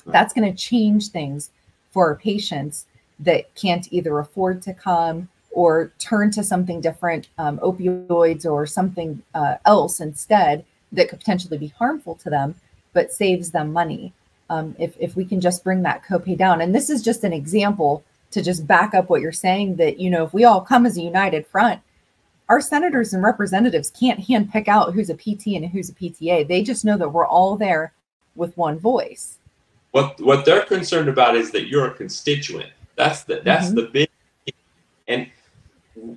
that's 0.07 0.33
going 0.33 0.49
to 0.51 0.57
change 0.57 1.09
things 1.09 1.51
for 1.91 2.07
our 2.07 2.15
patients 2.15 2.85
that 3.19 3.53
can't 3.55 3.91
either 3.91 4.19
afford 4.19 4.61
to 4.61 4.73
come 4.73 5.29
or 5.51 5.91
turn 5.99 6.31
to 6.31 6.43
something 6.43 6.81
different, 6.81 7.29
um, 7.37 7.57
opioids 7.59 8.45
or 8.45 8.65
something 8.65 9.21
uh, 9.33 9.55
else 9.65 9.99
instead 9.99 10.65
that 10.91 11.09
could 11.09 11.19
potentially 11.19 11.57
be 11.57 11.67
harmful 11.67 12.15
to 12.15 12.29
them, 12.29 12.55
but 12.93 13.11
saves 13.11 13.51
them 13.51 13.71
money. 13.71 14.13
Um, 14.49 14.75
if, 14.77 14.95
if 14.99 15.15
we 15.15 15.25
can 15.25 15.41
just 15.41 15.63
bring 15.63 15.81
that 15.83 16.03
copay 16.03 16.37
down. 16.37 16.61
And 16.61 16.73
this 16.73 16.89
is 16.89 17.01
just 17.01 17.23
an 17.23 17.33
example 17.33 18.03
to 18.31 18.43
just 18.43 18.67
back 18.67 18.93
up 18.93 19.09
what 19.09 19.21
you're 19.21 19.31
saying 19.31 19.77
that, 19.77 19.99
you 19.99 20.09
know, 20.09 20.23
if 20.25 20.33
we 20.33 20.43
all 20.43 20.61
come 20.61 20.85
as 20.85 20.97
a 20.97 21.01
united 21.01 21.47
front, 21.47 21.81
our 22.47 22.61
senators 22.61 23.13
and 23.13 23.23
representatives 23.23 23.89
can't 23.89 24.19
hand 24.19 24.51
pick 24.51 24.67
out 24.67 24.93
who's 24.93 25.09
a 25.09 25.15
PT 25.15 25.47
and 25.55 25.65
who's 25.65 25.89
a 25.89 25.93
PTA. 25.93 26.47
They 26.47 26.61
just 26.61 26.85
know 26.85 26.97
that 26.97 27.09
we're 27.09 27.25
all 27.25 27.55
there 27.55 27.93
with 28.35 28.55
one 28.57 28.77
voice. 28.77 29.37
What 29.91 30.19
what 30.21 30.45
they're 30.45 30.65
concerned 30.65 31.07
about 31.09 31.35
is 31.35 31.51
that 31.51 31.67
you're 31.67 31.87
a 31.87 31.93
constituent. 31.93 32.69
That's 32.95 33.23
the 33.23 33.41
that's 33.43 33.69
Mhm. 33.69 33.75
the 33.75 33.81
big. 33.83 34.09
And 35.07 35.27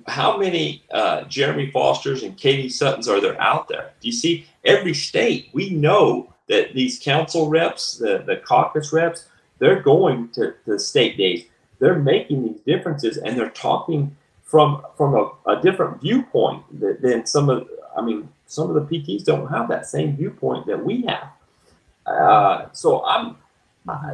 how 0.07 0.37
many 0.37 0.83
uh, 0.91 1.23
Jeremy 1.23 1.71
Fosters 1.71 2.23
and 2.23 2.35
Katie 2.37 2.69
Suttons 2.69 3.07
are 3.07 3.21
there 3.21 3.39
out 3.41 3.67
there? 3.69 3.93
Do 4.01 4.07
you 4.07 4.13
see 4.13 4.45
every 4.65 4.93
state? 4.93 5.49
We 5.53 5.69
know 5.69 6.33
that 6.49 6.73
these 6.73 6.99
council 6.99 7.47
reps, 7.47 7.97
the 7.97 8.23
the 8.25 8.37
caucus 8.37 8.91
reps, 8.91 9.27
they're 9.59 9.81
going 9.81 10.29
to 10.29 10.53
the 10.65 10.79
state 10.79 11.17
days. 11.17 11.45
They're 11.79 11.99
making 11.99 12.43
these 12.43 12.59
differences, 12.65 13.17
and 13.17 13.37
they're 13.37 13.51
talking 13.51 14.15
from 14.43 14.83
from 14.97 15.15
a, 15.15 15.51
a 15.51 15.61
different 15.61 16.01
viewpoint 16.01 16.63
than, 17.01 17.25
some 17.25 17.49
of. 17.49 17.69
I 17.95 18.01
mean, 18.01 18.29
some 18.45 18.69
of 18.69 18.75
the 18.75 18.81
PTs 18.81 19.25
don't 19.25 19.47
have 19.47 19.67
that 19.69 19.85
same 19.85 20.15
viewpoint 20.15 20.65
that 20.67 20.83
we 20.83 21.03
have. 21.03 21.29
Uh, 22.05 22.65
so 22.71 23.05
I'm 23.05 23.35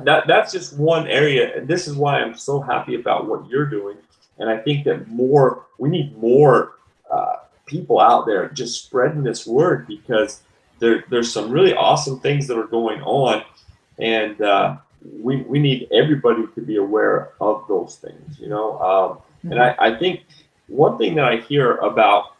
that 0.03 0.27
that's 0.27 0.51
just 0.51 0.77
one 0.77 1.07
area, 1.07 1.57
and 1.57 1.67
this 1.67 1.87
is 1.87 1.95
why 1.95 2.19
I'm 2.19 2.35
so 2.35 2.59
happy 2.59 2.95
about 2.95 3.27
what 3.27 3.47
you're 3.47 3.65
doing. 3.65 3.97
And 4.37 4.49
I 4.49 4.57
think 4.57 4.85
that 4.85 5.07
more 5.07 5.65
we 5.77 5.89
need 5.89 6.17
more 6.17 6.73
uh, 7.09 7.37
people 7.65 7.99
out 7.99 8.25
there 8.25 8.49
just 8.49 8.85
spreading 8.85 9.23
this 9.23 9.47
word 9.47 9.87
because 9.87 10.41
there 10.79 11.03
there's 11.09 11.31
some 11.31 11.51
really 11.51 11.73
awesome 11.73 12.19
things 12.19 12.47
that 12.47 12.57
are 12.57 12.67
going 12.67 13.01
on, 13.01 13.43
and 13.99 14.41
uh, 14.41 14.77
we 15.21 15.37
we 15.43 15.59
need 15.59 15.87
everybody 15.91 16.43
to 16.55 16.61
be 16.61 16.77
aware 16.77 17.31
of 17.39 17.65
those 17.67 17.95
things. 17.95 18.39
You 18.39 18.49
know, 18.49 18.79
um, 18.79 19.51
and 19.51 19.61
I, 19.61 19.75
I 19.79 19.97
think 19.97 20.25
one 20.67 20.97
thing 20.97 21.15
that 21.15 21.25
I 21.25 21.37
hear 21.37 21.75
about 21.77 22.35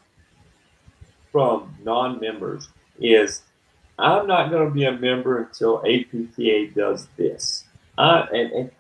from 1.32 1.76
non-members 1.84 2.70
is 3.00 3.42
I'm 4.00 4.28
not 4.28 4.50
going 4.50 4.68
to 4.68 4.74
be 4.74 4.86
a 4.86 4.92
member 4.92 5.44
until 5.44 5.80
APTA 5.80 6.68
does 6.76 7.08
this. 7.18 7.66
Uh, 7.98 8.26
and, 8.34 8.52
and, 8.52 8.72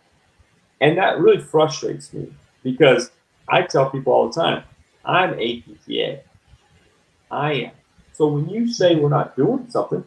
and 0.82 0.98
that 0.98 1.20
really 1.20 1.42
frustrates 1.42 2.14
me 2.14 2.34
because 2.64 3.12
I 3.48 3.62
tell 3.62 3.90
people 3.90 4.12
all 4.14 4.28
the 4.30 4.42
time, 4.42 4.64
I'm 5.06 5.34
APTA. 5.34 6.22
I 7.32 7.54
am. 7.54 7.72
So 8.16 8.28
when 8.28 8.48
you 8.50 8.72
say 8.72 8.96
we're 8.96 9.10
not 9.10 9.36
doing 9.36 9.70
something, 9.70 10.04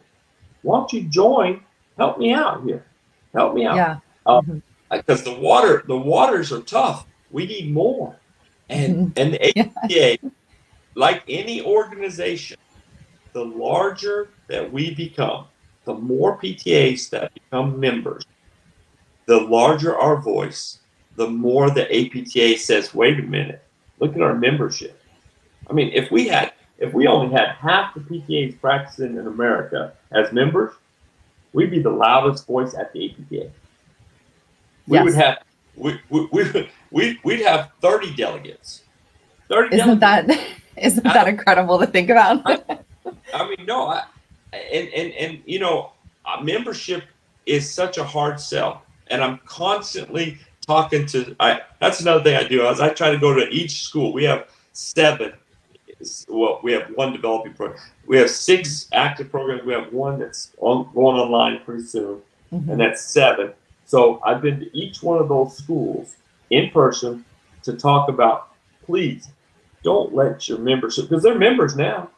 why 0.63 0.79
don't 0.79 0.93
you 0.93 1.03
join? 1.03 1.61
Help 1.97 2.17
me 2.17 2.33
out 2.33 2.63
here. 2.63 2.85
Help 3.33 3.53
me 3.53 3.65
out. 3.65 3.75
Yeah. 3.75 3.99
Uh, 4.25 4.41
Mhm. 4.41 4.61
Because 4.91 5.23
the 5.23 5.35
water, 5.35 5.83
the 5.85 5.97
waters 5.97 6.51
are 6.51 6.61
tough. 6.61 7.05
We 7.29 7.45
need 7.45 7.71
more. 7.71 8.15
And 8.69 9.13
and 9.17 9.33
the 9.33 9.59
APTA, 9.59 10.31
like 10.95 11.23
any 11.27 11.61
organization, 11.61 12.57
the 13.33 13.45
larger 13.45 14.29
that 14.47 14.71
we 14.71 14.95
become, 14.95 15.45
the 15.85 15.93
more 15.93 16.37
PTAs 16.39 17.09
that 17.11 17.31
become 17.35 17.79
members, 17.79 18.23
the 19.27 19.39
larger 19.39 19.95
our 19.95 20.17
voice, 20.17 20.79
the 21.15 21.27
more 21.27 21.69
the 21.69 21.85
APTA 21.95 22.57
says, 22.57 22.93
wait 22.95 23.19
a 23.19 23.23
minute, 23.23 23.63
look 23.99 24.15
at 24.15 24.21
our 24.21 24.33
membership. 24.35 24.99
I 25.69 25.73
mean, 25.73 25.91
if 25.93 26.09
we 26.09 26.27
had 26.27 26.48
if 26.79 26.93
we 26.93 27.07
only 27.07 27.31
had 27.31 27.49
half 27.49 27.93
the 27.93 27.99
PTAs 27.99 28.59
practicing 28.59 29.17
in 29.17 29.27
America 29.27 29.93
as 30.11 30.31
members, 30.31 30.73
we'd 31.53 31.69
be 31.71 31.81
the 31.81 31.89
loudest 31.89 32.47
voice 32.47 32.73
at 32.73 32.91
the 32.93 33.09
APTA. 33.11 33.51
We 34.87 34.97
Yes. 34.97 35.05
would 35.05 35.13
have 35.15 35.37
we 35.75 35.99
we 36.09 36.27
we 36.31 36.69
we 36.91 37.19
we'd 37.23 37.41
have 37.41 37.69
30 37.81 38.15
delegates. 38.15 38.81
30 39.49 39.75
Isn't 39.75 39.99
delegates. 39.99 40.39
that 40.39 40.47
isn't 40.83 41.03
that 41.03 41.27
incredible 41.27 41.79
to 41.79 41.85
think 41.85 42.09
about? 42.09 42.45
I 43.33 43.47
mean, 43.47 43.65
no, 43.65 43.87
I, 43.87 44.03
and 44.53 44.87
and 44.89 45.13
and 45.13 45.39
you 45.45 45.59
know, 45.59 45.91
uh, 46.25 46.41
membership 46.41 47.03
is 47.45 47.69
such 47.69 47.97
a 47.97 48.03
hard 48.03 48.39
sell, 48.39 48.83
and 49.07 49.23
I'm 49.23 49.39
constantly 49.45 50.37
talking 50.65 51.05
to. 51.07 51.35
I 51.39 51.61
that's 51.79 51.99
another 52.01 52.23
thing 52.23 52.35
I 52.35 52.47
do. 52.47 52.67
Is 52.67 52.79
I 52.79 52.89
try 52.89 53.11
to 53.11 53.17
go 53.17 53.33
to 53.33 53.47
each 53.49 53.83
school. 53.83 54.11
We 54.13 54.23
have 54.23 54.47
seven. 54.73 55.33
Well, 56.27 56.59
we 56.63 56.71
have 56.73 56.89
one 56.95 57.11
developing 57.13 57.53
program. 57.53 57.79
We 58.07 58.17
have 58.17 58.29
six 58.29 58.87
active 58.93 59.29
programs. 59.29 59.63
We 59.65 59.73
have 59.73 59.91
one 59.91 60.19
that's 60.19 60.51
on, 60.59 60.89
going 60.93 61.17
online 61.17 61.59
pretty 61.65 61.83
soon, 61.83 62.21
Mhm. 62.53 62.69
and 62.69 62.79
that's 62.79 63.01
seven. 63.03 63.53
So 63.85 64.21
I've 64.23 64.41
been 64.41 64.59
to 64.61 64.77
each 64.77 65.01
one 65.03 65.19
of 65.19 65.27
those 65.29 65.57
schools 65.57 66.15
in 66.51 66.69
person 66.69 67.25
to 67.63 67.73
talk 67.73 68.07
about. 68.09 68.47
Please, 68.85 69.29
don't 69.83 70.13
let 70.15 70.47
your 70.47 70.57
membership 70.59 71.09
because 71.09 71.23
they're 71.23 71.37
members 71.37 71.75
now. 71.75 72.09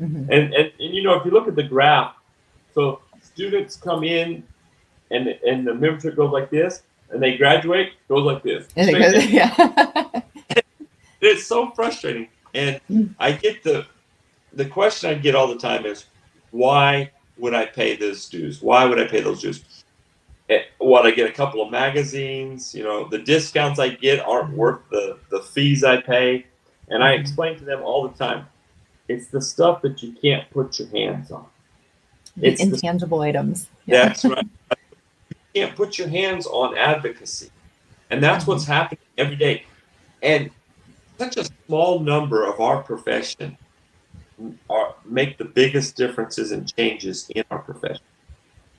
Mhm. 0.00 0.28
And, 0.30 0.54
and 0.54 0.72
and 0.78 0.94
you 0.94 1.02
know, 1.02 1.14
if 1.14 1.24
you 1.24 1.30
look 1.30 1.48
at 1.48 1.56
the 1.56 1.62
graph, 1.62 2.14
so 2.74 3.00
students 3.22 3.76
come 3.76 4.04
in, 4.04 4.42
and 5.10 5.28
and 5.46 5.66
the 5.66 5.74
membership 5.74 6.16
goes 6.16 6.32
like 6.32 6.50
this, 6.50 6.82
and 7.10 7.22
they 7.22 7.36
graduate 7.36 7.92
goes 8.08 8.24
like 8.24 8.42
this. 8.42 8.66
And 8.76 8.90
it 8.90 8.98
goes- 9.12 9.30
yeah. 9.30 10.20
It's 11.20 11.44
so 11.46 11.70
frustrating, 11.72 12.28
and 12.54 12.80
Mm. 12.90 13.14
I 13.18 13.32
get 13.32 13.62
the 13.62 13.86
the 14.52 14.64
question 14.64 15.10
I 15.10 15.14
get 15.14 15.34
all 15.36 15.46
the 15.46 15.58
time 15.58 15.86
is, 15.86 16.06
why 16.50 17.10
would 17.38 17.54
I 17.54 17.66
pay 17.66 17.94
those 17.96 18.28
dues? 18.28 18.60
Why 18.60 18.84
would 18.84 18.98
I 19.00 19.06
pay 19.06 19.20
those 19.20 19.40
dues? 19.40 19.84
Eh, 20.48 20.62
What 20.78 21.06
I 21.06 21.12
get 21.12 21.28
a 21.30 21.32
couple 21.32 21.62
of 21.62 21.70
magazines, 21.70 22.74
you 22.74 22.82
know, 22.82 23.08
the 23.08 23.18
discounts 23.18 23.78
I 23.78 23.90
get 23.90 24.18
aren't 24.20 24.56
worth 24.56 24.80
the 24.90 25.18
the 25.30 25.40
fees 25.40 25.84
I 25.84 26.00
pay, 26.00 26.46
and 26.88 27.04
I 27.04 27.16
Mhm. 27.16 27.20
explain 27.20 27.56
to 27.58 27.64
them 27.64 27.80
all 27.82 28.08
the 28.08 28.16
time, 28.18 28.46
it's 29.08 29.28
the 29.28 29.40
stuff 29.40 29.82
that 29.82 30.02
you 30.02 30.12
can't 30.20 30.48
put 30.50 30.78
your 30.78 30.88
hands 30.88 31.30
on. 31.30 31.46
the 32.36 32.46
It's 32.46 32.60
the- 32.62 32.68
intangible 32.68 33.20
items. 33.22 33.68
Yeah. 33.86 34.06
That's 34.08 34.24
right. 34.24 34.46
You 35.54 35.62
can't 35.66 35.76
put 35.76 35.98
your 35.98 36.06
hands 36.08 36.46
on 36.46 36.76
advocacy. 36.78 37.50
And 38.08 38.22
that's 38.22 38.46
what's 38.46 38.64
happening 38.64 39.00
every 39.18 39.34
day. 39.34 39.64
And 40.22 40.50
such 41.20 41.36
a 41.36 41.44
small 41.66 42.00
number 42.00 42.46
of 42.50 42.60
our 42.60 42.82
profession 42.82 43.58
are 44.70 44.94
make 45.04 45.36
the 45.36 45.44
biggest 45.44 45.94
differences 45.94 46.50
and 46.50 46.62
changes 46.74 47.28
in 47.36 47.44
our 47.50 47.58
profession. 47.58 48.06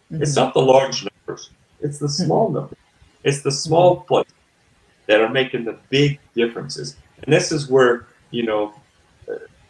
It's 0.10 0.32
Mhm. 0.32 0.42
not 0.42 0.54
the 0.56 0.62
large 0.62 1.08
numbers. 1.10 1.52
It's 1.82 2.00
the 2.00 2.10
small 2.10 2.50
numbers. 2.50 2.80
It's 3.24 3.42
the 3.44 3.52
small 3.52 4.02
places 4.10 4.34
that 5.06 5.22
are 5.22 5.30
making 5.30 5.66
the 5.66 5.78
big 5.90 6.20
differences. 6.34 6.96
And 7.22 7.32
this 7.32 7.52
is 7.52 7.70
where 7.70 8.08
you 8.32 8.44
know 8.44 8.74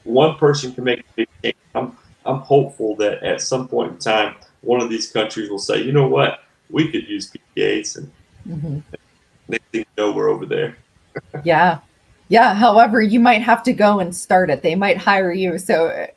one 0.03 0.35
person 0.35 0.73
can 0.73 0.85
make 0.85 1.01
a 1.01 1.13
big 1.17 1.29
change. 1.43 1.57
I'm 1.75 1.97
I'm 2.25 2.41
hopeful 2.53 2.95
that 3.03 3.21
at 3.23 3.41
some 3.41 3.67
point 3.67 3.91
in 3.93 3.97
time, 3.97 4.35
one 4.61 4.79
of 4.79 4.89
these 4.89 5.11
countries 5.11 5.49
will 5.49 5.65
say, 5.69 5.77
you 5.81 5.91
know 5.91 6.07
what, 6.07 6.31
we 6.69 6.89
could 6.91 7.05
use 7.15 7.31
PTAs, 7.33 7.97
and 7.97 8.07
mm-hmm. 8.47 8.79
next 9.49 9.67
thing 9.71 9.85
you 9.87 9.95
know, 9.97 10.11
we're 10.13 10.29
over 10.29 10.45
there. 10.45 10.77
yeah, 11.43 11.79
yeah. 12.31 12.53
However, 12.53 13.01
you 13.01 13.19
might 13.19 13.41
have 13.41 13.61
to 13.63 13.73
go 13.73 13.99
and 13.99 14.15
start 14.15 14.49
it. 14.49 14.61
They 14.61 14.73
might 14.73 14.97
hire 14.97 15.33
you. 15.33 15.57
So, 15.59 16.07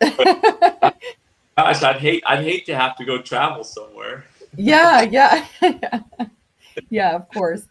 gosh, 1.57 1.83
I'd 1.83 1.97
hate 1.97 2.23
I'd 2.25 2.45
hate 2.45 2.67
to 2.67 2.77
have 2.77 2.97
to 2.99 3.05
go 3.05 3.21
travel 3.21 3.65
somewhere. 3.65 4.25
yeah, 4.57 5.03
yeah, 5.03 5.45
yeah. 6.89 7.17
Of 7.17 7.29
course. 7.31 7.67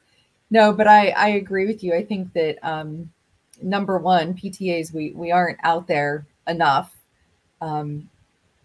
No, 0.52 0.74
but 0.74 0.90
I 0.90 1.12
I 1.12 1.30
agree 1.30 1.66
with 1.66 1.86
you. 1.86 1.96
I 1.96 2.04
think 2.04 2.34
that 2.34 2.58
um, 2.64 3.10
number 3.62 3.98
one, 3.98 4.34
PTAs 4.34 4.94
we 4.94 5.12
we 5.12 5.32
aren't 5.32 5.60
out 5.64 5.88
there 5.88 6.28
enough. 6.46 6.94
Um, 7.62 8.10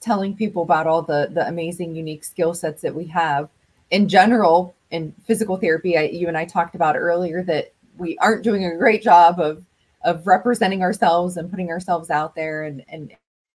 telling 0.01 0.35
people 0.35 0.63
about 0.63 0.89
all 0.89 1.03
the 1.03 1.31
the 1.33 1.47
amazing 1.47 1.95
unique 1.95 2.25
skill 2.25 2.53
sets 2.53 2.83
that 2.83 2.95
we 2.95 3.07
have 3.07 3.49
in 3.91 4.09
general 4.09 4.75
in 4.91 5.13
physical 5.25 5.57
therapy 5.57 5.99
I, 5.99 6.03
you 6.03 6.29
and 6.29 6.39
i 6.39 6.45
talked 6.45 6.77
about 6.77 6.97
earlier 6.97 7.43
that 7.43 7.73
we 7.97 8.17
aren't 8.19 8.45
doing 8.45 8.65
a 8.65 8.77
great 8.77 9.03
job 9.03 9.41
of 9.41 9.65
of 10.03 10.27
representing 10.27 10.83
ourselves 10.83 11.37
and 11.37 11.51
putting 11.51 11.71
ourselves 11.71 12.11
out 12.11 12.35
there. 12.35 12.65
And 12.65 12.85
and 12.89 13.13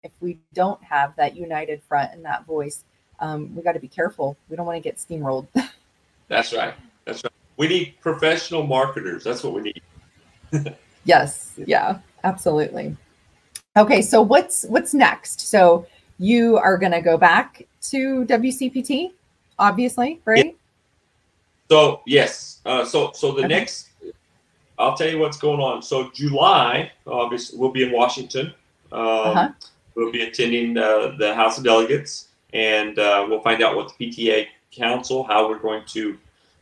if 0.04 0.12
we 0.20 0.40
don't 0.54 0.82
have 0.84 1.16
that 1.18 1.36
united 1.36 1.84
front 1.84 2.14
and 2.14 2.24
that 2.24 2.46
voice 2.46 2.84
um, 3.22 3.54
we 3.56 3.62
got 3.62 3.74
to 3.74 3.80
be 3.80 3.88
careful. 3.88 4.38
We 4.50 4.56
don't 4.56 4.66
want 4.66 4.78
to 4.78 4.82
get 4.82 4.98
steamrolled. 4.98 5.48
That's 6.28 6.54
right. 6.54 6.74
That's 7.06 7.24
right. 7.24 7.34
We 7.58 7.68
need 7.68 7.96
professional 8.02 8.66
marketers. 8.66 9.24
That's 9.24 9.44
what 9.44 9.54
we 9.54 9.62
need. 9.62 9.82
Yes. 11.06 11.54
Yeah. 11.66 12.00
Absolutely. 12.26 12.96
Okay. 13.78 14.02
So 14.02 14.22
what's 14.22 14.66
what's 14.66 14.94
next? 14.94 15.40
So 15.40 15.88
you 16.20 16.58
are 16.58 16.78
going 16.78 16.92
to 16.92 17.02
go 17.02 17.18
back 17.18 17.66
to 17.84 18.26
WCPT, 18.26 19.14
obviously, 19.58 20.20
right? 20.26 20.46
Yeah. 20.46 20.52
So 21.72 22.02
yes, 22.06 22.60
uh, 22.66 22.84
so 22.84 23.12
so 23.14 23.32
the 23.32 23.40
okay. 23.40 23.48
next, 23.48 23.89
I'll 24.80 24.96
tell 24.96 25.10
you 25.10 25.20
what's 25.20 25.38
going 25.38 25.60
on. 25.60 25.82
So 25.82 26.10
July, 26.12 26.92
obviously, 27.06 27.60
we'll 27.60 27.72
be 27.72 27.84
in 27.84 27.92
Washington. 27.92 28.54
Um, 28.92 29.02
uh-huh. 29.02 29.50
We'll 29.96 30.12
be 30.12 30.24
attending 30.24 30.78
uh, 30.78 31.16
the 31.18 31.36
House 31.36 31.58
of 31.58 31.64
Delegates, 31.64 32.30
and 32.54 32.98
uh, 32.98 33.26
we'll 33.28 33.42
find 33.42 33.62
out 33.62 33.76
what 33.76 33.94
the 33.98 34.10
PTA 34.10 34.48
Council, 34.72 35.24
how 35.24 35.50
we're 35.50 35.60
going 35.60 35.84
to 35.88 36.18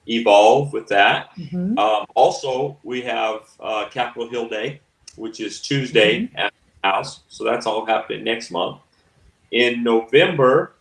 evolve 0.07 0.74
with 0.74 0.88
that. 0.88 1.36
Mm-hmm. 1.38 1.78
Um, 1.78 2.05
also, 2.15 2.78
we 2.84 3.01
have 3.03 3.41
uh, 3.59 3.88
Capitol 3.89 4.28
Hill 4.28 4.49
Day, 4.49 4.82
which 5.15 5.39
is 5.39 5.61
Tuesday 5.61 6.22
mm-hmm. 6.22 6.38
at 6.38 6.53
the 6.82 6.88
House. 6.89 7.20
So 7.30 7.43
that's 7.43 7.68
all 7.68 7.86
happening 7.86 8.24
next 8.24 8.49
month 8.49 8.82
in 9.51 9.84
November, 9.84 10.74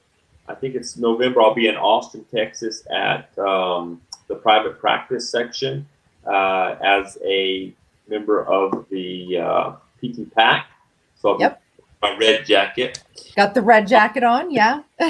I 0.49 0.55
think 0.55 0.75
it's 0.75 0.97
November, 0.97 1.43
I'll 1.43 1.55
be 1.55 1.69
in 1.69 1.77
Austin, 1.77 2.25
Texas 2.35 2.87
at 2.91 3.37
um, 3.39 4.01
the 4.29 4.35
private 4.35 4.79
practice 4.79 5.31
section 5.31 5.87
uh, 6.27 6.77
as 6.83 7.19
a 7.25 7.73
member 8.09 8.45
of 8.45 8.87
the 8.91 9.39
uh, 9.39 9.71
PT-PAC. 10.01 10.67
So 11.21 11.39
yep. 11.39 11.63
my 12.03 12.17
red 12.19 12.47
jacket. 12.47 13.03
Got 13.37 13.55
the 13.55 13.63
red 13.63 13.87
jacket 13.87 14.23
on, 14.23 14.51
yeah. 14.51 14.83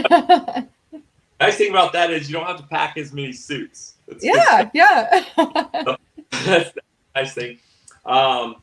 nice 1.41 1.57
thing 1.57 1.71
about 1.71 1.93
that 1.93 2.11
is 2.11 2.29
you 2.29 2.37
don't 2.37 2.47
have 2.47 2.59
to 2.59 2.67
pack 2.67 2.97
as 2.97 3.13
many 3.13 3.33
suits. 3.33 3.95
That's 4.09 4.25
yeah, 4.25 4.71
yeah. 4.73 5.25
that's 5.37 6.73
the 6.73 6.83
nice 7.15 7.35
thing. 7.35 7.59
Um, 8.05 8.57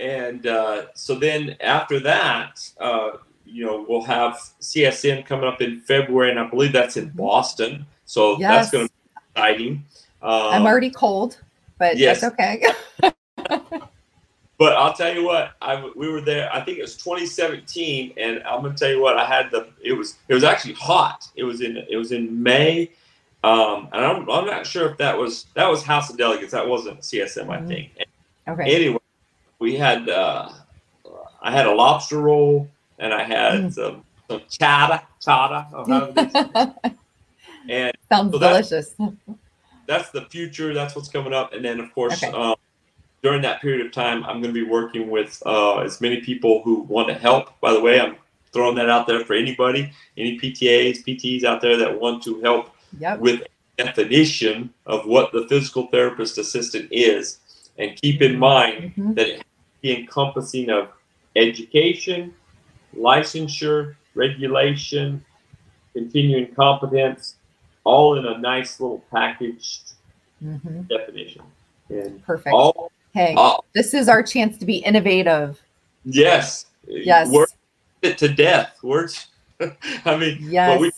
and 0.00 0.46
uh, 0.46 0.86
so 0.94 1.14
then 1.14 1.56
after 1.60 2.00
that, 2.00 2.68
uh, 2.80 3.12
you 3.46 3.64
know, 3.64 3.84
we'll 3.88 4.02
have 4.02 4.34
CSM 4.60 5.24
coming 5.26 5.46
up 5.46 5.60
in 5.60 5.80
February, 5.80 6.30
and 6.30 6.40
I 6.40 6.48
believe 6.48 6.72
that's 6.72 6.96
in 6.96 7.08
mm-hmm. 7.08 7.18
Boston. 7.18 7.86
So 8.06 8.38
yes. 8.38 8.50
that's 8.50 8.70
going 8.70 8.88
to 8.88 8.92
be 8.92 9.20
exciting. 9.34 9.84
Um, 10.22 10.30
I'm 10.30 10.66
already 10.66 10.90
cold, 10.90 11.38
but 11.78 11.96
yes. 11.96 12.20
that's 12.20 12.32
okay. 12.32 12.64
but 14.58 14.72
I'll 14.76 14.94
tell 14.94 15.14
you 15.14 15.24
what, 15.24 15.52
I 15.60 15.90
we 15.96 16.08
were 16.08 16.20
there. 16.20 16.52
I 16.52 16.60
think 16.60 16.78
it 16.78 16.82
was 16.82 16.96
2017, 16.96 18.14
and 18.16 18.42
I'm 18.44 18.62
going 18.62 18.74
to 18.74 18.78
tell 18.78 18.90
you 18.90 19.00
what 19.00 19.18
I 19.18 19.24
had 19.24 19.50
the. 19.50 19.68
It 19.82 19.92
was 19.92 20.16
it 20.28 20.34
was 20.34 20.44
actually 20.44 20.74
hot. 20.74 21.28
It 21.34 21.44
was 21.44 21.60
in 21.60 21.76
it 21.76 21.96
was 21.96 22.12
in 22.12 22.42
May. 22.42 22.90
Um, 23.44 23.88
and 23.92 24.04
I'm, 24.04 24.30
I'm 24.30 24.46
not 24.46 24.64
sure 24.66 24.88
if 24.88 24.98
that 24.98 25.18
was 25.18 25.46
that 25.54 25.68
was 25.68 25.82
House 25.82 26.10
of 26.10 26.16
Delegates. 26.16 26.52
That 26.52 26.66
wasn't 26.66 27.00
CSM, 27.00 27.48
I 27.48 27.56
mm-hmm. 27.56 27.68
think. 27.68 27.90
Okay. 28.46 28.74
Anyway, 28.74 28.98
we 29.58 29.76
had 29.76 30.08
uh, 30.08 30.50
I 31.40 31.50
had 31.50 31.66
a 31.66 31.72
lobster 31.72 32.18
roll 32.18 32.68
and 32.98 33.12
I 33.12 33.24
had 33.24 33.52
mm. 33.54 33.72
some 33.72 34.04
some 34.28 34.40
chata 34.48 35.02
chata. 35.20 36.88
and 37.68 37.92
sounds 38.10 38.32
so 38.32 38.38
delicious. 38.38 38.94
That's 39.86 40.10
the 40.10 40.22
future. 40.26 40.72
That's 40.74 40.94
what's 40.94 41.08
coming 41.08 41.32
up. 41.32 41.52
And 41.52 41.64
then 41.64 41.80
of 41.80 41.92
course, 41.94 42.22
okay. 42.22 42.32
um, 42.32 42.56
during 43.22 43.42
that 43.42 43.60
period 43.60 43.86
of 43.86 43.92
time, 43.92 44.24
I'm 44.24 44.42
going 44.42 44.52
to 44.54 44.64
be 44.64 44.68
working 44.68 45.08
with 45.08 45.40
uh, 45.46 45.78
as 45.78 46.00
many 46.00 46.20
people 46.20 46.62
who 46.62 46.82
want 46.82 47.08
to 47.08 47.14
help. 47.14 47.58
By 47.60 47.72
the 47.72 47.80
way, 47.80 48.00
I'm 48.00 48.16
throwing 48.52 48.74
that 48.76 48.90
out 48.90 49.06
there 49.06 49.24
for 49.24 49.34
anybody, 49.34 49.92
any 50.16 50.38
PTAs, 50.38 51.04
PTs 51.06 51.44
out 51.44 51.60
there 51.60 51.76
that 51.76 52.00
want 52.00 52.22
to 52.24 52.40
help 52.40 52.74
yep. 52.98 53.20
with 53.20 53.42
definition 53.78 54.72
of 54.86 55.06
what 55.06 55.32
the 55.32 55.46
physical 55.48 55.86
therapist 55.86 56.38
assistant 56.38 56.88
is. 56.90 57.38
And 57.78 57.96
keep 58.00 58.20
in 58.20 58.38
mind 58.38 58.92
mm-hmm. 58.96 59.14
that 59.14 59.28
it 59.28 59.46
be 59.80 59.96
encompassing 59.96 60.70
of 60.70 60.88
education, 61.36 62.34
licensure, 62.96 63.94
regulation, 64.14 65.24
continuing 65.94 66.54
competence, 66.54 67.36
all 67.84 68.18
in 68.18 68.26
a 68.26 68.38
nice 68.38 68.80
little 68.80 69.04
packaged 69.10 69.92
mm-hmm. 70.42 70.82
definition. 70.82 71.42
And 71.88 72.24
Perfect. 72.24 72.54
All, 72.54 72.90
hey, 73.14 73.34
all, 73.34 73.64
this 73.74 73.94
is 73.94 74.08
our 74.08 74.22
chance 74.22 74.58
to 74.58 74.66
be 74.66 74.78
innovative. 74.78 75.60
Yes. 76.04 76.66
Yes. 76.86 77.30
Word 77.30 77.48
it 78.02 78.18
to 78.18 78.28
death. 78.28 78.76
Words. 78.82 79.28
I 80.04 80.16
mean, 80.16 80.38
yes. 80.40 80.80
we 80.80 80.90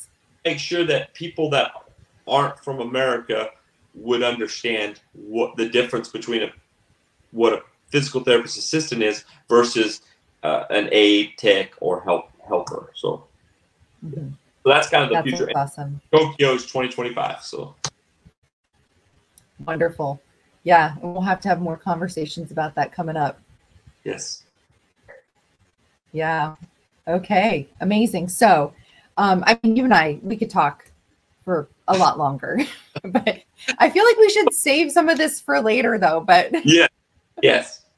make 0.44 0.58
sure 0.58 0.84
that 0.84 1.14
people 1.14 1.50
that 1.50 1.72
aren't 2.26 2.58
from 2.64 2.80
America 2.80 3.50
would 3.94 4.22
understand 4.22 5.00
what 5.12 5.56
the 5.56 5.68
difference 5.68 6.08
between 6.08 6.42
a 6.42 6.52
what 7.30 7.52
a 7.52 7.62
physical 7.88 8.22
therapist 8.22 8.56
assistant 8.56 9.02
is 9.02 9.24
versus 9.48 10.00
uh, 10.42 10.64
an 10.70 10.88
aide, 10.92 11.32
tech, 11.36 11.72
or 11.80 12.00
help 12.00 12.30
helper. 12.46 12.90
So, 12.94 13.24
mm-hmm. 14.04 14.28
So 14.64 14.70
that's 14.70 14.88
kind 14.88 15.04
of 15.04 15.10
the 15.10 15.14
that's 15.16 15.28
future. 15.28 15.52
Awesome. 15.54 16.00
Tokyo 16.10 16.52
is 16.52 16.62
2025. 16.62 17.42
So 17.42 17.74
wonderful. 19.66 20.20
Yeah, 20.62 20.94
we'll 21.02 21.20
have 21.20 21.40
to 21.42 21.48
have 21.48 21.60
more 21.60 21.76
conversations 21.76 22.50
about 22.50 22.74
that 22.76 22.90
coming 22.90 23.16
up. 23.16 23.38
Yes. 24.04 24.44
Yeah. 26.12 26.56
Okay. 27.06 27.68
Amazing. 27.82 28.28
So, 28.28 28.72
um, 29.18 29.44
I 29.46 29.58
mean, 29.62 29.76
you 29.76 29.84
and 29.84 29.92
I, 29.92 30.18
we 30.22 30.36
could 30.36 30.48
talk 30.48 30.90
for 31.44 31.68
a 31.88 31.98
lot 31.98 32.18
longer, 32.18 32.58
but 33.02 33.42
I 33.78 33.90
feel 33.90 34.04
like 34.06 34.16
we 34.16 34.30
should 34.30 34.54
save 34.54 34.90
some 34.90 35.10
of 35.10 35.18
this 35.18 35.40
for 35.40 35.60
later, 35.60 35.98
though. 35.98 36.20
But 36.20 36.64
yeah. 36.64 36.86
Yes. 37.42 37.82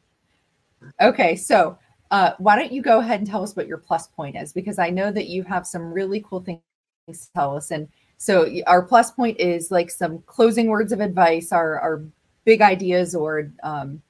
Okay. 1.00 1.34
So, 1.34 1.76
uh, 2.10 2.32
why 2.38 2.56
don't 2.56 2.72
you 2.72 2.82
go 2.82 3.00
ahead 3.00 3.20
and 3.20 3.28
tell 3.28 3.42
us 3.42 3.56
what 3.56 3.66
your 3.66 3.78
plus 3.78 4.06
point 4.08 4.36
is? 4.36 4.52
Because 4.52 4.78
I 4.78 4.90
know 4.90 5.10
that 5.10 5.26
you 5.26 5.42
have 5.44 5.66
some 5.66 5.92
really 5.92 6.24
cool 6.28 6.40
things 6.40 6.60
to 7.08 7.32
tell 7.34 7.56
us. 7.56 7.70
And 7.70 7.88
so 8.18 8.48
our 8.66 8.82
plus 8.82 9.10
point 9.10 9.38
is 9.40 9.70
like 9.70 9.90
some 9.90 10.22
closing 10.26 10.68
words 10.68 10.92
of 10.92 11.00
advice, 11.00 11.52
our, 11.52 11.78
our 11.80 12.02
big 12.44 12.62
ideas 12.62 13.14
or 13.14 13.50
um, 13.62 14.00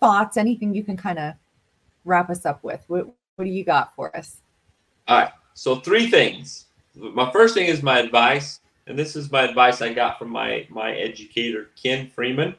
thoughts, 0.00 0.36
anything 0.36 0.74
you 0.74 0.82
can 0.82 0.96
kind 0.96 1.18
of 1.18 1.34
wrap 2.04 2.30
us 2.30 2.46
up 2.46 2.62
with. 2.64 2.82
What, 2.88 3.06
what 3.36 3.44
do 3.44 3.50
you 3.50 3.64
got 3.64 3.94
for 3.94 4.16
us? 4.16 4.38
All 5.08 5.18
right. 5.18 5.32
So 5.54 5.76
three 5.76 6.10
things. 6.10 6.66
My 6.94 7.30
first 7.32 7.54
thing 7.54 7.66
is 7.66 7.82
my 7.82 7.98
advice, 7.98 8.60
and 8.86 8.98
this 8.98 9.16
is 9.16 9.30
my 9.30 9.42
advice 9.42 9.82
I 9.82 9.92
got 9.92 10.18
from 10.18 10.30
my 10.30 10.66
my 10.70 10.92
educator 10.92 11.70
Ken 11.80 12.08
Freeman. 12.08 12.54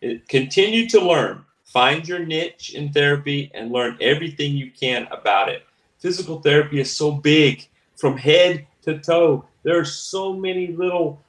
It, 0.00 0.26
continue 0.28 0.88
to 0.88 1.00
learn. 1.00 1.44
Find 1.72 2.06
your 2.06 2.18
niche 2.18 2.74
in 2.74 2.92
therapy 2.92 3.50
and 3.54 3.72
learn 3.72 3.96
everything 3.98 4.52
you 4.52 4.70
can 4.70 5.08
about 5.10 5.48
it. 5.48 5.64
Physical 6.00 6.40
therapy 6.42 6.80
is 6.80 6.94
so 6.94 7.12
big 7.12 7.66
from 7.96 8.18
head 8.18 8.66
to 8.82 8.98
toe. 8.98 9.46
There 9.62 9.78
are 9.78 9.84
so 9.84 10.34
many 10.34 10.66
little, 10.66 11.22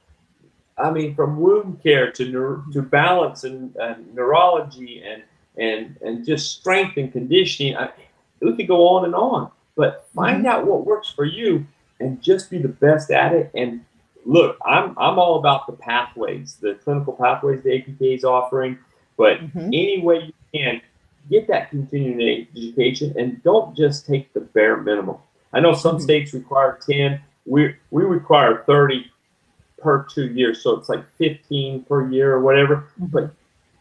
I 0.76 0.90
mean, 0.90 1.14
from 1.14 1.40
wound 1.40 1.82
care 1.82 2.12
to 2.12 2.28
neuro, 2.28 2.62
to 2.74 2.82
balance 2.82 3.44
and, 3.44 3.74
and, 3.76 4.14
neurology 4.14 5.02
and 5.02 5.22
and 5.56 5.96
and 6.02 6.26
just 6.26 6.58
strength 6.58 6.98
and 6.98 7.10
conditioning. 7.10 7.76
I, 7.76 7.90
we 8.40 8.54
could 8.54 8.68
go 8.68 8.86
on 8.88 9.06
and 9.06 9.14
on, 9.14 9.50
but 9.76 10.08
find 10.14 10.38
mm-hmm. 10.38 10.46
out 10.46 10.66
what 10.66 10.84
works 10.84 11.08
for 11.08 11.24
you 11.24 11.66
and 12.00 12.20
just 12.20 12.50
be 12.50 12.58
the 12.58 12.68
best 12.68 13.10
at 13.10 13.32
it 13.32 13.50
and 13.54 13.82
look, 14.26 14.58
I'm 14.66 14.90
I'm 14.98 15.18
all 15.18 15.38
about 15.38 15.66
the 15.66 15.72
pathways, 15.72 16.56
the 16.56 16.74
clinical 16.74 17.14
pathways 17.14 17.62
the 17.62 17.70
APK 17.70 18.16
is 18.16 18.24
offering, 18.24 18.78
but 19.16 19.38
mm-hmm. 19.38 19.66
any 19.66 20.00
way 20.02 20.24
you 20.24 20.32
can 20.52 20.80
get 21.30 21.46
that 21.48 21.70
continuing 21.70 22.46
education 22.54 23.14
and 23.18 23.42
don't 23.42 23.76
just 23.76 24.06
take 24.06 24.32
the 24.32 24.40
bare 24.40 24.76
minimum. 24.78 25.16
I 25.52 25.60
know 25.60 25.74
some 25.74 25.96
mm-hmm. 25.96 26.04
states 26.04 26.34
require 26.34 26.78
10. 26.86 27.20
We 27.46 27.74
we 27.90 28.04
require 28.04 28.64
30 28.66 29.10
per 29.78 30.04
two 30.04 30.28
years, 30.32 30.62
so 30.62 30.76
it's 30.76 30.88
like 30.88 31.04
15 31.18 31.84
per 31.84 32.08
year 32.10 32.32
or 32.32 32.40
whatever. 32.40 32.88
Mm-hmm. 33.00 33.06
But 33.06 33.34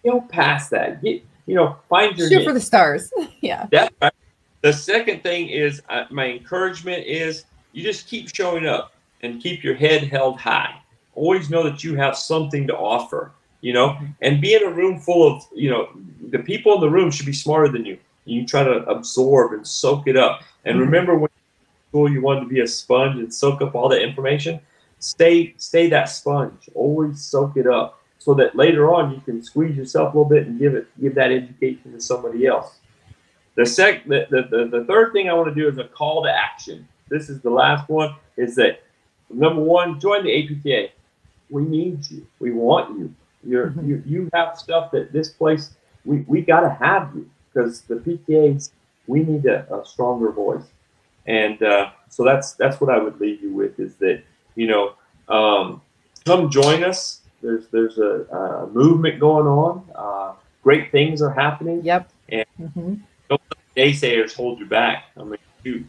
don't 0.03 0.27
pass 0.29 0.69
that. 0.69 1.01
Get 1.01 1.23
you 1.45 1.55
know, 1.55 1.77
find 1.89 2.17
your 2.17 2.29
shoot 2.29 2.37
niche. 2.37 2.47
for 2.47 2.53
the 2.53 2.61
stars. 2.61 3.11
yeah. 3.41 3.67
That's 3.71 3.93
right. 4.01 4.13
The 4.61 4.71
second 4.71 5.23
thing 5.23 5.49
is 5.49 5.81
uh, 5.89 6.05
my 6.09 6.27
encouragement 6.27 7.05
is 7.05 7.45
you 7.73 7.83
just 7.83 8.07
keep 8.07 8.33
showing 8.33 8.65
up 8.65 8.93
and 9.21 9.41
keep 9.41 9.63
your 9.63 9.75
head 9.75 10.03
held 10.03 10.39
high. 10.39 10.75
Always 11.15 11.49
know 11.49 11.63
that 11.63 11.83
you 11.83 11.95
have 11.95 12.17
something 12.17 12.65
to 12.67 12.75
offer, 12.75 13.33
you 13.63 13.71
know, 13.71 13.97
and 14.21 14.41
be 14.41 14.53
in 14.53 14.63
a 14.63 14.69
room 14.69 14.99
full 14.99 15.25
of, 15.25 15.47
you 15.55 15.69
know, 15.69 15.89
the 16.29 16.39
people 16.39 16.75
in 16.75 16.81
the 16.81 16.89
room 16.89 17.09
should 17.09 17.25
be 17.25 17.33
smarter 17.33 17.69
than 17.69 17.85
you. 17.85 17.97
You 18.25 18.45
try 18.45 18.61
to 18.61 18.83
absorb 18.89 19.53
and 19.53 19.65
soak 19.65 20.05
it 20.05 20.17
up. 20.17 20.41
And 20.65 20.75
mm-hmm. 20.75 20.85
remember 20.85 21.15
when 21.17 21.29
school 21.87 22.11
you 22.11 22.21
wanted 22.21 22.41
to 22.41 22.47
be 22.47 22.59
a 22.59 22.67
sponge 22.67 23.17
and 23.17 23.33
soak 23.33 23.61
up 23.61 23.73
all 23.73 23.87
that 23.87 24.01
information? 24.01 24.59
Stay 24.99 25.53
stay 25.57 25.89
that 25.89 26.09
sponge. 26.09 26.69
Always 26.75 27.21
soak 27.21 27.55
it 27.55 27.65
up 27.65 28.01
so 28.19 28.33
that 28.33 28.53
later 28.55 28.93
on 28.93 29.13
you 29.13 29.21
can 29.21 29.41
squeeze 29.41 29.77
yourself 29.77 30.13
a 30.13 30.17
little 30.17 30.29
bit 30.29 30.45
and 30.45 30.59
give 30.59 30.75
it 30.75 30.87
give 31.01 31.15
that 31.15 31.31
education 31.31 31.93
to 31.93 32.01
somebody 32.01 32.45
else. 32.45 32.79
The 33.55 33.65
sec 33.65 34.05
the, 34.05 34.27
the, 34.29 34.67
the, 34.69 34.83
third 34.85 35.13
thing 35.13 35.29
I 35.29 35.33
want 35.33 35.53
to 35.53 35.55
do 35.55 35.69
is 35.69 35.77
a 35.77 35.85
call 35.85 36.23
to 36.23 36.29
action. 36.29 36.85
This 37.07 37.29
is 37.29 37.39
the 37.39 37.49
last 37.49 37.87
one, 37.87 38.15
is 38.35 38.55
that 38.55 38.83
number 39.29 39.61
one, 39.61 40.01
join 40.01 40.23
the 40.25 40.33
APTA. 40.33 40.89
We 41.49 41.63
need 41.63 42.09
you. 42.09 42.25
We 42.39 42.51
want 42.51 42.97
you. 42.97 43.13
You're 43.45 43.67
mm-hmm. 43.67 43.87
you 43.87 44.03
you 44.05 44.29
have 44.33 44.57
stuff 44.57 44.91
that 44.91 45.11
this 45.11 45.29
place 45.29 45.71
we, 46.05 46.19
we 46.27 46.41
gotta 46.41 46.69
have 46.69 47.11
you 47.15 47.29
because 47.53 47.81
the 47.81 47.95
PTAs 47.95 48.71
we 49.07 49.23
need 49.23 49.45
a, 49.45 49.71
a 49.73 49.85
stronger 49.85 50.31
voice. 50.31 50.65
And 51.25 51.61
uh, 51.63 51.91
so 52.09 52.23
that's 52.23 52.53
that's 52.53 52.81
what 52.81 52.89
I 52.89 52.97
would 52.97 53.19
leave 53.19 53.41
you 53.41 53.53
with 53.53 53.79
is 53.79 53.95
that, 53.95 54.23
you 54.55 54.67
know, 54.67 54.95
um, 55.29 55.81
come 56.25 56.49
join 56.49 56.83
us 56.83 57.21
there's 57.43 57.67
there's 57.67 57.97
a, 57.99 58.25
a 58.35 58.67
movement 58.67 59.19
going 59.19 59.45
on. 59.45 59.83
Uh, 59.93 60.33
great 60.63 60.91
things 60.91 61.21
are 61.21 61.29
happening. 61.29 61.83
Yep. 61.83 62.09
And 62.29 62.45
mm-hmm. 62.59 62.93
don't 63.29 63.41
let 63.49 63.75
naysayers 63.75 64.33
hold 64.33 64.59
you 64.59 64.65
back. 64.65 65.05
I 65.17 65.23
mean, 65.23 65.37
shoot, 65.63 65.85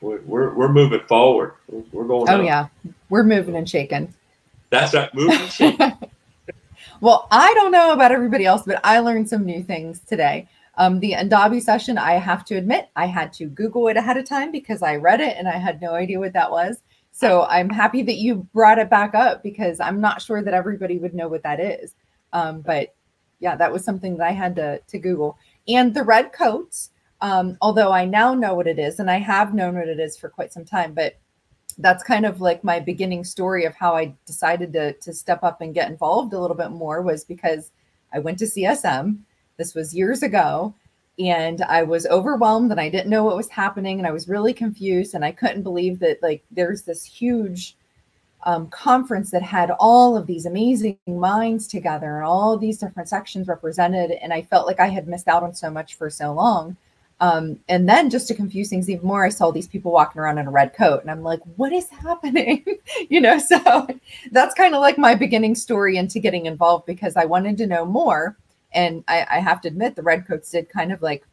we're, 0.00 0.20
we're, 0.22 0.54
we're 0.54 0.72
moving 0.72 1.02
forward. 1.06 1.52
We're 1.68 2.04
going. 2.04 2.28
Oh 2.28 2.36
up. 2.36 2.44
yeah, 2.44 2.66
we're 3.10 3.22
moving 3.22 3.54
and 3.54 3.68
shaking. 3.68 4.12
That's 4.70 4.94
right, 4.94 5.14
moving 5.14 5.38
and 5.38 5.52
shaking. 5.52 5.92
well, 7.04 7.28
I 7.30 7.52
don't 7.52 7.70
know 7.70 7.92
about 7.92 8.12
everybody 8.12 8.46
else, 8.46 8.62
but 8.64 8.80
I 8.82 9.00
learned 9.00 9.28
some 9.28 9.44
new 9.44 9.62
things 9.62 10.00
today. 10.00 10.48
Um, 10.78 11.00
the 11.00 11.12
Andabi 11.12 11.60
session, 11.60 11.98
I 11.98 12.12
have 12.12 12.46
to 12.46 12.56
admit, 12.56 12.88
I 12.96 13.04
had 13.04 13.30
to 13.34 13.44
Google 13.44 13.88
it 13.88 13.98
ahead 13.98 14.16
of 14.16 14.24
time 14.24 14.50
because 14.50 14.82
I 14.82 14.96
read 14.96 15.20
it 15.20 15.36
and 15.36 15.46
I 15.46 15.58
had 15.58 15.82
no 15.82 15.92
idea 15.92 16.18
what 16.18 16.32
that 16.32 16.50
was. 16.50 16.78
So 17.12 17.42
I'm 17.42 17.68
happy 17.68 18.00
that 18.04 18.16
you 18.16 18.48
brought 18.54 18.78
it 18.78 18.88
back 18.88 19.14
up 19.14 19.42
because 19.42 19.80
I'm 19.80 20.00
not 20.00 20.22
sure 20.22 20.42
that 20.42 20.54
everybody 20.54 20.96
would 20.96 21.12
know 21.12 21.28
what 21.28 21.42
that 21.42 21.60
is. 21.60 21.94
Um, 22.32 22.62
but 22.62 22.94
yeah, 23.38 23.54
that 23.54 23.70
was 23.70 23.84
something 23.84 24.16
that 24.16 24.26
I 24.26 24.32
had 24.32 24.56
to, 24.56 24.78
to 24.78 24.98
Google. 24.98 25.36
And 25.68 25.92
the 25.92 26.04
red 26.04 26.32
coats, 26.32 26.88
um, 27.20 27.58
although 27.60 27.92
I 27.92 28.06
now 28.06 28.32
know 28.32 28.54
what 28.54 28.66
it 28.66 28.78
is, 28.78 28.98
and 28.98 29.10
I 29.10 29.18
have 29.18 29.52
known 29.52 29.74
what 29.74 29.88
it 29.88 30.00
is 30.00 30.16
for 30.16 30.30
quite 30.30 30.54
some 30.54 30.64
time, 30.64 30.94
but 30.94 31.18
that's 31.78 32.02
kind 32.02 32.26
of 32.26 32.40
like 32.40 32.64
my 32.64 32.80
beginning 32.80 33.24
story 33.24 33.64
of 33.64 33.74
how 33.74 33.94
I 33.94 34.14
decided 34.26 34.72
to, 34.74 34.92
to 34.94 35.12
step 35.12 35.42
up 35.42 35.60
and 35.60 35.74
get 35.74 35.90
involved 35.90 36.32
a 36.32 36.40
little 36.40 36.56
bit 36.56 36.70
more 36.70 37.02
was 37.02 37.24
because 37.24 37.70
I 38.12 38.18
went 38.18 38.38
to 38.38 38.46
CSM. 38.46 39.18
This 39.56 39.74
was 39.74 39.94
years 39.94 40.22
ago 40.22 40.74
and 41.18 41.62
I 41.62 41.82
was 41.82 42.06
overwhelmed 42.06 42.70
and 42.70 42.80
I 42.80 42.88
didn't 42.88 43.10
know 43.10 43.24
what 43.24 43.36
was 43.36 43.48
happening 43.48 43.98
and 43.98 44.06
I 44.06 44.12
was 44.12 44.28
really 44.28 44.52
confused 44.52 45.14
and 45.14 45.24
I 45.24 45.32
couldn't 45.32 45.62
believe 45.62 46.00
that 46.00 46.22
like 46.22 46.44
there's 46.50 46.82
this 46.82 47.04
huge 47.04 47.76
um, 48.44 48.68
conference 48.68 49.30
that 49.30 49.42
had 49.42 49.70
all 49.78 50.16
of 50.16 50.26
these 50.26 50.44
amazing 50.44 50.98
minds 51.06 51.66
together 51.66 52.16
and 52.16 52.24
all 52.24 52.58
these 52.58 52.78
different 52.78 53.08
sections 53.08 53.48
represented 53.48 54.10
and 54.10 54.32
I 54.32 54.42
felt 54.42 54.66
like 54.66 54.80
I 54.80 54.88
had 54.88 55.08
missed 55.08 55.28
out 55.28 55.42
on 55.42 55.54
so 55.54 55.70
much 55.70 55.94
for 55.94 56.10
so 56.10 56.32
long. 56.32 56.76
Um, 57.24 57.58
and 57.70 57.88
then 57.88 58.10
just 58.10 58.28
to 58.28 58.34
confuse 58.34 58.68
things 58.68 58.90
even 58.90 59.06
more, 59.06 59.24
I 59.24 59.30
saw 59.30 59.50
these 59.50 59.66
people 59.66 59.90
walking 59.90 60.20
around 60.20 60.36
in 60.36 60.46
a 60.46 60.50
red 60.50 60.74
coat 60.74 61.00
and 61.00 61.10
I'm 61.10 61.22
like, 61.22 61.40
what 61.56 61.72
is 61.72 61.88
happening? 61.88 62.62
you 63.08 63.18
know, 63.18 63.38
so 63.38 63.86
that's 64.30 64.54
kind 64.54 64.74
of 64.74 64.82
like 64.82 64.98
my 64.98 65.14
beginning 65.14 65.54
story 65.54 65.96
into 65.96 66.20
getting 66.20 66.44
involved 66.44 66.84
because 66.84 67.16
I 67.16 67.24
wanted 67.24 67.56
to 67.56 67.66
know 67.66 67.86
more 67.86 68.36
and 68.74 69.04
I, 69.08 69.26
I 69.30 69.38
have 69.38 69.62
to 69.62 69.68
admit 69.68 69.96
the 69.96 70.02
redcoats 70.02 70.50
did 70.50 70.68
kind 70.68 70.92
of 70.92 71.00
like 71.00 71.24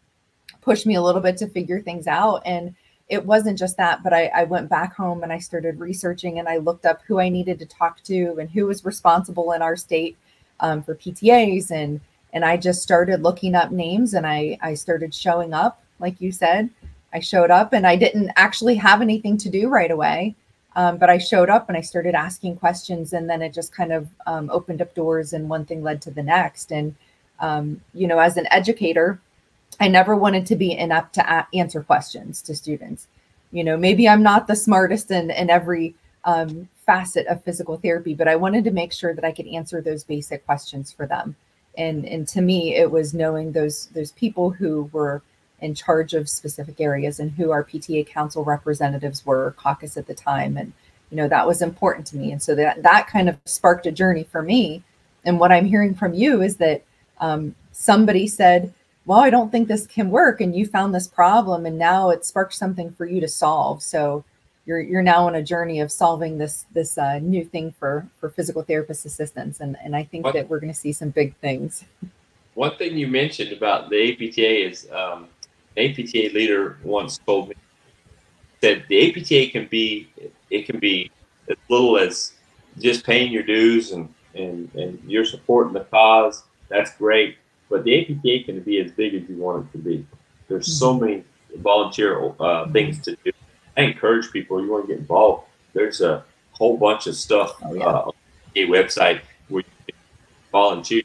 push 0.61 0.85
me 0.85 0.95
a 0.95 1.01
little 1.01 1.19
bit 1.19 1.35
to 1.37 1.47
figure 1.47 1.81
things 1.81 2.07
out 2.07 2.41
and 2.45 2.73
it 3.09 3.25
wasn't 3.25 3.59
just 3.59 3.75
that 3.75 4.01
but 4.03 4.13
I, 4.13 4.27
I 4.27 4.43
went 4.45 4.69
back 4.69 4.95
home 4.95 5.23
and 5.23 5.33
i 5.33 5.39
started 5.39 5.79
researching 5.79 6.37
and 6.37 6.47
i 6.47 6.57
looked 6.57 6.85
up 6.85 7.01
who 7.07 7.19
i 7.19 7.29
needed 7.29 7.57
to 7.59 7.65
talk 7.65 8.03
to 8.03 8.37
and 8.39 8.49
who 8.49 8.67
was 8.67 8.85
responsible 8.85 9.53
in 9.53 9.61
our 9.63 9.75
state 9.75 10.17
um, 10.59 10.83
for 10.83 10.95
ptas 10.95 11.71
and 11.71 11.99
and 12.33 12.45
i 12.45 12.57
just 12.57 12.81
started 12.81 13.21
looking 13.21 13.55
up 13.55 13.71
names 13.71 14.13
and 14.13 14.25
i 14.25 14.57
i 14.61 14.73
started 14.73 15.13
showing 15.13 15.53
up 15.53 15.81
like 15.99 16.19
you 16.19 16.31
said 16.31 16.69
i 17.13 17.19
showed 17.19 17.51
up 17.51 17.73
and 17.73 17.85
i 17.85 17.95
didn't 17.95 18.31
actually 18.35 18.75
have 18.75 19.01
anything 19.01 19.37
to 19.37 19.49
do 19.49 19.69
right 19.69 19.91
away 19.91 20.35
um, 20.75 20.97
but 20.97 21.09
i 21.09 21.17
showed 21.17 21.49
up 21.49 21.67
and 21.67 21.77
i 21.77 21.81
started 21.81 22.15
asking 22.15 22.55
questions 22.55 23.13
and 23.13 23.29
then 23.29 23.41
it 23.41 23.53
just 23.53 23.73
kind 23.73 23.91
of 23.91 24.07
um, 24.27 24.49
opened 24.51 24.81
up 24.81 24.93
doors 24.95 25.33
and 25.33 25.49
one 25.49 25.65
thing 25.65 25.83
led 25.83 26.01
to 26.01 26.11
the 26.11 26.23
next 26.23 26.71
and 26.71 26.95
um, 27.41 27.81
you 27.93 28.07
know, 28.07 28.19
as 28.19 28.37
an 28.37 28.47
educator, 28.51 29.19
I 29.79 29.87
never 29.87 30.15
wanted 30.15 30.45
to 30.45 30.55
be 30.55 30.77
inept 30.77 31.15
to 31.15 31.21
a- 31.21 31.47
answer 31.57 31.81
questions 31.81 32.41
to 32.43 32.55
students. 32.55 33.07
You 33.51 33.63
know, 33.63 33.75
maybe 33.75 34.07
I'm 34.07 34.23
not 34.23 34.47
the 34.47 34.55
smartest 34.55 35.11
in, 35.11 35.31
in 35.31 35.49
every 35.49 35.95
um, 36.23 36.69
facet 36.85 37.27
of 37.27 37.43
physical 37.43 37.77
therapy, 37.77 38.13
but 38.13 38.27
I 38.27 38.35
wanted 38.35 38.63
to 38.65 38.71
make 38.71 38.93
sure 38.93 39.13
that 39.13 39.25
I 39.25 39.31
could 39.31 39.47
answer 39.47 39.81
those 39.81 40.03
basic 40.03 40.45
questions 40.45 40.91
for 40.91 41.07
them. 41.07 41.35
And 41.77 42.05
and 42.05 42.27
to 42.29 42.41
me, 42.41 42.75
it 42.75 42.91
was 42.91 43.13
knowing 43.13 43.51
those 43.51 43.87
those 43.87 44.11
people 44.11 44.49
who 44.49 44.89
were 44.91 45.21
in 45.61 45.75
charge 45.75 46.13
of 46.13 46.27
specific 46.27 46.81
areas 46.81 47.19
and 47.19 47.31
who 47.31 47.51
our 47.51 47.63
PTA 47.63 48.07
council 48.07 48.43
representatives 48.43 49.25
were, 49.25 49.53
caucus 49.57 49.95
at 49.95 50.07
the 50.07 50.13
time, 50.13 50.57
and 50.57 50.73
you 51.09 51.17
know 51.17 51.27
that 51.27 51.47
was 51.47 51.61
important 51.61 52.07
to 52.07 52.17
me. 52.17 52.31
And 52.31 52.41
so 52.41 52.55
that 52.55 52.83
that 52.83 53.07
kind 53.07 53.29
of 53.29 53.37
sparked 53.45 53.85
a 53.85 53.91
journey 53.91 54.23
for 54.23 54.41
me. 54.41 54.83
And 55.23 55.39
what 55.39 55.51
I'm 55.51 55.65
hearing 55.65 55.93
from 55.93 56.13
you 56.13 56.41
is 56.41 56.57
that 56.57 56.83
um, 57.19 57.55
somebody 57.71 58.27
said, 58.27 58.73
well, 59.05 59.19
I 59.19 59.29
don't 59.29 59.51
think 59.51 59.67
this 59.67 59.87
can 59.87 60.09
work. 60.09 60.41
And 60.41 60.55
you 60.55 60.65
found 60.65 60.93
this 60.93 61.07
problem 61.07 61.65
and 61.65 61.77
now 61.77 62.09
it 62.09 62.25
sparked 62.25 62.53
something 62.53 62.91
for 62.91 63.05
you 63.05 63.21
to 63.21 63.27
solve. 63.27 63.81
So 63.81 64.23
you're, 64.65 64.79
you're 64.79 65.01
now 65.01 65.27
on 65.27 65.35
a 65.35 65.43
journey 65.43 65.79
of 65.79 65.91
solving 65.91 66.37
this, 66.37 66.65
this 66.73 66.97
uh, 66.97 67.19
new 67.19 67.43
thing 67.43 67.73
for, 67.79 68.07
for 68.19 68.29
physical 68.29 68.61
therapist 68.61 69.05
assistants. 69.05 69.59
And, 69.59 69.77
and 69.83 69.95
I 69.95 70.03
think 70.03 70.25
what, 70.25 70.33
that 70.35 70.49
we're 70.49 70.59
going 70.59 70.73
to 70.73 70.77
see 70.79 70.93
some 70.93 71.09
big 71.09 71.35
things. 71.37 71.83
One 72.53 72.75
thing 72.77 72.97
you 72.97 73.07
mentioned 73.07 73.51
about 73.53 73.89
the 73.89 74.11
APTA 74.11 74.67
is 74.67 74.87
um, 74.91 75.27
APTA 75.77 76.31
leader 76.33 76.77
once 76.83 77.17
told 77.19 77.49
me 77.49 77.55
that 78.61 78.87
the 78.87 79.09
APTA 79.09 79.51
can 79.51 79.67
be, 79.67 80.09
it 80.49 80.65
can 80.65 80.79
be 80.79 81.09
as 81.49 81.57
little 81.69 81.97
as 81.97 82.33
just 82.79 83.05
paying 83.05 83.31
your 83.31 83.43
dues 83.43 83.91
and, 83.91 84.13
and, 84.35 84.73
and 84.75 85.01
you're 85.07 85.25
supporting 85.25 85.73
the 85.73 85.85
cause 85.85 86.43
that's 86.71 86.95
great. 86.95 87.37
But 87.69 87.83
the 87.83 88.01
APTA 88.01 88.45
can 88.45 88.61
be 88.61 88.79
as 88.79 88.91
big 88.91 89.13
as 89.13 89.29
you 89.29 89.37
want 89.37 89.67
it 89.67 89.71
to 89.73 89.77
be. 89.77 90.05
There's 90.47 90.67
mm-hmm. 90.67 90.73
so 90.73 90.93
many 90.93 91.23
volunteer 91.57 92.17
uh, 92.17 92.31
mm-hmm. 92.31 92.71
things 92.71 93.01
to 93.01 93.15
do. 93.23 93.31
I 93.77 93.81
encourage 93.81 94.31
people, 94.31 94.63
you 94.63 94.71
want 94.71 94.87
to 94.87 94.93
get 94.93 94.99
involved. 94.99 95.47
There's 95.73 96.01
a 96.01 96.23
whole 96.51 96.77
bunch 96.77 97.07
of 97.07 97.15
stuff 97.15 97.55
oh, 97.63 97.73
yeah. 97.73 97.85
uh, 97.85 98.01
on 98.07 98.13
the 98.53 98.67
website 98.67 99.21
where 99.47 99.63
you 99.63 99.85
can 99.87 99.95
volunteer 100.51 101.03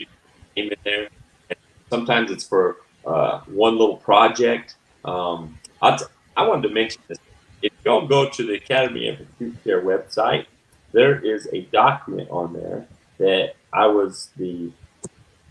in 0.56 0.72
there. 0.84 1.08
And 1.48 1.58
sometimes 1.90 2.30
it's 2.30 2.46
for 2.46 2.78
uh, 3.06 3.40
one 3.46 3.78
little 3.78 3.96
project. 3.96 4.74
Um, 5.04 5.58
I, 5.80 5.98
I 6.36 6.46
wanted 6.46 6.68
to 6.68 6.74
mention 6.74 7.02
this. 7.08 7.18
If 7.62 7.72
you 7.72 7.78
don't 7.84 8.08
go 8.08 8.28
to 8.28 8.46
the 8.46 8.54
Academy 8.54 9.08
of 9.08 9.20
Acute 9.20 9.64
Care 9.64 9.82
website, 9.82 10.46
there 10.92 11.24
is 11.24 11.48
a 11.52 11.62
document 11.62 12.28
on 12.30 12.52
there 12.52 12.86
that 13.18 13.54
I 13.72 13.86
was 13.86 14.30
the 14.36 14.70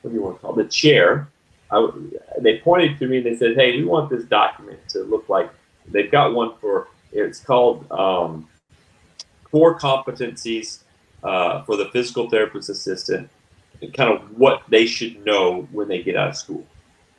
what 0.01 0.11
do 0.11 0.17
you 0.17 0.21
want 0.21 0.35
to 0.35 0.41
call 0.41 0.59
it, 0.59 0.63
the 0.63 0.69
chair. 0.69 1.27
I, 1.71 1.87
they 2.39 2.59
pointed 2.59 2.99
to 2.99 3.07
me 3.07 3.17
and 3.17 3.25
they 3.25 3.35
said, 3.35 3.55
"Hey, 3.55 3.77
we 3.77 3.85
want 3.85 4.09
this 4.11 4.23
document 4.25 4.79
to 4.89 4.99
look 4.99 5.29
like." 5.29 5.49
They've 5.87 6.11
got 6.11 6.33
one 6.33 6.53
for 6.61 6.87
it's 7.23 7.39
called 7.39 7.89
um, 7.91 8.47
core 9.43 9.77
competencies 9.79 10.83
uh, 11.23 11.63
for 11.63 11.77
the 11.77 11.85
physical 11.85 12.29
therapist 12.29 12.69
assistant, 12.69 13.29
and 13.81 13.93
kind 13.93 14.11
of 14.11 14.37
what 14.37 14.63
they 14.69 14.85
should 14.85 15.25
know 15.25 15.67
when 15.71 15.87
they 15.87 16.03
get 16.03 16.15
out 16.15 16.29
of 16.29 16.35
school. 16.35 16.65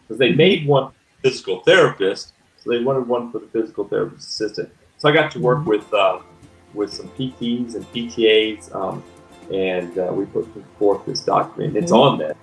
Because 0.02 0.18
they 0.18 0.32
made 0.32 0.66
one 0.66 0.92
physical 1.22 1.60
therapist, 1.60 2.34
so 2.58 2.70
they 2.70 2.82
wanted 2.82 3.08
one 3.08 3.32
for 3.32 3.38
the 3.38 3.46
physical 3.48 3.88
therapist 3.88 4.28
assistant. 4.28 4.70
So 4.98 5.08
I 5.08 5.12
got 5.12 5.30
to 5.32 5.40
work 5.40 5.66
with 5.66 5.92
uh, 5.92 6.20
with 6.74 6.92
some 6.92 7.08
PTs 7.10 7.74
and 7.74 7.84
PTAs, 7.92 8.74
um, 8.74 9.02
and 9.52 9.98
uh, 9.98 10.12
we 10.12 10.26
put 10.26 10.46
forth 10.78 11.04
this 11.06 11.20
document. 11.20 11.76
It's 11.76 11.90
mm-hmm. 11.90 12.00
on 12.00 12.18
there, 12.18 12.36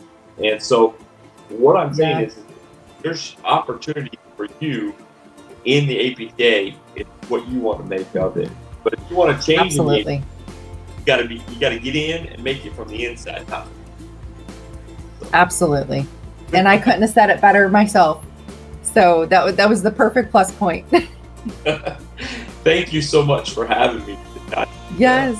and 0.43 0.61
so 0.61 0.95
what 1.49 1.77
I'm 1.77 1.93
saying 1.93 2.19
yeah. 2.19 2.25
is, 2.25 2.37
there's 3.01 3.35
opportunity 3.43 4.17
for 4.35 4.47
you 4.59 4.95
in 5.65 5.87
the 5.87 6.11
APTA. 6.11 6.77
It's 6.95 7.09
what 7.29 7.47
you 7.47 7.59
want 7.59 7.79
to 7.79 7.85
make 7.85 8.15
of 8.15 8.37
it. 8.37 8.49
But 8.83 8.93
if 8.93 8.99
you 9.09 9.15
want 9.15 9.39
to 9.39 9.45
change, 9.45 9.61
absolutely, 9.61 10.15
it, 10.15 10.23
you 10.99 11.05
got 11.05 11.17
to 11.17 11.27
be 11.27 11.35
you 11.35 11.59
got 11.59 11.69
to 11.69 11.79
get 11.79 11.95
in 11.95 12.27
and 12.27 12.43
make 12.43 12.65
it 12.65 12.73
from 12.73 12.89
the 12.89 13.05
inside 13.05 13.49
out. 13.51 13.67
So. 15.21 15.27
Absolutely, 15.33 16.05
and 16.53 16.67
I 16.67 16.77
couldn't 16.77 17.01
have 17.01 17.11
said 17.11 17.29
it 17.29 17.41
better 17.41 17.69
myself. 17.69 18.25
So 18.81 19.25
that 19.27 19.45
was 19.45 19.55
that 19.55 19.69
was 19.69 19.81
the 19.81 19.91
perfect 19.91 20.31
plus 20.31 20.51
point. 20.51 20.85
Thank 22.63 22.93
you 22.93 23.01
so 23.01 23.23
much 23.23 23.51
for 23.51 23.65
having 23.65 24.05
me. 24.05 24.17
Yes, 24.97 25.37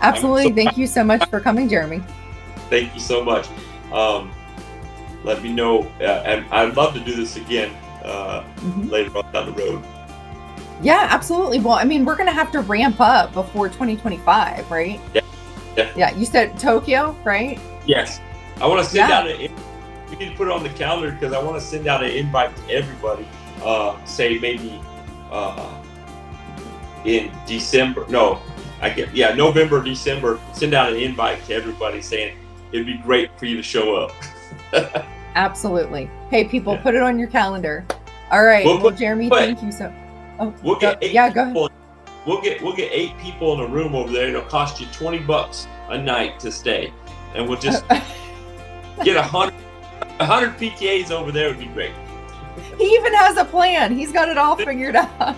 absolutely. 0.00 0.50
So 0.50 0.54
Thank 0.54 0.78
you 0.78 0.86
so 0.86 1.02
much 1.02 1.28
for 1.28 1.40
coming, 1.40 1.68
Jeremy. 1.68 2.02
Thank 2.70 2.94
you 2.94 3.00
so 3.00 3.24
much. 3.24 3.48
Um, 3.92 4.30
let 5.24 5.42
me 5.42 5.52
know, 5.52 5.82
uh, 6.00 6.22
and 6.24 6.46
I'd 6.50 6.76
love 6.76 6.94
to 6.94 7.00
do 7.00 7.14
this 7.14 7.36
again 7.36 7.72
uh, 8.04 8.42
mm-hmm. 8.42 8.88
later 8.88 9.16
on 9.16 9.32
down 9.32 9.54
the 9.54 9.62
road. 9.62 9.82
Yeah, 10.82 11.06
absolutely. 11.10 11.60
Well, 11.60 11.74
I 11.74 11.84
mean, 11.84 12.04
we're 12.04 12.16
going 12.16 12.28
to 12.28 12.34
have 12.34 12.50
to 12.52 12.60
ramp 12.60 13.00
up 13.00 13.32
before 13.32 13.68
2025, 13.68 14.70
right? 14.70 15.00
Yeah. 15.14 15.20
Yeah. 15.76 15.92
yeah 15.96 16.16
you 16.16 16.26
said 16.26 16.58
Tokyo, 16.58 17.16
right? 17.24 17.58
Yes. 17.86 18.20
I 18.60 18.66
want 18.66 18.84
to 18.84 18.90
send 18.90 19.08
yeah. 19.08 19.18
out 19.18 19.28
an. 19.28 19.54
We 20.10 20.16
need 20.16 20.30
to 20.30 20.36
put 20.36 20.48
it 20.48 20.52
on 20.52 20.62
the 20.62 20.68
calendar 20.70 21.10
because 21.10 21.32
I 21.32 21.42
want 21.42 21.58
to 21.58 21.60
send 21.60 21.86
out 21.86 22.04
an 22.04 22.10
invite 22.10 22.54
to 22.56 22.70
everybody. 22.70 23.26
Uh, 23.64 24.02
say 24.04 24.38
maybe 24.38 24.80
uh, 25.30 25.82
in 27.04 27.32
December. 27.46 28.04
No, 28.08 28.40
I 28.80 28.90
get 28.90 29.14
yeah, 29.14 29.34
November, 29.34 29.82
December. 29.82 30.38
Send 30.52 30.74
out 30.74 30.92
an 30.92 30.98
invite 30.98 31.44
to 31.46 31.54
everybody 31.54 32.02
saying 32.02 32.36
it'd 32.72 32.86
be 32.86 32.98
great 32.98 33.36
for 33.38 33.46
you 33.46 33.56
to 33.56 33.62
show 33.62 33.96
up. 33.96 34.12
Absolutely. 35.34 36.10
Hey, 36.30 36.44
people, 36.44 36.74
yeah. 36.74 36.82
put 36.82 36.94
it 36.94 37.02
on 37.02 37.18
your 37.18 37.28
calendar. 37.28 37.84
All 38.30 38.44
right. 38.44 38.64
We'll, 38.64 38.80
well 38.80 38.90
Jeremy, 38.90 39.28
thank 39.28 39.62
you 39.62 39.72
so. 39.72 39.92
Oh, 40.38 40.54
we'll 40.62 40.78
get 40.78 41.00
go, 41.00 41.06
yeah. 41.06 41.30
Go 41.30 41.42
ahead. 41.42 41.70
We'll 42.26 42.40
get 42.40 42.62
we'll 42.62 42.76
get 42.76 42.90
eight 42.92 43.16
people 43.18 43.52
in 43.54 43.60
a 43.60 43.72
room 43.72 43.94
over 43.94 44.12
there. 44.12 44.28
It'll 44.28 44.42
cost 44.42 44.80
you 44.80 44.86
twenty 44.92 45.18
bucks 45.18 45.66
a 45.88 45.98
night 45.98 46.40
to 46.40 46.52
stay, 46.52 46.92
and 47.34 47.48
we'll 47.48 47.58
just 47.58 47.86
get 49.04 49.16
a 49.16 49.22
hundred 49.22 49.54
a 50.18 50.24
hundred 50.24 50.56
PTAs 50.56 51.10
over 51.10 51.32
there. 51.32 51.48
Would 51.48 51.58
be 51.58 51.66
great. 51.66 51.92
He 52.78 52.84
even 52.84 53.12
has 53.14 53.36
a 53.36 53.44
plan. 53.44 53.96
He's 53.96 54.12
got 54.12 54.28
it 54.28 54.38
all 54.38 54.56
figured 54.56 54.96
out. 54.96 55.10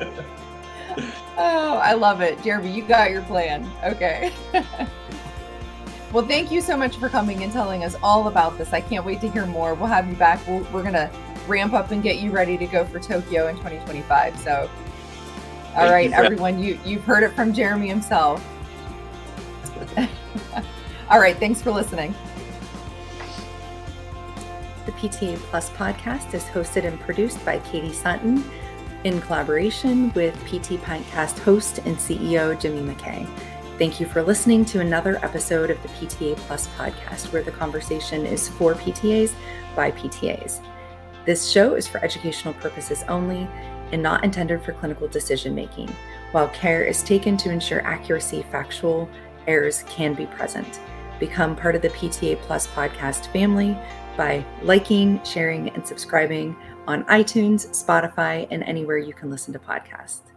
oh, 1.38 1.80
I 1.82 1.94
love 1.94 2.20
it, 2.20 2.42
Jeremy. 2.42 2.72
You 2.72 2.82
got 2.84 3.10
your 3.10 3.22
plan. 3.22 3.68
Okay. 3.84 4.32
Well, 6.12 6.26
thank 6.26 6.50
you 6.50 6.60
so 6.60 6.76
much 6.76 6.98
for 6.98 7.08
coming 7.08 7.42
and 7.42 7.50
telling 7.50 7.84
us 7.84 7.96
all 8.02 8.28
about 8.28 8.58
this. 8.58 8.74
I 8.74 8.82
can't 8.82 9.04
wait 9.04 9.22
to 9.22 9.30
hear 9.30 9.46
more. 9.46 9.72
We'll 9.74 9.86
have 9.86 10.06
you 10.08 10.14
back. 10.14 10.46
we 10.46 10.58
we 10.58 10.60
are 10.60 10.82
going 10.82 10.92
to 10.92 11.10
ramp 11.48 11.72
up 11.72 11.90
and 11.90 12.02
get 12.02 12.18
you 12.18 12.30
ready 12.30 12.58
to 12.58 12.66
go 12.66 12.84
for 12.84 13.00
Tokyo 13.00 13.48
in 13.48 13.56
2025. 13.56 14.38
So, 14.38 14.60
all 14.60 14.68
thank 15.74 15.90
right, 15.90 16.10
you, 16.10 16.16
everyone, 16.16 16.62
you, 16.62 16.78
you've 16.84 17.02
heard 17.04 17.22
it 17.22 17.32
from 17.32 17.54
Jeremy 17.54 17.88
himself. 17.88 18.46
all 21.08 21.18
right, 21.18 21.36
thanks 21.38 21.62
for 21.62 21.70
listening. 21.70 22.14
The 24.84 24.92
PTA 24.92 25.36
Plus 25.36 25.70
podcast 25.70 26.34
is 26.34 26.44
hosted 26.44 26.84
and 26.84 27.00
produced 27.00 27.42
by 27.44 27.58
Katie 27.60 27.92
Sutton 27.92 28.44
in 29.04 29.20
collaboration 29.22 30.12
with 30.12 30.34
PT 30.44 30.78
Pintcast 30.82 31.38
host 31.38 31.78
and 31.78 31.96
CEO 31.96 32.58
Jimmy 32.60 32.82
McKay. 32.82 33.26
Thank 33.78 34.00
you 34.00 34.06
for 34.06 34.22
listening 34.22 34.66
to 34.66 34.80
another 34.80 35.16
episode 35.24 35.70
of 35.70 35.82
the 35.82 35.88
PTA 35.88 36.36
Plus 36.36 36.68
podcast, 36.76 37.32
where 37.32 37.42
the 37.42 37.50
conversation 37.50 38.26
is 38.26 38.48
for 38.50 38.74
PTAs 38.74 39.34
by 39.74 39.90
PTAs. 39.92 40.60
This 41.24 41.48
show 41.48 41.74
is 41.74 41.88
for 41.88 41.98
educational 42.04 42.52
purposes 42.54 43.02
only 43.08 43.48
and 43.90 44.02
not 44.02 44.24
intended 44.24 44.62
for 44.62 44.72
clinical 44.72 45.08
decision 45.08 45.54
making. 45.54 45.88
While 46.32 46.48
care 46.48 46.84
is 46.84 47.02
taken 47.02 47.36
to 47.38 47.50
ensure 47.50 47.84
accuracy, 47.86 48.44
factual 48.50 49.08
errors 49.46 49.84
can 49.88 50.12
be 50.12 50.26
present. 50.26 50.78
Become 51.18 51.56
part 51.56 51.74
of 51.74 51.82
the 51.82 51.90
PTA 51.90 52.40
Plus 52.42 52.66
podcast 52.66 53.32
family 53.32 53.76
by 54.18 54.44
liking, 54.62 55.22
sharing, 55.24 55.70
and 55.70 55.86
subscribing 55.86 56.54
on 56.86 57.04
iTunes, 57.04 57.68
Spotify, 57.70 58.46
and 58.50 58.62
anywhere 58.64 58.98
you 58.98 59.14
can 59.14 59.30
listen 59.30 59.52
to 59.54 59.58
podcasts. 59.58 60.31